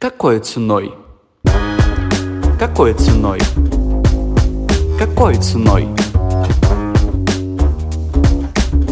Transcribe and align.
Какой 0.00 0.40
ценой? 0.40 0.94
Какой 2.58 2.94
ценой? 2.94 3.38
Какой 4.98 5.34
ценой? 5.34 5.88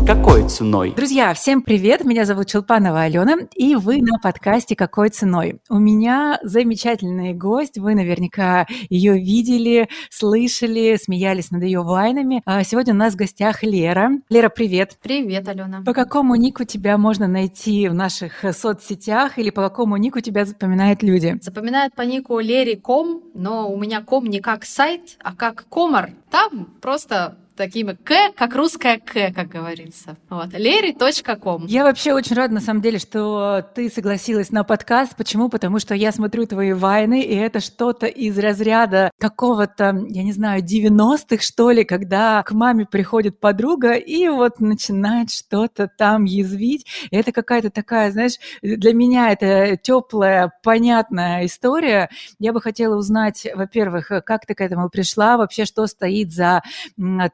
Какой 0.08 0.48
ценой? 0.48 0.94
Друзья, 0.96 1.34
всем 1.34 1.60
привет! 1.60 2.02
Меня 2.02 2.24
зовут 2.24 2.46
Челпанова 2.46 3.02
Алена, 3.02 3.36
и 3.54 3.74
вы 3.74 4.00
на 4.00 4.18
подкасте 4.18 4.74
«Какой 4.74 5.10
ценой?». 5.10 5.60
У 5.68 5.78
меня 5.78 6.38
замечательный 6.42 7.34
гость, 7.34 7.76
вы 7.76 7.94
наверняка 7.94 8.66
ее 8.88 9.18
видели, 9.18 9.90
слышали, 10.08 10.96
смеялись 10.96 11.50
над 11.50 11.62
ее 11.62 11.82
вайнами. 11.82 12.40
А 12.46 12.64
сегодня 12.64 12.94
у 12.94 12.96
нас 12.96 13.12
в 13.12 13.16
гостях 13.16 13.62
Лера. 13.62 14.12
Лера, 14.30 14.48
привет! 14.48 14.96
Привет, 15.02 15.46
Алена! 15.46 15.82
По 15.84 15.92
какому 15.92 16.36
нику 16.36 16.64
тебя 16.64 16.96
можно 16.96 17.28
найти 17.28 17.86
в 17.88 17.92
наших 17.92 18.46
соцсетях 18.56 19.38
или 19.38 19.50
по 19.50 19.60
какому 19.60 19.98
нику 19.98 20.20
тебя 20.20 20.46
запоминают 20.46 21.02
люди? 21.02 21.36
Запоминают 21.42 21.94
по 21.94 22.00
нику 22.00 22.38
Лери 22.38 22.76
Ком, 22.76 23.24
но 23.34 23.70
у 23.70 23.76
меня 23.76 24.00
ком 24.00 24.24
не 24.24 24.40
как 24.40 24.64
сайт, 24.64 25.18
а 25.22 25.34
как 25.34 25.66
комар. 25.68 26.12
Там 26.30 26.64
просто 26.80 27.36
такими 27.58 27.92
К, 27.92 28.32
как 28.34 28.54
русская 28.54 28.98
К, 28.98 29.34
как 29.34 29.48
говорится. 29.48 30.16
Вот. 30.30 30.54
Leri.com. 30.54 31.66
Я 31.66 31.84
вообще 31.84 32.14
очень 32.14 32.36
рада, 32.36 32.54
на 32.54 32.60
самом 32.60 32.80
деле, 32.80 32.98
что 32.98 33.62
ты 33.74 33.90
согласилась 33.90 34.50
на 34.50 34.64
подкаст. 34.64 35.16
Почему? 35.16 35.48
Потому 35.50 35.78
что 35.80 35.94
я 35.94 36.12
смотрю 36.12 36.46
твои 36.46 36.72
вайны, 36.72 37.20
и 37.20 37.34
это 37.34 37.60
что-то 37.60 38.06
из 38.06 38.38
разряда 38.38 39.10
какого-то, 39.18 39.92
я 40.08 40.22
не 40.22 40.32
знаю, 40.32 40.62
90-х, 40.62 41.42
что 41.42 41.70
ли, 41.70 41.84
когда 41.84 42.42
к 42.44 42.52
маме 42.52 42.86
приходит 42.86 43.40
подруга 43.40 43.94
и 43.94 44.28
вот 44.28 44.60
начинает 44.60 45.30
что-то 45.30 45.88
там 45.88 46.24
язвить. 46.24 46.86
И 47.10 47.16
это 47.16 47.32
какая-то 47.32 47.70
такая, 47.70 48.12
знаешь, 48.12 48.34
для 48.62 48.94
меня 48.94 49.32
это 49.32 49.76
теплая, 49.76 50.52
понятная 50.62 51.44
история. 51.44 52.08
Я 52.38 52.52
бы 52.52 52.60
хотела 52.60 52.96
узнать, 52.96 53.48
во-первых, 53.52 54.12
как 54.24 54.46
ты 54.46 54.54
к 54.54 54.60
этому 54.60 54.88
пришла, 54.88 55.36
вообще, 55.36 55.64
что 55.64 55.86
стоит 55.88 56.32
за 56.32 56.62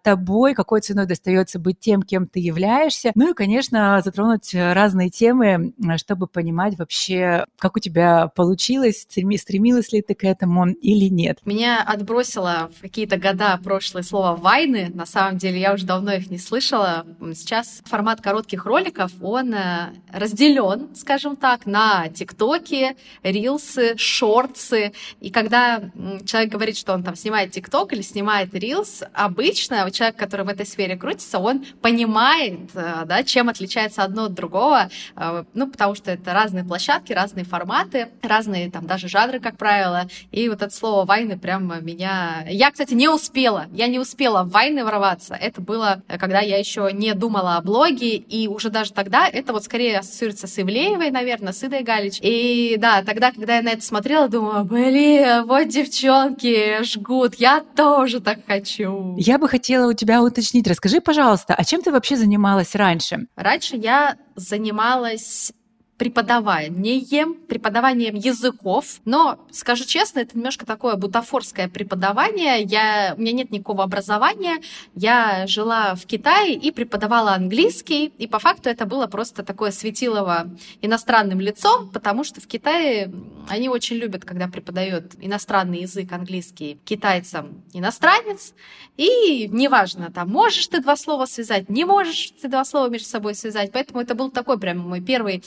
тобой, 0.02 0.13
какой 0.54 0.80
ценой 0.80 1.06
достается 1.06 1.58
быть 1.58 1.78
тем, 1.80 2.02
кем 2.02 2.26
ты 2.26 2.40
являешься. 2.40 3.12
Ну 3.14 3.30
и, 3.30 3.34
конечно, 3.34 4.00
затронуть 4.04 4.54
разные 4.54 5.10
темы, 5.10 5.74
чтобы 5.96 6.26
понимать 6.26 6.78
вообще, 6.78 7.44
как 7.58 7.76
у 7.76 7.80
тебя 7.80 8.28
получилось, 8.28 9.06
стремилась 9.08 9.92
ли 9.92 10.02
ты 10.02 10.14
к 10.14 10.24
этому 10.24 10.68
или 10.68 11.08
нет. 11.08 11.38
Меня 11.44 11.82
отбросило 11.82 12.70
в 12.76 12.82
какие-то 12.82 13.16
года 13.16 13.58
прошлое 13.62 14.02
слово 14.02 14.36
«вайны». 14.36 14.90
На 14.92 15.06
самом 15.06 15.38
деле 15.38 15.60
я 15.60 15.72
уже 15.74 15.86
давно 15.86 16.12
их 16.12 16.30
не 16.30 16.38
слышала. 16.38 17.06
Сейчас 17.34 17.82
формат 17.84 18.20
коротких 18.20 18.66
роликов, 18.66 19.12
он 19.20 19.54
э, 19.54 19.92
разделен, 20.12 20.94
скажем 20.94 21.36
так, 21.36 21.66
на 21.66 22.08
тиктоки, 22.08 22.96
рилсы, 23.22 23.96
шорты. 23.96 24.92
И 25.20 25.30
когда 25.30 25.90
человек 26.24 26.50
говорит, 26.52 26.76
что 26.76 26.92
он 26.92 27.02
там 27.02 27.16
снимает 27.16 27.52
тикток 27.52 27.92
или 27.92 28.02
снимает 28.02 28.54
рилс, 28.54 29.02
обычно 29.12 29.90
человек 29.90 30.03
человек, 30.04 30.16
который 30.16 30.44
в 30.44 30.48
этой 30.48 30.66
сфере 30.66 30.96
крутится, 30.96 31.38
он 31.38 31.64
понимает, 31.80 32.70
э, 32.74 33.04
да, 33.06 33.22
чем 33.24 33.48
отличается 33.48 34.02
одно 34.02 34.24
от 34.24 34.34
другого, 34.34 34.90
э, 35.16 35.44
ну, 35.54 35.66
потому 35.66 35.94
что 35.94 36.10
это 36.10 36.34
разные 36.34 36.64
площадки, 36.64 37.12
разные 37.12 37.44
форматы, 37.44 38.08
разные 38.22 38.70
там 38.70 38.86
даже 38.86 39.08
жанры, 39.08 39.40
как 39.40 39.56
правило, 39.56 40.06
и 40.30 40.48
вот 40.48 40.60
это 40.62 40.74
слово 40.74 41.06
«вайны» 41.06 41.38
прям 41.38 41.84
меня... 41.84 42.44
Я, 42.48 42.70
кстати, 42.70 42.92
не 42.94 43.08
успела, 43.08 43.66
я 43.72 43.86
не 43.86 43.98
успела 43.98 44.42
в 44.42 44.50
«вайны» 44.50 44.84
ворваться, 44.84 45.34
это 45.34 45.60
было, 45.60 46.02
когда 46.06 46.40
я 46.40 46.58
еще 46.58 46.90
не 46.92 47.14
думала 47.14 47.56
о 47.56 47.62
блоге, 47.62 48.16
и 48.16 48.46
уже 48.48 48.68
даже 48.70 48.92
тогда 48.92 49.26
это 49.26 49.52
вот 49.52 49.64
скорее 49.64 49.98
ассоциируется 49.98 50.46
с 50.46 50.58
Ивлеевой, 50.58 51.10
наверное, 51.10 51.52
с 51.52 51.64
Идой 51.64 51.82
Галич, 51.82 52.18
и 52.20 52.76
да, 52.78 53.02
тогда, 53.02 53.32
когда 53.32 53.56
я 53.56 53.62
на 53.62 53.70
это 53.70 53.82
смотрела, 53.82 54.28
думала, 54.28 54.64
блин, 54.64 55.46
вот 55.46 55.68
девчонки 55.68 56.82
жгут, 56.82 57.36
я 57.36 57.62
тоже 57.74 58.20
так 58.20 58.40
хочу. 58.46 59.14
Я 59.16 59.38
бы 59.38 59.48
хотела 59.48 59.93
тебя 59.94 60.22
уточнить. 60.22 60.66
Расскажи, 60.66 61.00
пожалуйста, 61.00 61.54
а 61.54 61.64
чем 61.64 61.82
ты 61.82 61.90
вообще 61.90 62.16
занималась 62.16 62.74
раньше? 62.74 63.26
Раньше 63.36 63.76
я 63.76 64.16
занималась 64.36 65.52
преподаванием, 65.96 67.34
преподаванием 67.34 68.16
языков, 68.16 69.00
но, 69.04 69.38
скажу 69.52 69.84
честно, 69.84 70.20
это 70.20 70.36
немножко 70.36 70.66
такое 70.66 70.96
бутафорское 70.96 71.68
преподавание. 71.68 72.62
Я, 72.62 73.14
у 73.16 73.20
меня 73.20 73.32
нет 73.32 73.50
никакого 73.52 73.84
образования. 73.84 74.56
Я 74.94 75.46
жила 75.46 75.94
в 75.94 76.04
Китае 76.06 76.54
и 76.54 76.72
преподавала 76.72 77.34
английский, 77.34 78.06
и 78.18 78.26
по 78.26 78.40
факту 78.40 78.68
это 78.68 78.86
было 78.86 79.06
просто 79.06 79.44
такое 79.44 79.70
светилово 79.70 80.50
иностранным 80.82 81.40
лицом, 81.40 81.90
потому 81.90 82.24
что 82.24 82.40
в 82.40 82.46
Китае 82.48 83.12
они 83.48 83.68
очень 83.68 83.96
любят, 83.96 84.24
когда 84.24 84.48
преподает 84.48 85.12
иностранный 85.20 85.82
язык 85.82 86.10
английский 86.12 86.78
китайцам 86.84 87.62
иностранец, 87.72 88.54
и 88.96 89.48
неважно, 89.48 90.10
там, 90.12 90.28
можешь 90.28 90.66
ты 90.66 90.80
два 90.80 90.96
слова 90.96 91.26
связать, 91.26 91.68
не 91.68 91.84
можешь 91.84 92.32
ты 92.40 92.48
два 92.48 92.64
слова 92.64 92.88
между 92.88 93.08
собой 93.08 93.34
связать, 93.34 93.70
поэтому 93.72 94.00
это 94.00 94.14
был 94.14 94.30
такой 94.30 94.58
прям 94.58 94.78
мой 94.78 95.00
первый 95.00 95.44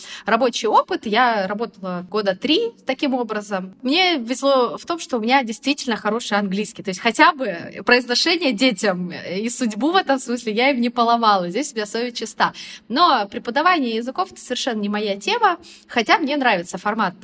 рабочий 0.48 0.68
опыт. 0.68 1.06
Я 1.06 1.46
работала 1.46 2.06
года 2.10 2.34
три 2.34 2.72
таким 2.86 3.14
образом. 3.14 3.76
Мне 3.82 4.16
везло 4.16 4.78
в 4.78 4.86
том, 4.86 4.98
что 4.98 5.18
у 5.18 5.20
меня 5.20 5.44
действительно 5.44 5.98
хороший 5.98 6.38
английский. 6.38 6.84
То 6.84 6.90
есть 6.90 7.02
хотя 7.02 7.34
бы 7.34 7.84
произношение 7.86 8.54
детям 8.54 9.12
и 9.12 9.50
судьбу 9.50 9.92
в 9.92 9.98
этом 9.98 10.20
смысле 10.20 10.54
я 10.54 10.70
им 10.70 10.80
не 10.80 10.90
поломала. 10.90 11.50
Здесь 11.50 11.74
у 11.74 11.76
меня 11.76 11.86
совесть 11.86 12.18
чиста. 12.18 12.54
Но 12.88 13.28
преподавание 13.30 13.96
языков— 13.96 14.32
это 14.32 14.40
совершенно 14.40 14.80
не 14.80 14.88
моя 14.88 15.18
тема, 15.18 15.58
хотя 15.86 16.18
мне 16.18 16.38
нравится 16.38 16.78
формат 16.78 17.16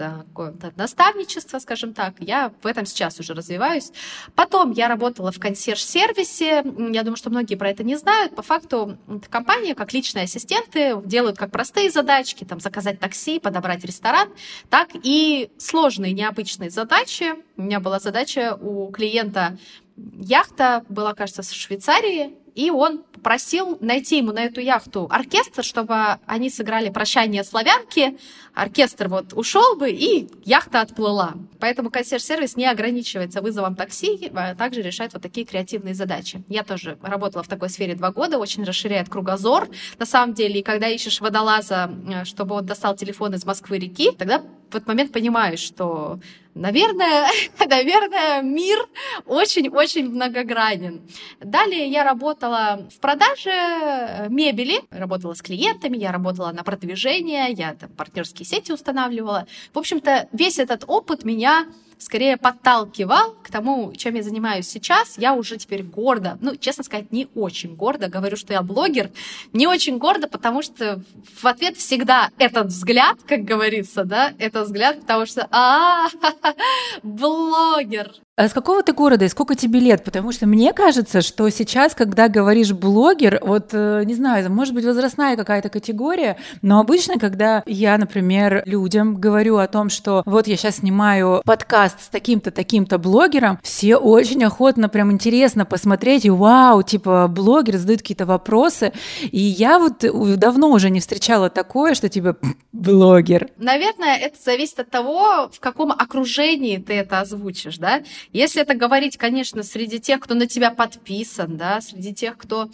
наставничества, 0.76 1.60
скажем 1.60 1.94
так. 1.94 2.16
Я 2.20 2.52
в 2.62 2.68
этом 2.68 2.86
сейчас 2.86 3.22
уже 3.22 3.34
развиваюсь. 3.34 3.92
Потом 4.36 4.72
я 4.72 4.90
работала 4.90 5.32
в 5.32 5.40
консьерж-сервисе. 5.40 6.64
Я 6.92 7.04
думаю, 7.04 7.16
что 7.16 7.30
многие 7.30 7.56
про 7.56 7.70
это 7.70 7.86
не 7.86 7.96
знают. 7.96 8.36
По 8.36 8.42
факту 8.42 8.98
компания, 9.30 9.76
как 9.76 9.94
личные 9.94 10.26
ассистенты, 10.26 10.98
делают 11.06 11.38
как 11.38 11.52
простые 11.52 11.90
задачки, 11.90 12.44
там, 12.44 12.60
заказать 12.60 13.00
такси, 13.04 13.38
подобрать 13.40 13.84
ресторан, 13.84 14.30
так 14.70 14.88
и 15.04 15.52
сложные, 15.58 16.14
необычные 16.14 16.70
задачи. 16.70 17.34
У 17.58 17.64
меня 17.64 17.82
была 17.82 18.00
задача 18.00 18.58
у 18.62 18.90
клиента 18.92 19.58
яхта 19.98 20.86
была, 20.88 21.14
кажется, 21.14 21.42
в 21.42 21.54
Швейцарии, 21.54 22.34
и 22.56 22.70
он 22.70 23.04
попросил 23.14 23.78
найти 23.80 24.18
ему 24.18 24.32
на 24.32 24.44
эту 24.44 24.62
яхту 24.62 25.08
оркестр, 25.10 25.64
чтобы 25.64 25.96
они 26.26 26.50
сыграли 26.50 26.90
«Прощание 26.90 27.44
славянки», 27.44 28.18
оркестр 28.54 29.08
вот 29.08 29.34
ушел 29.34 29.76
бы, 29.76 29.90
и 29.90 30.30
яхта 30.44 30.82
отплыла. 30.82 31.34
Поэтому 31.60 31.90
консьерж-сервис 31.90 32.56
не 32.56 32.66
ограничивается 32.66 33.42
вызовом 33.42 33.76
такси, 33.76 34.30
а 34.36 34.56
также 34.56 34.82
решает 34.82 35.14
вот 35.14 35.22
такие 35.22 35.46
креативные 35.46 35.94
задачи. 35.94 36.44
Я 36.50 36.64
тоже 36.64 36.98
работала 37.02 37.44
в 37.44 37.48
такой 37.48 37.70
сфере 37.70 37.96
два 37.96 38.12
года, 38.12 38.38
очень 38.38 38.64
расширяет 38.64 39.10
кругозор. 39.10 39.70
На 39.98 40.06
самом 40.06 40.34
деле, 40.34 40.60
и 40.60 40.64
когда 40.64 40.88
ищешь 40.90 41.22
водолаза, 41.22 41.90
э, 42.08 42.26
чтобы 42.26 42.56
он 42.56 42.66
достал 42.66 42.96
телефон 42.96 43.34
из 43.36 43.46
Москвы-реки, 43.46 44.12
тогда 44.12 44.44
в 44.74 44.76
этот 44.76 44.88
момент 44.88 45.12
понимаешь, 45.12 45.60
что 45.60 46.20
Наверное, 46.56 47.28
наверное, 47.68 48.42
мир 48.42 48.78
очень-очень 49.26 50.10
многогранен. 50.10 51.02
Далее 51.40 51.88
я 51.88 52.04
работала 52.04 52.88
в 52.96 53.00
продаже 53.00 53.50
э, 53.50 54.30
мебели, 54.30 54.82
работала 54.92 55.34
с 55.34 55.42
клиентами, 55.42 55.98
я 55.98 56.12
работала 56.12 56.52
на 56.52 56.64
продвижение, 56.64 57.52
я 57.52 57.74
там 57.74 57.90
партнерские 57.90 58.46
сети 58.46 58.72
устанавливала. 58.72 59.48
В 59.74 59.80
общем-то, 59.80 60.30
весь 60.32 60.60
этот 60.60 60.84
опыт 60.88 61.26
меня 61.26 61.66
скорее 62.04 62.38
подталкивал 62.38 63.36
к 63.44 63.50
тому, 63.50 63.94
чем 63.96 64.16
я 64.16 64.24
занимаюсь 64.24 64.68
сейчас. 64.68 65.18
Я 65.18 65.34
уже 65.34 65.58
теперь 65.58 65.84
гордо, 65.84 66.38
ну, 66.42 66.56
честно 66.56 66.84
сказать, 66.84 67.12
не 67.12 67.28
очень 67.36 67.76
гордо 67.76 68.08
говорю, 68.08 68.38
что 68.38 68.54
я 68.54 68.62
блогер. 68.62 69.12
Не 69.54 69.68
очень 69.68 69.98
гордо, 69.98 70.28
потому 70.28 70.62
что 70.62 71.02
в 71.42 71.46
ответ 71.46 71.78
всегда 71.78 72.30
этот 72.38 72.68
взгляд, 72.68 73.18
как 73.28 73.44
говорится, 73.44 74.04
да, 74.04 74.34
этот 74.38 74.68
взгляд, 74.68 75.02
потому 75.02 75.26
что 75.26 75.48
а, 75.52 76.08
блогер. 77.04 78.12
А 78.36 78.50
с 78.50 78.54
какого 78.54 78.82
ты 78.82 78.94
города 78.94 79.26
и 79.26 79.30
сколько 79.30 79.54
тебе 79.54 79.80
лет? 79.80 80.04
Потому 80.04 80.32
что 80.32 80.48
мне 80.48 80.74
кажется, 80.74 81.22
что 81.22 81.48
сейчас, 81.50 81.94
когда 81.94 82.30
говоришь 82.30 82.72
блогер, 82.72 83.40
вот, 83.44 83.70
э, 83.74 84.02
не 84.06 84.16
знаю, 84.16 84.52
может 84.52 84.74
быть, 84.74 84.86
возрастная 84.86 85.38
какая-то 85.38 85.70
категория, 85.70 86.38
но 86.64 86.80
обычно, 86.80 87.20
когда 87.20 87.62
я, 87.68 87.96
например, 87.96 88.64
людям 88.66 89.18
говорю 89.18 89.58
о 89.58 89.68
том, 89.68 89.92
что 89.92 90.24
вот 90.26 90.48
я 90.48 90.58
сейчас 90.58 90.78
снимаю 90.78 91.44
подкаст 91.46 92.02
с 92.02 92.08
таким-то, 92.08 92.50
таким-то 92.50 92.98
блогером, 92.98 93.60
все 93.62 93.98
очень 93.98 94.44
охотно, 94.44 94.90
прям 94.90 95.12
интересно 95.12 95.64
посмотреть, 95.64 96.26
и 96.26 96.32
вау, 96.32 96.82
типа, 96.82 97.28
блогер 97.28 97.78
задают 97.78 98.02
какие-то 98.02 98.26
вопросы, 98.26 98.94
и 99.22 99.40
я 99.40 99.78
вот 99.78 100.04
давно 100.40 100.72
уже 100.72 100.90
не 100.90 101.02
встречала 101.02 101.52
такое, 101.52 101.94
что 101.94 102.10
типа 102.10 102.38
блогер. 102.72 103.50
Наверное, 103.58 104.18
это 104.18 104.38
зависит 104.44 104.80
от 104.80 104.90
того, 104.90 105.52
в 105.54 105.60
каком 105.60 105.92
окружении 105.92 106.78
ты 106.78 106.94
это 106.94 107.20
озвучишь, 107.20 107.78
да? 107.78 108.02
Если 108.32 108.62
это 108.62 108.76
говорить, 108.76 109.18
конечно, 109.18 109.64
среди 109.64 110.00
тех, 110.00 110.20
кто 110.20 110.36
на 110.36 110.48
тебя 110.48 110.72
подписан, 110.72 111.58
да, 111.58 111.82
среди 111.82 112.14
тех, 112.14 112.38
кто 112.38 112.70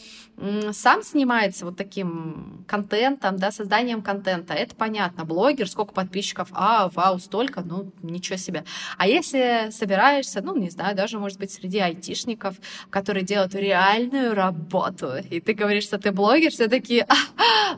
сам 0.72 1.04
снимается 1.04 1.66
вот 1.66 1.76
таким 1.76 2.64
контентом, 2.68 3.38
да, 3.38 3.52
созданием 3.52 4.02
контента, 4.02 4.54
это 4.54 4.74
понятно. 4.74 5.26
Блогер, 5.26 5.68
сколько 5.68 5.94
подписчиков, 5.94 6.48
а, 6.54 6.90
вау, 6.94 7.20
столько, 7.20 7.62
ну, 7.62 7.92
ничего 8.02 8.38
себе. 8.38 8.64
А 8.98 9.08
если 9.08 9.70
собираешься, 9.72 10.42
ну, 10.42 10.56
не 10.56 10.70
знаю, 10.70 10.96
даже, 10.96 11.20
может 11.20 11.40
быть, 11.40 11.52
среди 11.52 11.80
айтишников, 11.80 12.56
которые 12.90 13.26
делают 13.26 13.54
реальную 13.54 14.34
работу, 14.34 15.12
и 15.30 15.42
ты 15.42 15.54
говоришь, 15.54 15.84
что 15.84 15.98
ты 15.98 16.12
блогер, 16.12 16.52
все 16.52 16.68
такие, 16.68 17.06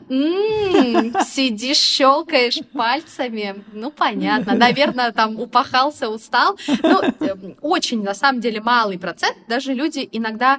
м-м, 0.08 1.14
сидишь, 1.24 1.78
щелкаешь 1.78 2.60
пальцами, 2.72 3.64
ну, 3.72 3.90
понятно, 3.90 4.54
наверное, 4.54 5.10
там 5.10 5.38
упахался, 5.40 6.08
устал. 6.08 6.56
Ну, 6.82 7.00
эм, 7.26 7.56
очень, 7.62 8.02
на 8.02 8.14
самом 8.14 8.40
деле, 8.40 8.60
малый 8.60 8.98
процент, 8.98 9.36
даже 9.48 9.72
люди 9.72 10.08
иногда 10.12 10.58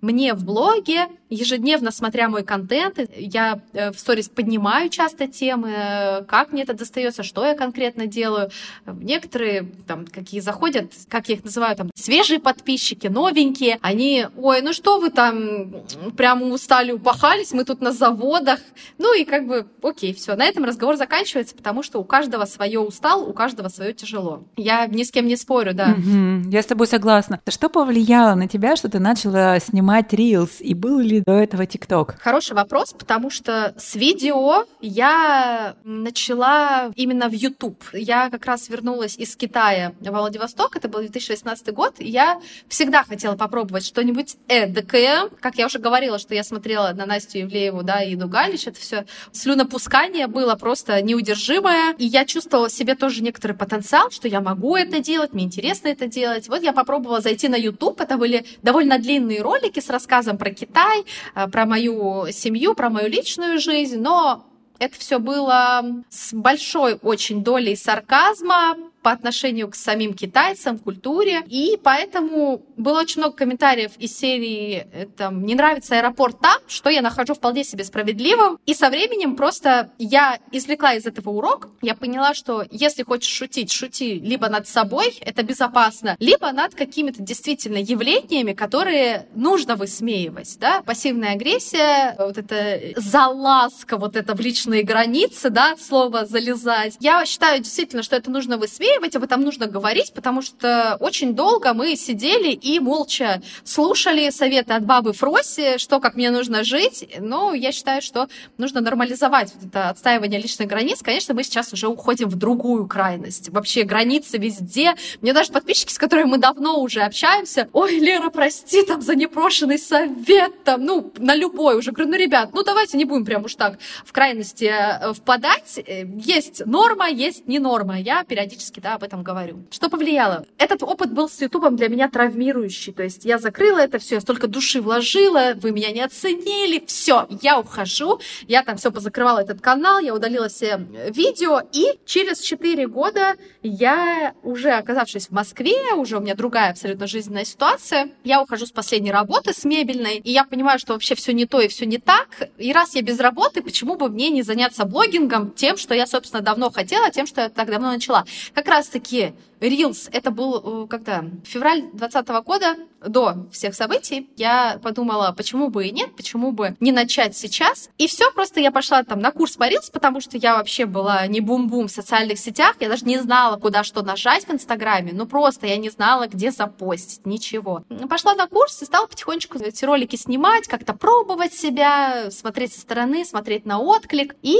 мне 0.00 0.34
в 0.34 0.44
блоге 0.44 1.08
ежедневно 1.30 1.90
смотря 1.90 2.28
мой 2.28 2.42
контент, 2.42 2.98
я 3.16 3.60
э, 3.72 3.92
в 3.92 3.98
сторис 3.98 4.28
поднимаю 4.28 4.88
часто 4.88 5.26
темы, 5.26 5.70
э, 5.70 6.24
как 6.24 6.52
мне 6.52 6.62
это 6.62 6.74
достается, 6.74 7.22
что 7.22 7.44
я 7.44 7.54
конкретно 7.54 8.06
делаю. 8.06 8.50
Некоторые 8.86 9.70
там 9.86 10.06
какие 10.06 10.40
заходят, 10.40 10.92
как 11.08 11.28
я 11.28 11.36
их 11.36 11.44
называю, 11.44 11.76
там 11.76 11.90
свежие 11.94 12.40
подписчики, 12.40 13.06
новенькие, 13.06 13.78
они, 13.82 14.26
ой, 14.36 14.62
ну 14.62 14.72
что 14.72 14.98
вы 14.98 15.10
там 15.10 15.84
прямо 16.16 16.46
устали, 16.46 16.92
упахались, 16.92 17.52
мы 17.52 17.64
тут 17.64 17.80
на 17.80 17.92
заводах. 17.92 18.60
Ну 18.98 19.18
и 19.18 19.24
как 19.24 19.46
бы, 19.46 19.66
окей, 19.82 20.14
все, 20.14 20.34
на 20.34 20.44
этом 20.44 20.64
разговор 20.64 20.96
заканчивается, 20.96 21.54
потому 21.54 21.82
что 21.82 21.98
у 21.98 22.04
каждого 22.04 22.44
свое 22.44 22.80
устал, 22.80 23.28
у 23.28 23.32
каждого 23.32 23.68
свое 23.68 23.92
тяжело. 23.92 24.44
Я 24.56 24.86
ни 24.86 25.02
с 25.02 25.10
кем 25.10 25.26
не 25.26 25.36
спорю, 25.36 25.74
да. 25.74 25.94
Угу, 25.98 26.50
я 26.50 26.62
с 26.62 26.66
тобой 26.66 26.86
согласна. 26.86 27.40
Что 27.48 27.68
повлияло 27.68 28.34
на 28.34 28.48
тебя, 28.48 28.76
что 28.76 28.88
ты 28.88 28.98
начала 28.98 29.58
снимать 29.60 30.12
рилс, 30.12 30.60
и 30.60 30.74
был 30.74 30.98
ли 30.98 31.17
до 31.20 31.32
этого 31.32 31.66
ТикТок? 31.66 32.16
Хороший 32.20 32.54
вопрос, 32.54 32.92
потому 32.92 33.30
что 33.30 33.74
с 33.76 33.94
видео 33.94 34.64
я 34.80 35.76
начала 35.84 36.90
именно 36.94 37.28
в 37.28 37.32
YouTube. 37.32 37.82
Я 37.92 38.30
как 38.30 38.46
раз 38.46 38.68
вернулась 38.68 39.16
из 39.16 39.36
Китая 39.36 39.92
в 40.00 40.10
Владивосток, 40.10 40.76
это 40.76 40.88
был 40.88 41.00
2018 41.00 41.72
год, 41.72 41.94
и 41.98 42.08
я 42.08 42.40
всегда 42.68 43.04
хотела 43.04 43.36
попробовать 43.36 43.86
что-нибудь 43.86 44.36
эдакое. 44.48 45.28
Как 45.40 45.56
я 45.56 45.66
уже 45.66 45.78
говорила, 45.78 46.18
что 46.18 46.34
я 46.34 46.44
смотрела 46.44 46.92
на 46.92 47.06
Настю 47.06 47.38
Евлееву, 47.38 47.82
да, 47.82 48.02
и 48.02 48.14
Иду 48.14 48.28
Галич, 48.28 48.66
это 48.66 48.78
все 48.80 49.06
слюнопускание 49.32 50.26
было 50.26 50.54
просто 50.54 51.00
неудержимое, 51.02 51.94
и 51.98 52.04
я 52.04 52.24
чувствовала 52.24 52.70
себе 52.70 52.94
тоже 52.94 53.22
некоторый 53.22 53.52
потенциал, 53.52 54.10
что 54.10 54.28
я 54.28 54.40
могу 54.40 54.76
это 54.76 55.00
делать, 55.00 55.32
мне 55.32 55.44
интересно 55.44 55.88
это 55.88 56.06
делать. 56.06 56.48
Вот 56.48 56.62
я 56.62 56.72
попробовала 56.72 57.20
зайти 57.20 57.48
на 57.48 57.56
YouTube, 57.56 58.00
это 58.00 58.16
были 58.16 58.44
довольно 58.62 58.98
длинные 58.98 59.42
ролики 59.42 59.80
с 59.80 59.88
рассказом 59.90 60.38
про 60.38 60.50
Китай, 60.50 61.04
про 61.52 61.66
мою 61.66 62.26
семью, 62.32 62.74
про 62.74 62.90
мою 62.90 63.08
личную 63.08 63.58
жизнь, 63.58 64.00
но 64.00 64.46
это 64.78 64.96
все 64.98 65.18
было 65.18 65.82
с 66.08 66.32
большой 66.32 66.94
очень 67.02 67.42
долей 67.42 67.76
сарказма, 67.76 68.76
по 69.08 69.12
отношению 69.12 69.70
к 69.70 69.74
самим 69.74 70.12
китайцам, 70.12 70.78
культуре. 70.78 71.42
И 71.46 71.78
поэтому 71.82 72.60
было 72.76 73.00
очень 73.00 73.22
много 73.22 73.36
комментариев 73.36 73.92
из 73.98 74.14
серии 74.14 74.86
там, 75.16 75.46
«Не 75.46 75.54
нравится 75.54 75.96
аэропорт 75.96 76.38
там», 76.42 76.58
что 76.66 76.90
я 76.90 77.00
нахожу 77.00 77.32
вполне 77.32 77.64
себе 77.64 77.84
справедливым. 77.84 78.58
И 78.66 78.74
со 78.74 78.90
временем 78.90 79.34
просто 79.34 79.90
я 79.96 80.38
извлекла 80.52 80.92
из 80.92 81.06
этого 81.06 81.30
урок. 81.30 81.68
Я 81.80 81.94
поняла, 81.94 82.34
что 82.34 82.66
если 82.70 83.02
хочешь 83.02 83.32
шутить, 83.32 83.72
шути 83.72 84.20
либо 84.20 84.50
над 84.50 84.68
собой, 84.68 85.16
это 85.22 85.42
безопасно, 85.42 86.14
либо 86.18 86.52
над 86.52 86.74
какими-то 86.74 87.22
действительно 87.22 87.78
явлениями, 87.78 88.52
которые 88.52 89.26
нужно 89.34 89.74
высмеивать. 89.76 90.58
Да? 90.60 90.82
Пассивная 90.82 91.32
агрессия, 91.32 92.14
вот 92.18 92.36
эта 92.36 93.00
залазка, 93.00 93.96
вот 93.96 94.16
это 94.16 94.34
в 94.34 94.40
личные 94.40 94.82
границы, 94.82 95.48
да, 95.48 95.76
слово 95.78 96.26
«залезать». 96.26 96.98
Я 97.00 97.24
считаю 97.24 97.62
действительно, 97.62 98.02
что 98.02 98.14
это 98.14 98.30
нужно 98.30 98.58
высмеивать, 98.58 98.97
разговаривать, 98.98 99.16
об 99.16 99.24
этом 99.24 99.42
нужно 99.42 99.66
говорить, 99.66 100.12
потому 100.12 100.42
что 100.42 100.96
очень 101.00 101.34
долго 101.34 101.72
мы 101.74 101.96
сидели 101.96 102.50
и 102.50 102.80
молча 102.80 103.42
слушали 103.64 104.30
советы 104.30 104.74
от 104.74 104.84
бабы 104.84 105.12
Фроси, 105.12 105.78
что, 105.78 106.00
как 106.00 106.16
мне 106.16 106.30
нужно 106.30 106.64
жить. 106.64 107.08
Но 107.18 107.54
я 107.54 107.72
считаю, 107.72 108.02
что 108.02 108.28
нужно 108.58 108.80
нормализовать 108.80 109.52
вот 109.54 109.68
это 109.68 109.90
отстаивание 109.90 110.40
личных 110.40 110.68
границ. 110.68 111.00
Конечно, 111.02 111.34
мы 111.34 111.44
сейчас 111.44 111.72
уже 111.72 111.88
уходим 111.88 112.28
в 112.28 112.36
другую 112.36 112.86
крайность. 112.86 113.50
Вообще 113.50 113.84
границы 113.84 114.38
везде. 114.38 114.94
Мне 115.20 115.32
даже 115.32 115.52
подписчики, 115.52 115.92
с 115.92 115.98
которыми 115.98 116.30
мы 116.30 116.38
давно 116.38 116.80
уже 116.80 117.00
общаемся, 117.00 117.68
ой, 117.72 117.98
Лера, 117.98 118.30
прости 118.30 118.82
там 118.84 119.02
за 119.02 119.14
непрошенный 119.14 119.78
совет, 119.78 120.64
там, 120.64 120.84
ну, 120.84 121.12
на 121.18 121.34
любой 121.34 121.76
уже. 121.76 121.92
Говорю, 121.92 122.10
ну, 122.10 122.16
ребят, 122.16 122.50
ну, 122.52 122.62
давайте 122.62 122.96
не 122.96 123.04
будем 123.04 123.24
прям 123.24 123.44
уж 123.44 123.54
так 123.54 123.78
в 124.04 124.12
крайности 124.12 124.64
э, 124.64 125.12
впадать. 125.12 125.78
Э, 125.78 126.04
есть 126.16 126.64
норма, 126.66 127.08
есть 127.08 127.46
не 127.46 127.58
норма. 127.58 127.98
Я 127.98 128.24
периодически 128.24 128.77
да, 128.80 128.94
об 128.94 129.02
этом 129.02 129.22
говорю. 129.22 129.64
Что 129.70 129.88
повлияло? 129.88 130.44
Этот 130.58 130.82
опыт 130.82 131.12
был 131.12 131.28
с 131.28 131.40
Ютубом 131.40 131.76
для 131.76 131.88
меня 131.88 132.08
травмирующий. 132.08 132.92
То 132.92 133.02
есть 133.02 133.24
я 133.24 133.38
закрыла 133.38 133.78
это 133.78 133.98
все, 133.98 134.16
я 134.16 134.20
столько 134.20 134.46
души 134.46 134.80
вложила, 134.80 135.52
вы 135.56 135.72
меня 135.72 135.90
не 135.92 136.00
оценили, 136.00 136.82
все, 136.86 137.26
я 137.42 137.58
ухожу. 137.58 138.20
Я 138.46 138.62
там 138.62 138.76
все 138.76 138.90
позакрывала 138.90 139.40
этот 139.40 139.60
канал, 139.60 139.98
я 139.98 140.14
удалила 140.14 140.48
все 140.48 140.80
видео, 141.10 141.62
и 141.72 141.98
через 142.04 142.40
4 142.40 142.86
года 142.86 143.36
я, 143.62 144.34
уже 144.42 144.70
оказавшись 144.70 145.28
в 145.28 145.32
Москве, 145.32 145.94
уже 145.94 146.16
у 146.16 146.20
меня 146.20 146.34
другая 146.34 146.70
абсолютно 146.70 147.06
жизненная 147.06 147.44
ситуация, 147.44 148.10
я 148.24 148.42
ухожу 148.42 148.66
с 148.66 148.70
последней 148.70 149.10
работы, 149.10 149.52
с 149.52 149.64
мебельной, 149.64 150.18
и 150.18 150.30
я 150.30 150.44
понимаю, 150.44 150.78
что 150.78 150.92
вообще 150.92 151.14
все 151.14 151.32
не 151.32 151.46
то 151.46 151.60
и 151.60 151.68
все 151.68 151.86
не 151.86 151.98
так. 151.98 152.48
И 152.58 152.72
раз 152.72 152.94
я 152.94 153.02
без 153.02 153.18
работы, 153.20 153.62
почему 153.62 153.96
бы 153.96 154.08
мне 154.08 154.30
не 154.30 154.42
заняться 154.42 154.84
блогингом, 154.84 155.50
тем, 155.52 155.76
что 155.76 155.94
я, 155.94 156.06
собственно, 156.06 156.42
давно 156.42 156.70
хотела, 156.70 157.10
тем, 157.10 157.26
что 157.26 157.42
я 157.42 157.48
так 157.48 157.70
давно 157.70 157.92
начала. 157.92 158.24
Как 158.54 158.67
раз 158.68 158.88
раз-таки 158.88 159.34
Reels, 159.60 160.08
это 160.12 160.30
был 160.30 160.84
э, 160.84 160.86
когда? 160.88 161.24
Февраль 161.44 161.82
2020 161.92 162.28
года, 162.44 162.76
до 163.06 163.48
всех 163.52 163.74
событий, 163.74 164.30
я 164.36 164.78
подумала, 164.82 165.34
почему 165.36 165.68
бы 165.68 165.86
и 165.86 165.90
нет, 165.90 166.14
почему 166.16 166.52
бы 166.52 166.76
не 166.80 166.92
начать 166.92 167.36
сейчас. 167.36 167.90
И 167.98 168.06
все, 168.06 168.30
просто 168.32 168.60
я 168.60 168.70
пошла 168.70 169.02
там 169.02 169.20
на 169.20 169.30
курс 169.30 169.56
по 169.56 169.68
Reels, 169.68 169.90
потому 169.92 170.20
что 170.20 170.36
я 170.36 170.56
вообще 170.56 170.86
была 170.86 171.26
не 171.26 171.40
бум-бум 171.40 171.88
в 171.88 171.90
социальных 171.90 172.38
сетях, 172.38 172.76
я 172.80 172.88
даже 172.88 173.04
не 173.04 173.18
знала, 173.18 173.58
куда 173.58 173.82
что 173.82 174.02
нажать 174.02 174.46
в 174.46 174.50
Инстаграме, 174.52 175.12
ну 175.12 175.26
просто 175.26 175.66
я 175.66 175.76
не 175.76 175.90
знала, 175.90 176.26
где 176.26 176.50
запостить, 176.50 177.26
ничего. 177.26 177.84
Пошла 178.08 178.34
на 178.34 178.46
курс 178.46 178.80
и 178.82 178.84
стала 178.84 179.06
потихонечку 179.06 179.58
эти 179.58 179.84
ролики 179.84 180.16
снимать, 180.16 180.68
как-то 180.68 180.94
пробовать 180.94 181.52
себя, 181.52 182.30
смотреть 182.30 182.72
со 182.72 182.80
стороны, 182.80 183.24
смотреть 183.24 183.66
на 183.66 183.80
отклик, 183.80 184.36
и 184.42 184.56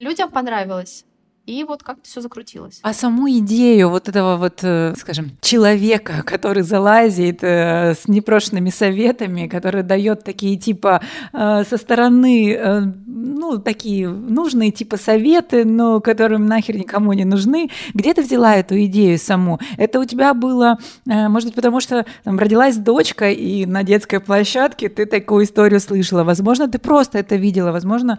людям 0.00 0.30
понравилось. 0.30 1.04
И 1.44 1.64
вот 1.64 1.82
как-то 1.82 2.04
все 2.04 2.20
закрутилось. 2.20 2.78
А 2.82 2.92
саму 2.92 3.28
идею 3.28 3.90
вот 3.90 4.08
этого 4.08 4.36
вот, 4.36 4.60
э, 4.62 4.94
скажем, 4.96 5.32
человека, 5.40 6.22
который 6.24 6.62
залазит 6.62 7.42
э, 7.42 7.94
с 7.94 8.06
непрошенными 8.06 8.70
советами, 8.70 9.48
который 9.48 9.82
дает 9.82 10.22
такие 10.22 10.56
типа 10.56 11.02
э, 11.32 11.64
со 11.68 11.76
стороны, 11.76 12.92
ну, 13.06 13.58
такие 13.58 14.08
нужные 14.08 14.70
типа 14.70 14.96
советы, 14.96 15.64
но 15.64 16.00
которым 16.00 16.46
нахер 16.46 16.76
никому 16.76 17.12
не 17.12 17.24
нужны. 17.24 17.70
Где 17.92 18.14
ты 18.14 18.22
взяла 18.22 18.54
эту 18.54 18.80
идею 18.84 19.18
саму? 19.18 19.58
Это 19.76 19.98
у 19.98 20.04
тебя 20.04 20.34
было, 20.34 20.78
может 21.06 21.48
быть, 21.48 21.56
потому 21.56 21.80
что 21.80 22.06
там, 22.22 22.38
родилась 22.38 22.76
дочка, 22.76 23.30
и 23.30 23.66
на 23.66 23.82
детской 23.82 24.20
площадке 24.20 24.88
ты 24.88 25.06
такую 25.06 25.44
историю 25.44 25.80
слышала. 25.80 26.22
Возможно, 26.22 26.68
ты 26.68 26.78
просто 26.78 27.18
это 27.18 27.34
видела, 27.34 27.72
возможно, 27.72 28.18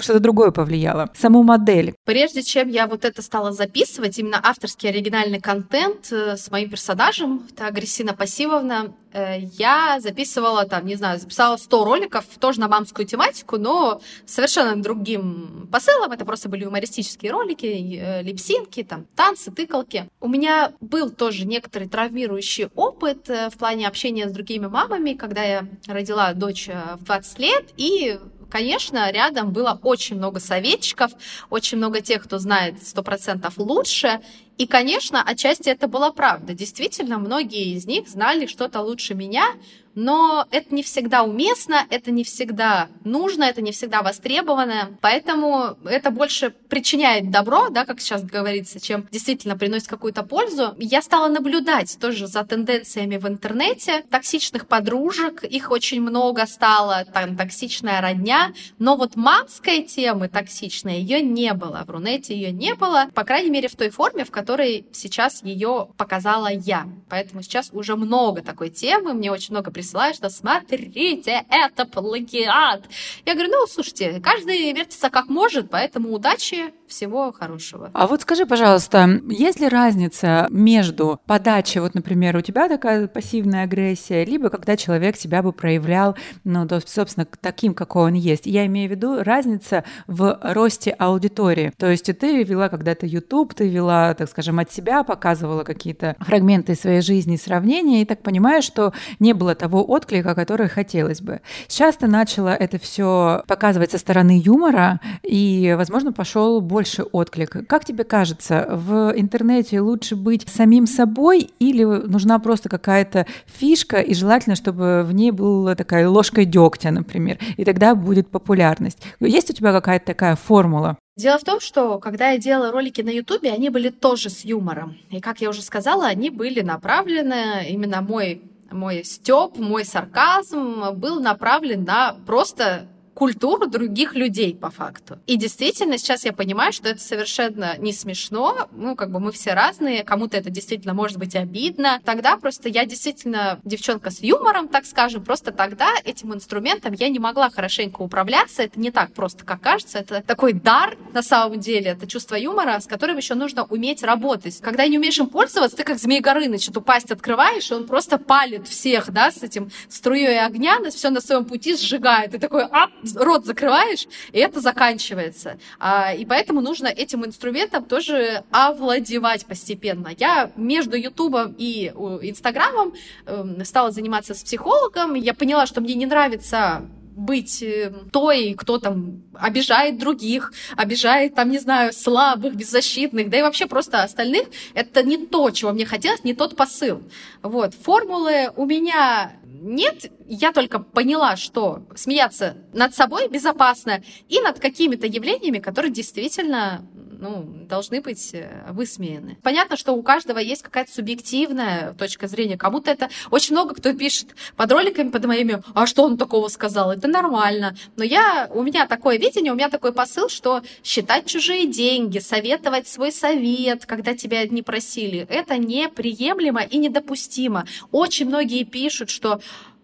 что-то 0.00 0.18
другое 0.18 0.50
повлияло. 0.50 1.10
Саму 1.16 1.42
модель. 1.42 1.94
Прежде 2.04 2.42
чем 2.48 2.68
я 2.68 2.86
вот 2.86 3.04
это 3.04 3.20
стала 3.20 3.52
записывать, 3.52 4.18
именно 4.18 4.40
авторский 4.42 4.88
оригинальный 4.88 5.40
контент 5.40 6.10
э, 6.10 6.36
с 6.36 6.50
моим 6.50 6.70
персонажем, 6.70 7.46
это 7.50 7.66
Агрессина 7.66 8.14
Пассивовна, 8.14 8.94
э, 9.12 9.40
я 9.58 10.00
записывала 10.00 10.64
там, 10.64 10.86
не 10.86 10.96
знаю, 10.96 11.20
записала 11.20 11.58
100 11.58 11.84
роликов, 11.84 12.24
тоже 12.40 12.60
на 12.60 12.68
мамскую 12.68 13.06
тематику, 13.06 13.58
но 13.58 14.00
совершенно 14.24 14.82
другим 14.82 15.68
посылом. 15.70 16.12
Это 16.12 16.24
просто 16.24 16.48
были 16.48 16.64
юмористические 16.64 17.32
ролики, 17.32 17.66
э, 17.66 18.22
липсинки, 18.22 18.82
там, 18.82 19.04
танцы, 19.14 19.50
тыкалки. 19.50 20.08
У 20.20 20.28
меня 20.28 20.72
был 20.80 21.10
тоже 21.10 21.44
некоторый 21.46 21.86
травмирующий 21.86 22.70
опыт 22.74 23.28
в 23.28 23.58
плане 23.58 23.86
общения 23.86 24.26
с 24.26 24.32
другими 24.32 24.66
мамами, 24.66 25.12
когда 25.12 25.42
я 25.42 25.66
родила 25.86 26.32
дочь 26.32 26.68
в 26.68 27.04
20 27.04 27.38
лет, 27.38 27.64
и 27.76 28.18
Конечно, 28.50 29.10
рядом 29.10 29.52
было 29.52 29.78
очень 29.82 30.16
много 30.16 30.40
советчиков, 30.40 31.12
очень 31.50 31.76
много 31.78 32.00
тех, 32.00 32.24
кто 32.24 32.38
знает 32.38 32.82
сто 32.82 33.02
процентов 33.02 33.54
лучше, 33.58 34.20
И, 34.58 34.66
конечно, 34.66 35.22
отчасти 35.22 35.68
это 35.68 35.86
была 35.86 36.10
правда. 36.10 36.52
Действительно, 36.52 37.18
многие 37.18 37.74
из 37.76 37.86
них 37.86 38.08
знали 38.08 38.46
что-то 38.46 38.80
лучше 38.80 39.14
меня, 39.14 39.52
но 39.98 40.46
это 40.52 40.72
не 40.72 40.84
всегда 40.84 41.24
уместно, 41.24 41.84
это 41.90 42.12
не 42.12 42.22
всегда 42.22 42.88
нужно, 43.02 43.42
это 43.42 43.60
не 43.62 43.72
всегда 43.72 44.02
востребовано, 44.02 44.96
поэтому 45.00 45.76
это 45.84 46.12
больше 46.12 46.50
причиняет 46.50 47.32
добро, 47.32 47.68
да, 47.70 47.84
как 47.84 48.00
сейчас 48.00 48.22
говорится, 48.22 48.78
чем 48.80 49.08
действительно 49.10 49.58
приносит 49.58 49.88
какую-то 49.88 50.22
пользу. 50.22 50.76
Я 50.78 51.02
стала 51.02 51.26
наблюдать 51.26 51.98
тоже 52.00 52.28
за 52.28 52.44
тенденциями 52.44 53.16
в 53.16 53.26
интернете, 53.26 54.04
токсичных 54.08 54.68
подружек, 54.68 55.42
их 55.42 55.72
очень 55.72 56.00
много 56.00 56.46
стало, 56.46 57.04
там 57.12 57.36
токсичная 57.36 58.00
родня, 58.00 58.52
но 58.78 58.94
вот 58.94 59.16
мамской 59.16 59.82
темы 59.82 60.28
токсичной 60.28 61.00
ее 61.00 61.22
не 61.22 61.52
было, 61.54 61.82
в 61.84 61.90
Рунете 61.90 62.36
ее 62.36 62.52
не 62.52 62.76
было, 62.76 63.08
по 63.14 63.24
крайней 63.24 63.50
мере 63.50 63.66
в 63.66 63.74
той 63.74 63.90
форме, 63.90 64.24
в 64.24 64.30
которой 64.30 64.86
сейчас 64.92 65.42
ее 65.42 65.88
показала 65.96 66.52
я. 66.52 66.86
Поэтому 67.08 67.42
сейчас 67.42 67.70
уже 67.72 67.96
много 67.96 68.42
такой 68.42 68.70
темы, 68.70 69.12
мне 69.12 69.32
очень 69.32 69.54
много 69.54 69.72
присылают 69.72 69.87
присылают, 69.88 70.16
что 70.16 70.28
смотрите, 70.28 71.46
это 71.48 71.86
плагиат. 71.86 72.84
Я 73.24 73.34
говорю, 73.34 73.50
ну, 73.50 73.66
слушайте, 73.66 74.20
каждый 74.20 74.72
вертится 74.72 75.08
как 75.08 75.28
может, 75.28 75.70
поэтому 75.70 76.12
удачи, 76.12 76.72
всего 76.88 77.32
хорошего. 77.32 77.90
А 77.92 78.06
вот 78.06 78.22
скажи, 78.22 78.46
пожалуйста, 78.46 79.20
есть 79.28 79.60
ли 79.60 79.68
разница 79.68 80.46
между 80.50 81.20
подачей, 81.26 81.80
вот, 81.80 81.94
например, 81.94 82.36
у 82.36 82.40
тебя 82.40 82.68
такая 82.68 83.06
пассивная 83.06 83.64
агрессия, 83.64 84.24
либо 84.24 84.48
когда 84.50 84.76
человек 84.76 85.16
себя 85.16 85.42
бы 85.42 85.52
проявлял, 85.52 86.16
ну, 86.44 86.66
собственно, 86.86 87.26
таким, 87.40 87.74
какой 87.74 88.04
он 88.04 88.14
есть. 88.14 88.46
Я 88.46 88.66
имею 88.66 88.88
в 88.88 88.92
виду 88.92 89.22
разница 89.22 89.84
в 90.06 90.38
росте 90.42 90.90
аудитории. 90.90 91.72
То 91.76 91.90
есть 91.90 92.06
ты 92.18 92.42
вела 92.42 92.68
когда-то 92.68 93.06
YouTube, 93.06 93.54
ты 93.54 93.68
вела, 93.68 94.14
так 94.14 94.28
скажем, 94.28 94.58
от 94.58 94.72
себя, 94.72 95.04
показывала 95.04 95.64
какие-то 95.64 96.16
фрагменты 96.20 96.74
своей 96.74 97.00
жизни, 97.00 97.36
сравнения, 97.36 98.02
и 98.02 98.04
так 98.04 98.22
понимаешь, 98.22 98.64
что 98.64 98.92
не 99.18 99.32
было 99.32 99.54
того 99.54 99.84
отклика, 99.84 100.34
который 100.34 100.68
хотелось 100.68 101.20
бы. 101.20 101.40
Сейчас 101.66 101.96
ты 101.96 102.06
начала 102.06 102.54
это 102.54 102.78
все 102.78 103.42
показывать 103.46 103.90
со 103.90 103.98
стороны 103.98 104.40
юмора, 104.42 105.00
и, 105.22 105.74
возможно, 105.76 106.12
пошел 106.12 106.60
больше 106.78 107.02
отклик. 107.02 107.66
Как 107.66 107.84
тебе 107.84 108.04
кажется, 108.04 108.64
в 108.70 109.12
интернете 109.16 109.80
лучше 109.80 110.14
быть 110.14 110.48
самим 110.48 110.86
собой 110.86 111.50
или 111.58 111.82
нужна 111.82 112.38
просто 112.38 112.68
какая-то 112.68 113.26
фишка, 113.46 114.00
и 114.00 114.14
желательно, 114.14 114.54
чтобы 114.54 115.02
в 115.02 115.12
ней 115.12 115.32
была 115.32 115.74
такая 115.74 116.08
ложка 116.08 116.44
дегтя, 116.44 116.92
например, 116.92 117.38
и 117.56 117.64
тогда 117.64 117.96
будет 117.96 118.28
популярность? 118.28 118.98
Есть 119.18 119.50
у 119.50 119.54
тебя 119.54 119.72
какая-то 119.72 120.06
такая 120.06 120.36
формула? 120.36 120.96
Дело 121.16 121.36
в 121.38 121.42
том, 121.42 121.58
что 121.58 121.98
когда 121.98 122.30
я 122.30 122.38
делала 122.38 122.70
ролики 122.70 123.00
на 123.00 123.10
Ютубе, 123.10 123.50
они 123.50 123.70
были 123.70 123.88
тоже 123.88 124.30
с 124.30 124.44
юмором. 124.44 124.96
И, 125.10 125.18
как 125.18 125.40
я 125.40 125.48
уже 125.50 125.62
сказала, 125.62 126.06
они 126.06 126.30
были 126.30 126.60
направлены, 126.60 127.66
именно 127.68 128.02
мой 128.02 128.40
мой 128.70 129.02
стёб, 129.02 129.58
мой 129.58 129.84
сарказм 129.84 130.92
был 130.94 131.20
направлен 131.20 131.82
на 131.82 132.14
просто 132.24 132.86
культуру 133.18 133.66
других 133.66 134.14
людей 134.14 134.54
по 134.54 134.70
факту. 134.70 135.18
И 135.26 135.36
действительно, 135.36 135.98
сейчас 135.98 136.24
я 136.24 136.32
понимаю, 136.32 136.72
что 136.72 136.88
это 136.88 137.00
совершенно 137.00 137.76
не 137.78 137.92
смешно. 137.92 138.68
Ну, 138.70 138.94
как 138.94 139.10
бы 139.10 139.18
мы 139.18 139.32
все 139.32 139.54
разные, 139.54 140.04
кому-то 140.04 140.36
это 140.36 140.50
действительно 140.50 140.94
может 140.94 141.18
быть 141.18 141.34
обидно. 141.34 142.00
Тогда 142.04 142.36
просто 142.36 142.68
я 142.68 142.86
действительно 142.86 143.58
девчонка 143.64 144.10
с 144.10 144.20
юмором, 144.20 144.68
так 144.68 144.86
скажем, 144.86 145.24
просто 145.24 145.50
тогда 145.50 145.90
этим 146.04 146.32
инструментом 146.32 146.92
я 146.92 147.08
не 147.08 147.18
могла 147.18 147.50
хорошенько 147.50 148.02
управляться. 148.02 148.62
Это 148.62 148.78
не 148.78 148.92
так 148.92 149.12
просто, 149.12 149.44
как 149.44 149.62
кажется. 149.62 149.98
Это 149.98 150.22
такой 150.22 150.52
дар 150.52 150.96
на 151.12 151.22
самом 151.22 151.58
деле. 151.58 151.90
Это 151.90 152.06
чувство 152.06 152.36
юмора, 152.36 152.78
с 152.78 152.86
которым 152.86 153.16
еще 153.16 153.34
нужно 153.34 153.64
уметь 153.64 154.04
работать. 154.04 154.60
Когда 154.60 154.86
не 154.86 154.96
умеешь 154.96 155.18
им 155.18 155.26
пользоваться, 155.26 155.76
ты 155.76 155.82
как 155.82 155.98
Змей 155.98 156.20
Горыныч 156.20 156.68
эту 156.68 156.80
пасть 156.82 157.10
открываешь, 157.10 157.68
и 157.72 157.74
он 157.74 157.88
просто 157.88 158.16
палит 158.18 158.68
всех, 158.68 159.10
да, 159.10 159.32
с 159.32 159.42
этим 159.42 159.72
струей 159.88 160.40
огня, 160.40 160.78
все 160.90 161.10
на 161.10 161.20
своем 161.20 161.44
пути 161.44 161.76
сжигает. 161.76 162.32
И 162.34 162.38
такой, 162.38 162.62
ап, 162.62 162.90
рот 163.16 163.44
закрываешь, 163.44 164.06
и 164.32 164.38
это 164.38 164.60
заканчивается. 164.60 165.58
А, 165.78 166.14
и 166.14 166.24
поэтому 166.24 166.60
нужно 166.60 166.88
этим 166.88 167.24
инструментом 167.24 167.84
тоже 167.84 168.44
овладевать 168.50 169.46
постепенно. 169.46 170.10
Я 170.18 170.50
между 170.56 170.96
Ютубом 170.96 171.54
и 171.58 171.88
Инстаграмом 172.22 172.94
эм, 173.26 173.64
стала 173.64 173.90
заниматься 173.90 174.34
с 174.34 174.42
психологом. 174.42 175.14
Я 175.14 175.34
поняла, 175.34 175.66
что 175.66 175.80
мне 175.80 175.94
не 175.94 176.06
нравится 176.06 176.88
быть 177.18 177.62
э, 177.62 177.92
той, 178.12 178.54
кто 178.56 178.78
там 178.78 179.24
обижает 179.34 179.98
других, 179.98 180.52
обижает, 180.76 181.34
там, 181.34 181.50
не 181.50 181.58
знаю, 181.58 181.92
слабых, 181.92 182.54
беззащитных, 182.54 183.28
да 183.28 183.38
и 183.38 183.42
вообще 183.42 183.66
просто 183.66 184.04
остальных, 184.04 184.44
это 184.74 185.02
не 185.02 185.26
то, 185.26 185.50
чего 185.50 185.72
мне 185.72 185.84
хотелось, 185.84 186.24
не 186.24 186.34
тот 186.34 186.56
посыл. 186.56 187.02
Вот. 187.42 187.74
Формулы 187.74 188.52
у 188.56 188.66
меня 188.66 189.32
нет, 189.60 190.10
я 190.26 190.52
только 190.52 190.78
поняла, 190.78 191.36
что 191.36 191.82
смеяться 191.94 192.56
над 192.72 192.94
собой 192.94 193.28
безопасно 193.28 194.02
и 194.28 194.40
над 194.40 194.60
какими-то 194.60 195.06
явлениями, 195.06 195.58
которые 195.58 195.92
действительно 195.92 196.86
ну, 197.18 197.42
должны 197.68 198.00
быть 198.00 198.30
э, 198.32 198.66
высмеяны. 198.70 199.38
Понятно, 199.42 199.76
что 199.76 199.92
у 199.92 200.02
каждого 200.02 200.38
есть 200.38 200.62
какая-то 200.62 200.92
субъективная 200.92 201.94
точка 201.94 202.28
зрения. 202.28 202.56
Кому-то 202.56 202.90
это... 202.90 203.08
Очень 203.30 203.54
много 203.54 203.74
кто 203.74 203.92
пишет 203.92 204.34
под 204.56 204.70
роликами, 204.70 205.10
под 205.10 205.24
моими, 205.24 205.62
а 205.74 205.86
что 205.86 206.04
он 206.04 206.16
такого 206.16 206.48
сказал? 206.48 206.92
Это 206.92 207.08
нормально. 207.08 207.76
Но 207.96 208.04
я, 208.04 208.48
у 208.52 208.62
меня 208.62 208.86
такое 208.86 209.18
видение, 209.18 209.52
у 209.52 209.56
меня 209.56 209.68
такой 209.68 209.92
посыл, 209.92 210.28
что 210.28 210.62
считать 210.84 211.26
чужие 211.26 211.66
деньги, 211.66 212.18
советовать 212.18 212.86
свой 212.86 213.10
совет, 213.10 213.84
когда 213.84 214.14
тебя 214.14 214.46
не 214.46 214.62
просили, 214.62 215.26
это 215.28 215.58
неприемлемо 215.58 216.62
и 216.62 216.78
недопустимо. 216.78 217.66
Очень 217.90 218.26
многие 218.26 218.62
пишут, 218.62 219.10
что 219.10 219.37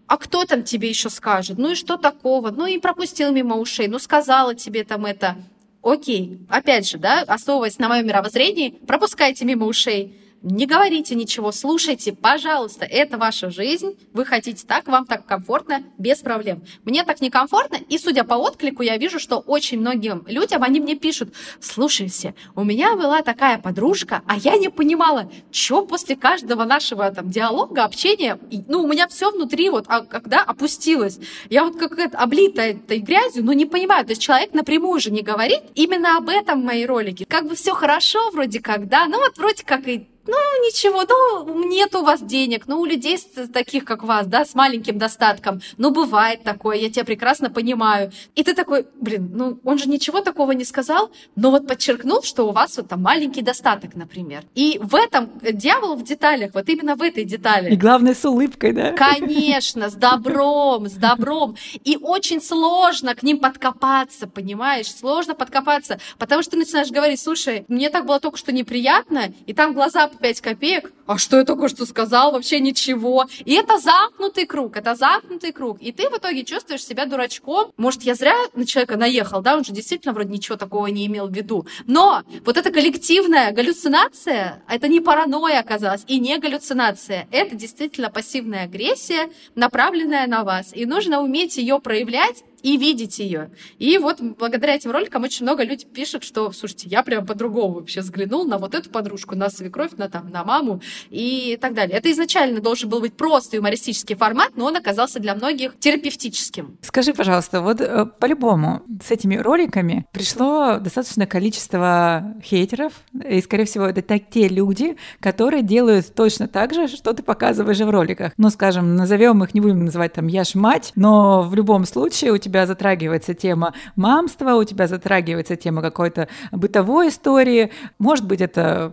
а 0.07 0.17
кто 0.17 0.45
там 0.45 0.63
тебе 0.63 0.89
еще 0.89 1.09
скажет? 1.09 1.57
Ну 1.57 1.71
и 1.71 1.75
что 1.75 1.97
такого? 1.97 2.51
Ну 2.51 2.65
и 2.65 2.77
пропустил 2.77 3.31
мимо 3.31 3.57
ушей, 3.57 3.87
ну 3.87 3.99
сказала 3.99 4.55
тебе 4.55 4.83
там 4.83 5.05
это. 5.05 5.35
Окей, 5.81 6.39
опять 6.49 6.89
же, 6.89 6.97
да, 6.97 7.21
основываясь 7.21 7.77
на 7.79 7.89
моем 7.89 8.07
мировоззрении, 8.07 8.69
пропускайте 8.69 9.45
мимо 9.45 9.65
ушей 9.65 10.19
не 10.45 10.67
говорите 10.67 11.15
ничего, 11.15 11.51
слушайте, 11.51 12.13
пожалуйста, 12.13 12.85
это 12.85 13.17
ваша 13.17 13.49
жизнь, 13.49 13.97
вы 14.13 14.25
хотите 14.25 14.63
так, 14.65 14.87
вам 14.87 15.07
так 15.07 15.25
комфортно, 15.25 15.81
без 15.97 16.19
проблем. 16.19 16.63
Мне 16.83 17.03
так 17.03 17.19
некомфортно, 17.19 17.77
и 17.77 17.97
судя 17.97 18.23
по 18.23 18.35
отклику, 18.35 18.83
я 18.83 18.97
вижу, 18.97 19.19
что 19.19 19.39
очень 19.39 19.79
многим 19.79 20.23
людям, 20.27 20.61
они 20.61 20.79
мне 20.79 20.95
пишут, 20.95 21.33
слушайте, 21.59 22.35
у 22.55 22.63
меня 22.63 22.95
была 22.95 23.23
такая 23.23 23.57
подружка, 23.57 24.21
а 24.27 24.37
я 24.37 24.55
не 24.57 24.69
понимала, 24.69 25.31
что 25.51 25.83
после 25.83 26.15
каждого 26.15 26.63
нашего 26.63 27.09
там 27.09 27.31
диалога, 27.31 27.83
общения, 27.83 28.37
ну, 28.67 28.83
у 28.83 28.87
меня 28.87 29.07
все 29.07 29.31
внутри 29.31 29.71
вот, 29.71 29.85
а, 29.87 30.01
когда 30.01 30.43
опустилось. 30.43 31.17
Я 31.49 31.63
вот 31.63 31.75
как 31.79 31.97
это 31.97 32.19
облитая 32.19 32.73
этой 32.73 32.99
грязью, 32.99 33.43
но 33.43 33.53
не 33.53 33.65
понимаю, 33.65 34.05
то 34.05 34.11
есть 34.11 34.21
человек 34.21 34.53
напрямую 34.53 34.99
же 34.99 35.09
не 35.09 35.23
говорит 35.23 35.61
именно 35.73 36.17
об 36.17 36.29
этом 36.29 36.63
мои 36.63 36.85
ролики. 36.85 37.25
Как 37.27 37.47
бы 37.47 37.55
все 37.55 37.73
хорошо 37.73 38.29
вроде 38.29 38.59
как, 38.59 38.87
да, 38.87 39.07
ну 39.07 39.17
вот 39.17 39.39
вроде 39.39 39.63
как 39.63 39.87
и 39.87 40.07
ну, 40.27 40.37
ничего, 40.65 41.03
ну, 41.07 41.63
нет 41.67 41.95
у 41.95 42.03
вас 42.03 42.21
денег, 42.21 42.67
ну, 42.67 42.79
у 42.79 42.85
людей 42.85 43.17
таких, 43.53 43.85
как 43.85 44.03
вас, 44.03 44.27
да, 44.27 44.45
с 44.45 44.55
маленьким 44.55 44.97
достатком, 44.97 45.61
ну, 45.77 45.91
бывает 45.91 46.43
такое, 46.43 46.77
я 46.77 46.89
тебя 46.89 47.05
прекрасно 47.05 47.49
понимаю. 47.49 48.11
И 48.35 48.43
ты 48.43 48.53
такой, 48.53 48.87
блин, 48.99 49.31
ну, 49.33 49.59
он 49.63 49.77
же 49.77 49.89
ничего 49.89 50.21
такого 50.21 50.51
не 50.53 50.65
сказал, 50.65 51.11
но 51.35 51.51
вот 51.51 51.67
подчеркнул, 51.67 52.23
что 52.23 52.47
у 52.47 52.51
вас 52.51 52.77
вот 52.77 52.89
там 52.89 53.01
маленький 53.01 53.41
достаток, 53.41 53.95
например. 53.95 54.43
И 54.55 54.79
в 54.81 54.95
этом 54.95 55.29
дьявол 55.41 55.95
в 55.95 56.03
деталях, 56.03 56.51
вот 56.53 56.67
именно 56.69 56.95
в 56.95 57.01
этой 57.01 57.25
детали. 57.25 57.71
И 57.71 57.77
главное, 57.77 58.15
с 58.15 58.25
улыбкой, 58.25 58.73
да? 58.73 58.91
Конечно, 58.93 59.89
с 59.89 59.93
добром, 59.93 60.87
с 60.87 60.93
добром. 60.93 61.55
И 61.83 61.97
очень 62.01 62.41
сложно 62.41 63.15
к 63.15 63.23
ним 63.23 63.39
подкопаться, 63.39 64.27
понимаешь? 64.27 64.93
Сложно 64.93 65.35
подкопаться, 65.35 65.99
потому 66.17 66.41
что 66.41 66.51
ты 66.51 66.57
начинаешь 66.57 66.89
говорить, 66.89 67.19
слушай, 67.19 67.65
мне 67.67 67.89
так 67.89 68.05
было 68.05 68.19
только 68.19 68.37
что 68.37 68.51
неприятно, 68.51 69.33
и 69.45 69.53
там 69.53 69.73
глаза 69.73 70.09
5 70.19 70.41
копеек, 70.41 70.91
а 71.07 71.17
что 71.17 71.37
я 71.37 71.43
только 71.43 71.67
что 71.69 71.85
сказал, 71.85 72.31
вообще 72.31 72.59
ничего. 72.59 73.25
И 73.45 73.53
это 73.53 73.77
замкнутый 73.77 74.45
круг, 74.45 74.75
это 74.75 74.95
замкнутый 74.95 75.51
круг. 75.51 75.77
И 75.81 75.91
ты 75.91 76.09
в 76.09 76.17
итоге 76.17 76.43
чувствуешь 76.43 76.83
себя 76.83 77.05
дурачком. 77.05 77.71
Может, 77.77 78.03
я 78.03 78.15
зря 78.15 78.35
на 78.55 78.65
человека 78.65 78.97
наехал, 78.97 79.41
да, 79.41 79.55
он 79.55 79.63
же 79.63 79.71
действительно 79.71 80.13
вроде 80.13 80.31
ничего 80.31 80.57
такого 80.57 80.87
не 80.87 81.05
имел 81.05 81.27
в 81.27 81.33
виду. 81.33 81.67
Но 81.85 82.23
вот 82.43 82.57
эта 82.57 82.71
коллективная 82.71 83.51
галлюцинация, 83.51 84.63
это 84.67 84.87
не 84.87 84.99
паранойя 84.99 85.59
оказалась, 85.59 86.03
и 86.07 86.19
не 86.19 86.37
галлюцинация. 86.39 87.27
Это 87.31 87.55
действительно 87.55 88.09
пассивная 88.09 88.63
агрессия, 88.63 89.29
направленная 89.53 90.27
на 90.27 90.43
вас. 90.43 90.71
И 90.73 90.85
нужно 90.85 91.21
уметь 91.21 91.57
ее 91.57 91.79
проявлять 91.79 92.43
и 92.65 92.77
видеть 92.77 93.19
ее. 93.19 93.51
И 93.77 93.99
вот 93.99 94.19
благодаря 94.19 94.73
этим 94.73 94.89
роликам 94.89 95.23
очень 95.23 95.45
много 95.45 95.63
людей 95.63 95.87
пишут, 95.87 96.23
что, 96.23 96.51
слушайте, 96.51 96.89
я 96.89 97.03
прям 97.03 97.23
по-другому 97.23 97.75
вообще 97.75 98.01
взглянул 98.01 98.43
на 98.43 98.57
вот 98.57 98.73
эту 98.73 98.89
подружку, 98.89 99.35
на 99.35 99.51
свекровь, 99.51 99.91
на, 99.97 100.09
там, 100.09 100.31
на 100.31 100.43
маму 100.43 100.81
и 101.11 101.59
так 101.61 101.75
далее. 101.75 101.95
Это 101.95 102.11
изначально 102.11 102.61
должен 102.61 102.89
был 102.89 103.01
быть 103.01 103.13
просто 103.13 103.57
юмористический 103.57 104.15
формат, 104.15 104.53
но 104.55 104.65
он 104.65 104.75
оказался 104.75 105.19
для 105.19 105.35
многих 105.35 105.77
терапевтическим. 105.77 106.79
Скажи, 106.81 107.13
пожалуйста, 107.13 107.61
вот 107.61 107.81
э, 107.81 108.07
по-любому 108.07 108.81
с 109.05 109.11
этими 109.11 109.35
роликами 109.35 110.07
пришло 110.11 110.79
достаточное 110.79 111.27
количество 111.27 112.33
хейтеров, 112.43 112.93
и, 113.29 113.41
скорее 113.41 113.65
всего, 113.65 113.85
это 113.85 114.01
так 114.01 114.23
те 114.31 114.47
люди, 114.47 114.97
которые 115.19 115.61
делают 115.61 116.15
точно 116.15 116.47
так 116.47 116.73
же, 116.73 116.87
что 116.87 117.13
ты 117.13 117.21
показываешь 117.21 117.77
в 117.77 117.89
роликах. 117.91 118.33
Ну, 118.37 118.49
скажем, 118.49 118.95
назовем 118.95 119.43
их, 119.43 119.53
не 119.53 119.61
будем 119.61 119.85
называть 119.85 120.13
там 120.13 120.25
«я 120.25 120.43
ж 120.43 120.55
мать», 120.55 120.93
но 120.95 121.43
в 121.43 121.53
любом 121.53 121.85
случае 121.85 122.31
у 122.31 122.39
тебя 122.39 122.54
затрагивается 122.65 123.33
тема 123.33 123.73
мамства, 123.95 124.55
у 124.55 124.63
тебя 124.63 124.87
затрагивается 124.87 125.55
тема 125.55 125.81
какой-то 125.81 126.27
бытовой 126.51 127.09
истории, 127.09 127.71
может 127.99 128.25
быть, 128.25 128.41
это 128.41 128.91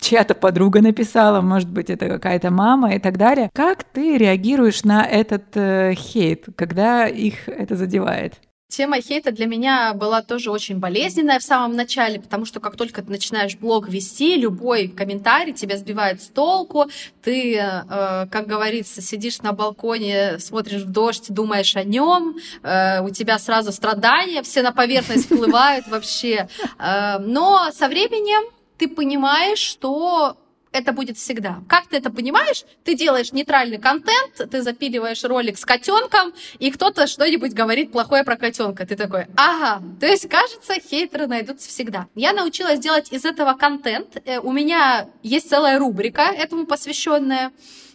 чья-то 0.00 0.34
подруга 0.34 0.82
написала, 0.82 1.40
может 1.40 1.70
быть, 1.70 1.90
это 1.90 2.08
какая-то 2.08 2.50
мама 2.50 2.94
и 2.94 2.98
так 2.98 3.16
далее. 3.16 3.50
Как 3.54 3.84
ты 3.84 4.18
реагируешь 4.18 4.84
на 4.84 5.04
этот 5.04 5.56
э, 5.56 5.94
хейт, 5.94 6.46
когда 6.56 7.06
их 7.06 7.48
это 7.48 7.76
задевает? 7.76 8.34
Тема 8.70 9.00
хейта 9.00 9.32
для 9.32 9.46
меня 9.46 9.94
была 9.94 10.22
тоже 10.22 10.52
очень 10.52 10.78
болезненная 10.78 11.40
в 11.40 11.42
самом 11.42 11.74
начале, 11.74 12.20
потому 12.20 12.44
что 12.44 12.60
как 12.60 12.76
только 12.76 13.02
ты 13.02 13.10
начинаешь 13.10 13.56
блог 13.56 13.88
вести, 13.88 14.36
любой 14.36 14.86
комментарий 14.86 15.52
тебя 15.52 15.76
сбивает 15.76 16.22
с 16.22 16.28
толку, 16.28 16.86
ты, 17.20 17.56
э, 17.56 18.26
как 18.30 18.46
говорится, 18.46 19.02
сидишь 19.02 19.40
на 19.40 19.52
балконе, 19.52 20.38
смотришь 20.38 20.82
в 20.82 20.90
дождь, 20.92 21.26
думаешь 21.30 21.74
о 21.74 21.82
нем, 21.82 22.36
э, 22.62 23.02
у 23.02 23.10
тебя 23.10 23.40
сразу 23.40 23.72
страдания, 23.72 24.40
все 24.44 24.62
на 24.62 24.70
поверхность 24.70 25.24
всплывают 25.24 25.88
вообще. 25.88 26.48
Э, 26.78 27.18
но 27.18 27.72
со 27.72 27.88
временем 27.88 28.48
ты 28.78 28.86
понимаешь, 28.86 29.58
что 29.58 30.36
это 30.72 30.92
будет 30.92 31.16
всегда. 31.16 31.62
Как 31.68 31.88
ты 31.88 31.96
это 31.96 32.10
понимаешь? 32.10 32.64
Ты 32.84 32.94
делаешь 32.94 33.32
нейтральный 33.32 33.78
контент, 33.78 34.50
ты 34.50 34.62
запиливаешь 34.62 35.24
ролик 35.24 35.58
с 35.58 35.64
котенком, 35.64 36.32
и 36.58 36.70
кто-то 36.70 37.06
что-нибудь 37.06 37.52
говорит 37.52 37.92
плохое 37.92 38.24
про 38.24 38.36
котенка. 38.36 38.86
Ты 38.86 38.96
такой, 38.96 39.26
ага. 39.36 39.82
То 40.00 40.06
есть, 40.06 40.28
кажется, 40.28 40.74
хейтеры 40.80 41.26
найдутся 41.26 41.68
всегда. 41.68 42.06
Я 42.14 42.32
научилась 42.32 42.78
делать 42.78 43.12
из 43.12 43.24
этого 43.24 43.54
контент. 43.54 44.16
Э, 44.24 44.38
у 44.38 44.52
меня 44.52 45.08
есть 45.22 45.48
целая 45.48 45.78
рубрика 45.78 46.22
этому 46.22 46.66
посвященная. 46.66 47.52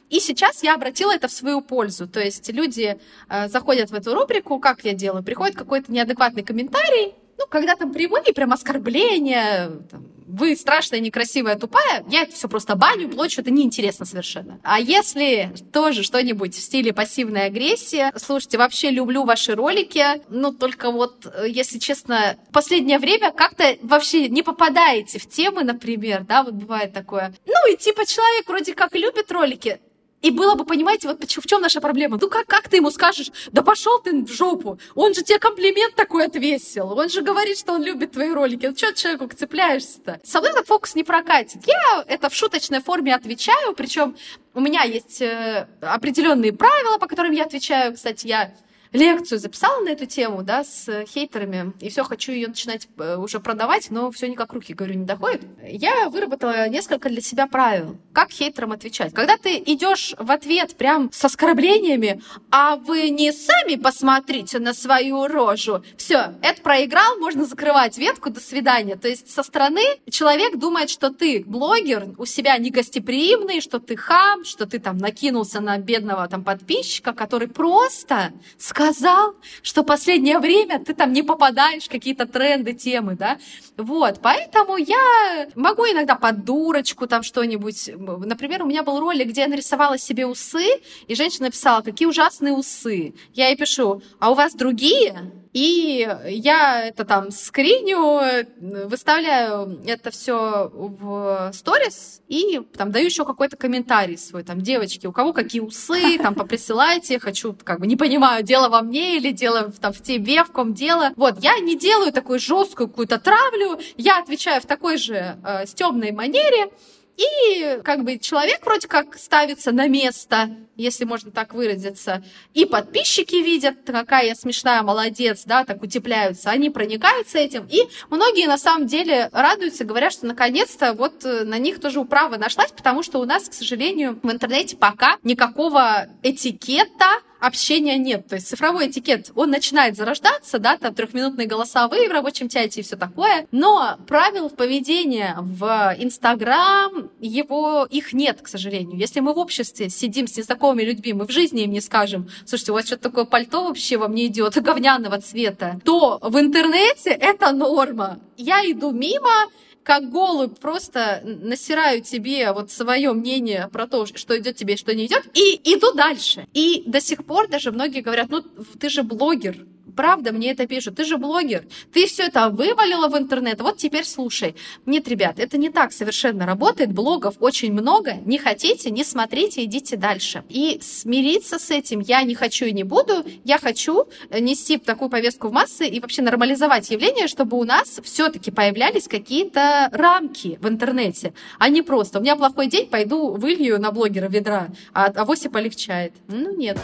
И 0.09 0.19
сейчас 0.19 0.61
я 0.61 0.75
обратила 0.75 1.11
это 1.11 1.27
в 1.27 1.31
свою 1.31 1.61
пользу. 1.61 2.07
То 2.07 2.19
есть 2.19 2.51
люди 2.51 2.97
э, 3.29 3.47
заходят 3.47 3.89
в 3.89 3.93
эту 3.93 4.13
рубрику, 4.13 4.59
как 4.59 4.83
я 4.83 4.93
делаю? 4.93 5.23
Приходит 5.23 5.55
какой-то 5.55 5.91
неадекватный 5.91 6.43
комментарий, 6.43 7.15
ну, 7.37 7.45
когда 7.49 7.75
там 7.75 7.93
прямые 7.93 8.33
прям 8.33 8.53
оскорбления, 8.53 9.71
там, 9.89 10.05
вы 10.27 10.55
страшная, 10.55 10.99
некрасивая, 10.99 11.55
тупая, 11.55 12.03
я 12.09 12.23
это 12.23 12.33
все 12.33 12.47
просто 12.47 12.75
баню, 12.75 13.09
плачу, 13.09 13.41
это 13.41 13.51
неинтересно 13.51 14.05
совершенно. 14.05 14.59
А 14.63 14.79
если 14.79 15.53
тоже 15.71 16.03
что-нибудь 16.03 16.55
в 16.55 16.59
стиле 16.59 16.93
пассивной 16.93 17.45
агрессии, 17.45 18.11
слушайте, 18.17 18.57
вообще 18.57 18.89
люблю 18.89 19.23
ваши 19.23 19.53
ролики, 19.53 20.03
ну, 20.29 20.51
только 20.51 20.91
вот, 20.91 21.27
если 21.47 21.77
честно, 21.79 22.37
в 22.49 22.53
последнее 22.53 22.99
время 22.99 23.31
как-то 23.31 23.77
вообще 23.81 24.27
не 24.29 24.41
попадаете 24.41 25.19
в 25.19 25.29
темы, 25.29 25.63
например, 25.63 26.23
да, 26.23 26.43
вот 26.43 26.53
бывает 26.53 26.93
такое. 26.93 27.33
Ну, 27.45 27.71
и 27.71 27.77
типа 27.77 28.05
человек 28.05 28.47
вроде 28.47 28.73
как 28.73 28.95
любит 28.95 29.31
ролики, 29.31 29.79
и 30.25 30.31
было 30.31 30.55
бы, 30.55 30.65
понимаете, 30.65 31.07
вот 31.07 31.23
в 31.23 31.47
чем 31.47 31.61
наша 31.61 31.79
проблема? 31.79 32.17
Ну 32.19 32.29
как, 32.29 32.47
как 32.47 32.67
ты 32.67 32.77
ему 32.77 32.89
скажешь, 32.89 33.31
да 33.51 33.61
пошел 33.61 33.99
ты 33.99 34.23
в 34.23 34.31
жопу, 34.31 34.79
он 34.95 35.13
же 35.13 35.21
тебе 35.21 35.37
комплимент 35.37 35.93
такой 35.93 36.25
отвесил, 36.25 36.97
он 36.97 37.09
же 37.09 37.21
говорит, 37.21 37.59
что 37.59 37.73
он 37.73 37.83
любит 37.83 38.13
твои 38.13 38.31
ролики, 38.31 38.65
ну 38.65 38.75
что 38.75 38.91
человеку 38.91 39.27
цепляешься-то? 39.27 40.19
Со 40.23 40.39
мной 40.39 40.51
этот 40.53 40.65
фокус 40.65 40.95
не 40.95 41.03
прокатит. 41.03 41.61
Я 41.67 42.03
это 42.07 42.31
в 42.31 42.33
шуточной 42.33 42.81
форме 42.81 43.13
отвечаю, 43.13 43.75
причем 43.75 44.15
у 44.55 44.61
меня 44.61 44.81
есть 44.81 45.21
э, 45.21 45.67
определенные 45.81 46.53
правила, 46.53 46.97
по 46.97 47.05
которым 47.05 47.31
я 47.31 47.43
отвечаю. 47.43 47.93
Кстати, 47.93 48.25
я 48.25 48.51
лекцию 48.95 49.39
записала 49.39 49.81
на 49.81 49.89
эту 49.89 50.05
тему, 50.05 50.41
да, 50.43 50.63
с 50.63 51.05
хейтерами, 51.05 51.73
и 51.79 51.89
все, 51.89 52.03
хочу 52.03 52.31
ее 52.31 52.47
начинать 52.47 52.87
э, 52.97 53.17
уже 53.17 53.39
продавать, 53.39 53.91
но 53.91 54.09
все 54.11 54.27
никак 54.27 54.53
руки, 54.53 54.73
говорю, 54.73 54.95
не 54.95 55.05
доходит. 55.05 55.41
Я 55.63 56.09
выработала 56.09 56.67
несколько 56.69 57.09
для 57.09 57.21
себя 57.21 57.47
правил, 57.47 57.97
как 58.13 58.31
хейтерам 58.31 58.71
отвечать. 58.71 59.13
Когда 59.13 59.37
ты 59.37 59.57
идешь 59.57 60.15
в 60.17 60.31
ответ 60.31 60.75
прям 60.75 61.11
с 61.11 61.23
оскорблениями, 61.25 62.21
а 62.51 62.77
вы 62.77 63.09
не 63.09 63.31
сами 63.31 63.75
посмотрите 63.75 64.59
на 64.59 64.73
свою 64.73 65.27
рожу, 65.27 65.83
все, 65.97 66.33
это 66.41 66.61
проиграл, 66.61 67.17
можно 67.17 67.45
закрывать 67.45 67.97
ветку, 67.97 68.29
до 68.29 68.39
свидания. 68.39 68.95
То 68.95 69.07
есть 69.07 69.29
со 69.29 69.43
стороны 69.43 69.81
человек 70.09 70.57
думает, 70.57 70.89
что 70.89 71.09
ты 71.09 71.43
блогер, 71.45 72.07
у 72.17 72.25
себя 72.25 72.57
негостеприимный, 72.57 73.61
что 73.61 73.79
ты 73.79 73.95
хам, 73.95 74.45
что 74.45 74.65
ты 74.65 74.79
там 74.79 74.97
накинулся 74.97 75.59
на 75.59 75.77
бедного 75.77 76.27
там 76.27 76.43
подписчика, 76.43 77.13
который 77.13 77.47
просто 77.47 78.31
сказал 78.57 78.84
сказал, 78.93 79.35
что 79.61 79.83
последнее 79.83 80.39
время 80.39 80.83
ты 80.83 80.93
там 80.93 81.11
не 81.13 81.23
попадаешь 81.23 81.85
в 81.85 81.89
какие-то 81.89 82.25
тренды, 82.25 82.73
темы, 82.73 83.15
да, 83.15 83.37
вот, 83.77 84.19
поэтому 84.21 84.77
я 84.77 85.47
могу 85.55 85.83
иногда 85.83 86.15
под 86.15 86.45
дурочку 86.45 87.07
там 87.07 87.23
что-нибудь, 87.23 87.89
например, 87.97 88.63
у 88.63 88.67
меня 88.67 88.83
был 88.83 88.99
ролик, 88.99 89.29
где 89.29 89.41
я 89.41 89.47
нарисовала 89.47 89.97
себе 89.97 90.25
усы, 90.25 90.67
и 91.07 91.15
женщина 91.15 91.45
написала, 91.45 91.81
какие 91.81 92.07
ужасные 92.07 92.53
усы, 92.53 93.15
я 93.33 93.47
ей 93.47 93.57
пишу, 93.57 94.01
а 94.19 94.31
у 94.31 94.35
вас 94.35 94.53
другие? 94.53 95.31
И 95.55 96.05
я 96.25 96.85
это 96.85 97.05
там 97.05 97.31
скриню, 97.31 98.43
выставляю 98.89 99.79
это 99.87 100.11
все 100.11 100.69
в 100.69 101.51
сторис 101.53 102.21
и 102.27 102.59
там 102.77 102.91
даю 102.91 103.05
еще 103.05 103.23
какой-то 103.23 103.55
комментарий 103.55 104.17
свой, 104.17 104.43
там, 104.43 104.59
девочки, 104.59 105.07
у 105.07 105.13
кого 105.13 105.31
какие 105.31 105.61
усы, 105.61 106.17
там, 106.21 106.35
поприсылайте, 106.35 107.19
хочу, 107.19 107.55
как 107.63 107.79
бы, 107.79 107.87
не 107.87 107.95
понимаю, 107.95 108.43
дело 108.43 108.67
во 108.67 108.81
мне 108.81 109.15
или 109.15 109.31
дело 109.31 109.71
там 109.79 109.93
в 109.93 110.01
тебе, 110.01 110.43
в 110.43 110.51
ком 110.51 110.73
дело. 110.73 111.11
Вот, 111.15 111.41
я 111.41 111.57
не 111.59 111.77
делаю 111.77 112.11
такую 112.11 112.39
жесткую 112.39 112.89
какую-то 112.89 113.17
травлю, 113.17 113.79
я 113.95 114.19
отвечаю 114.19 114.61
в 114.61 114.65
такой 114.65 114.97
же 114.97 115.37
э, 115.41 115.65
стебной 115.67 116.11
манере, 116.11 116.69
и 117.17 117.79
как 117.83 118.03
бы 118.03 118.17
человек 118.17 118.65
вроде 118.65 118.87
как 118.87 119.17
ставится 119.17 119.71
на 119.71 119.87
место, 119.87 120.49
если 120.75 121.05
можно 121.05 121.31
так 121.31 121.53
выразиться. 121.53 122.23
И 122.53 122.65
подписчики 122.65 123.35
видят, 123.35 123.77
какая 123.85 124.27
я 124.27 124.35
смешная, 124.35 124.81
молодец, 124.81 125.43
да, 125.45 125.63
так 125.63 125.81
утепляются. 125.81 126.49
Они 126.49 126.69
проникаются 126.69 127.37
этим. 127.37 127.67
И 127.69 127.87
многие 128.09 128.47
на 128.47 128.57
самом 128.57 128.87
деле 128.87 129.29
радуются, 129.31 129.85
говорят, 129.85 130.11
что 130.11 130.25
наконец-то 130.25 130.93
вот 130.93 131.25
э, 131.25 131.43
на 131.43 131.57
них 131.57 131.79
тоже 131.79 131.99
управа 131.99 132.37
нашлась, 132.37 132.71
потому 132.71 133.03
что 133.03 133.19
у 133.19 133.25
нас, 133.25 133.47
к 133.47 133.53
сожалению, 133.53 134.19
в 134.21 134.31
интернете 134.31 134.75
пока 134.75 135.17
никакого 135.23 136.07
этикета 136.23 137.21
общения 137.39 137.97
нет. 137.97 138.27
То 138.27 138.35
есть 138.35 138.47
цифровой 138.47 138.89
этикет, 138.89 139.31
он 139.35 139.51
начинает 139.51 139.95
зарождаться, 139.95 140.59
да, 140.59 140.77
там 140.77 140.93
трехминутные 140.93 141.47
голосовые 141.47 142.09
в 142.09 142.11
рабочем 142.11 142.49
чате 142.49 142.81
и 142.81 142.83
все 142.83 142.95
такое, 142.95 143.47
но 143.51 143.97
правил 144.07 144.49
поведения 144.49 145.37
в 145.39 145.95
Инстаграм, 145.99 147.04
его, 147.19 147.87
их 147.89 148.13
нет, 148.13 148.41
к 148.41 148.47
сожалению. 148.47 148.97
Если 148.97 149.19
мы 149.19 149.33
в 149.33 149.37
обществе 149.37 149.89
сидим 149.89 150.27
с 150.27 150.37
незнакомыми 150.37 150.83
людьми, 150.83 151.13
мы 151.13 151.25
в 151.25 151.31
жизни 151.31 151.63
им 151.63 151.71
не 151.71 151.81
скажем, 151.81 152.29
слушайте, 152.45 152.71
у 152.71 152.75
вас 152.75 152.85
что-то 152.85 153.03
такое 153.03 153.25
пальто 153.25 153.65
вообще 153.65 153.97
вам 153.97 154.13
не 154.13 154.27
идет, 154.27 154.55
говняного 154.61 155.19
цвета, 155.21 155.79
то 155.83 156.19
в 156.21 156.39
интернете 156.39 157.09
это 157.09 157.51
норма. 157.51 158.19
Я 158.37 158.61
иду 158.69 158.91
мимо, 158.91 159.49
как 159.83 160.09
голубь 160.09 160.57
просто 160.59 161.21
насираю 161.23 162.01
тебе 162.01 162.51
вот 162.51 162.71
свое 162.71 163.13
мнение 163.13 163.69
про 163.71 163.87
то, 163.87 164.05
что 164.05 164.37
идет 164.37 164.55
тебе, 164.55 164.77
что 164.77 164.95
не 164.95 165.05
идет, 165.05 165.23
и 165.35 165.61
иду 165.63 165.93
дальше. 165.93 166.47
И 166.53 166.83
до 166.87 166.99
сих 166.99 167.23
пор 167.23 167.47
даже 167.47 167.71
многие 167.71 168.01
говорят, 168.01 168.29
ну 168.29 168.41
ты 168.41 168.89
же 168.89 169.03
блогер, 169.03 169.65
правда 169.95 170.31
мне 170.31 170.51
это 170.51 170.67
пишут, 170.67 170.95
ты 170.95 171.05
же 171.05 171.17
блогер, 171.17 171.65
ты 171.93 172.05
все 172.07 172.23
это 172.23 172.49
вывалила 172.49 173.07
в 173.07 173.17
интернет, 173.17 173.61
вот 173.61 173.77
теперь 173.77 174.05
слушай. 174.05 174.55
Нет, 174.85 175.07
ребят, 175.07 175.39
это 175.39 175.57
не 175.57 175.69
так 175.69 175.93
совершенно 175.93 176.45
работает, 176.45 176.93
блогов 176.93 177.35
очень 177.39 177.73
много, 177.73 178.15
не 178.25 178.37
хотите, 178.37 178.91
не 178.91 179.03
смотрите, 179.03 179.63
идите 179.63 179.97
дальше. 179.97 180.43
И 180.49 180.79
смириться 180.81 181.59
с 181.59 181.71
этим 181.71 181.99
я 181.99 182.23
не 182.23 182.35
хочу 182.35 182.65
и 182.65 182.71
не 182.71 182.83
буду, 182.83 183.25
я 183.43 183.57
хочу 183.57 184.07
нести 184.31 184.77
такую 184.77 185.09
повестку 185.09 185.47
в 185.47 185.51
массы 185.51 185.87
и 185.87 185.99
вообще 185.99 186.21
нормализовать 186.21 186.89
явление, 186.91 187.27
чтобы 187.27 187.57
у 187.57 187.63
нас 187.63 187.99
все-таки 188.03 188.51
появлялись 188.51 189.07
какие-то 189.07 189.89
рамки 189.91 190.57
в 190.61 190.67
интернете, 190.67 191.33
а 191.59 191.69
не 191.69 191.81
просто 191.81 192.19
у 192.19 192.21
меня 192.21 192.35
плохой 192.35 192.67
день, 192.67 192.87
пойду 192.87 193.33
вылью 193.33 193.79
на 193.79 193.91
блогера 193.91 194.27
ведра, 194.27 194.69
а 194.93 195.05
авось 195.05 195.45
и 195.45 195.49
полегчает. 195.49 196.13
Ну, 196.27 196.55
нет. 196.55 196.77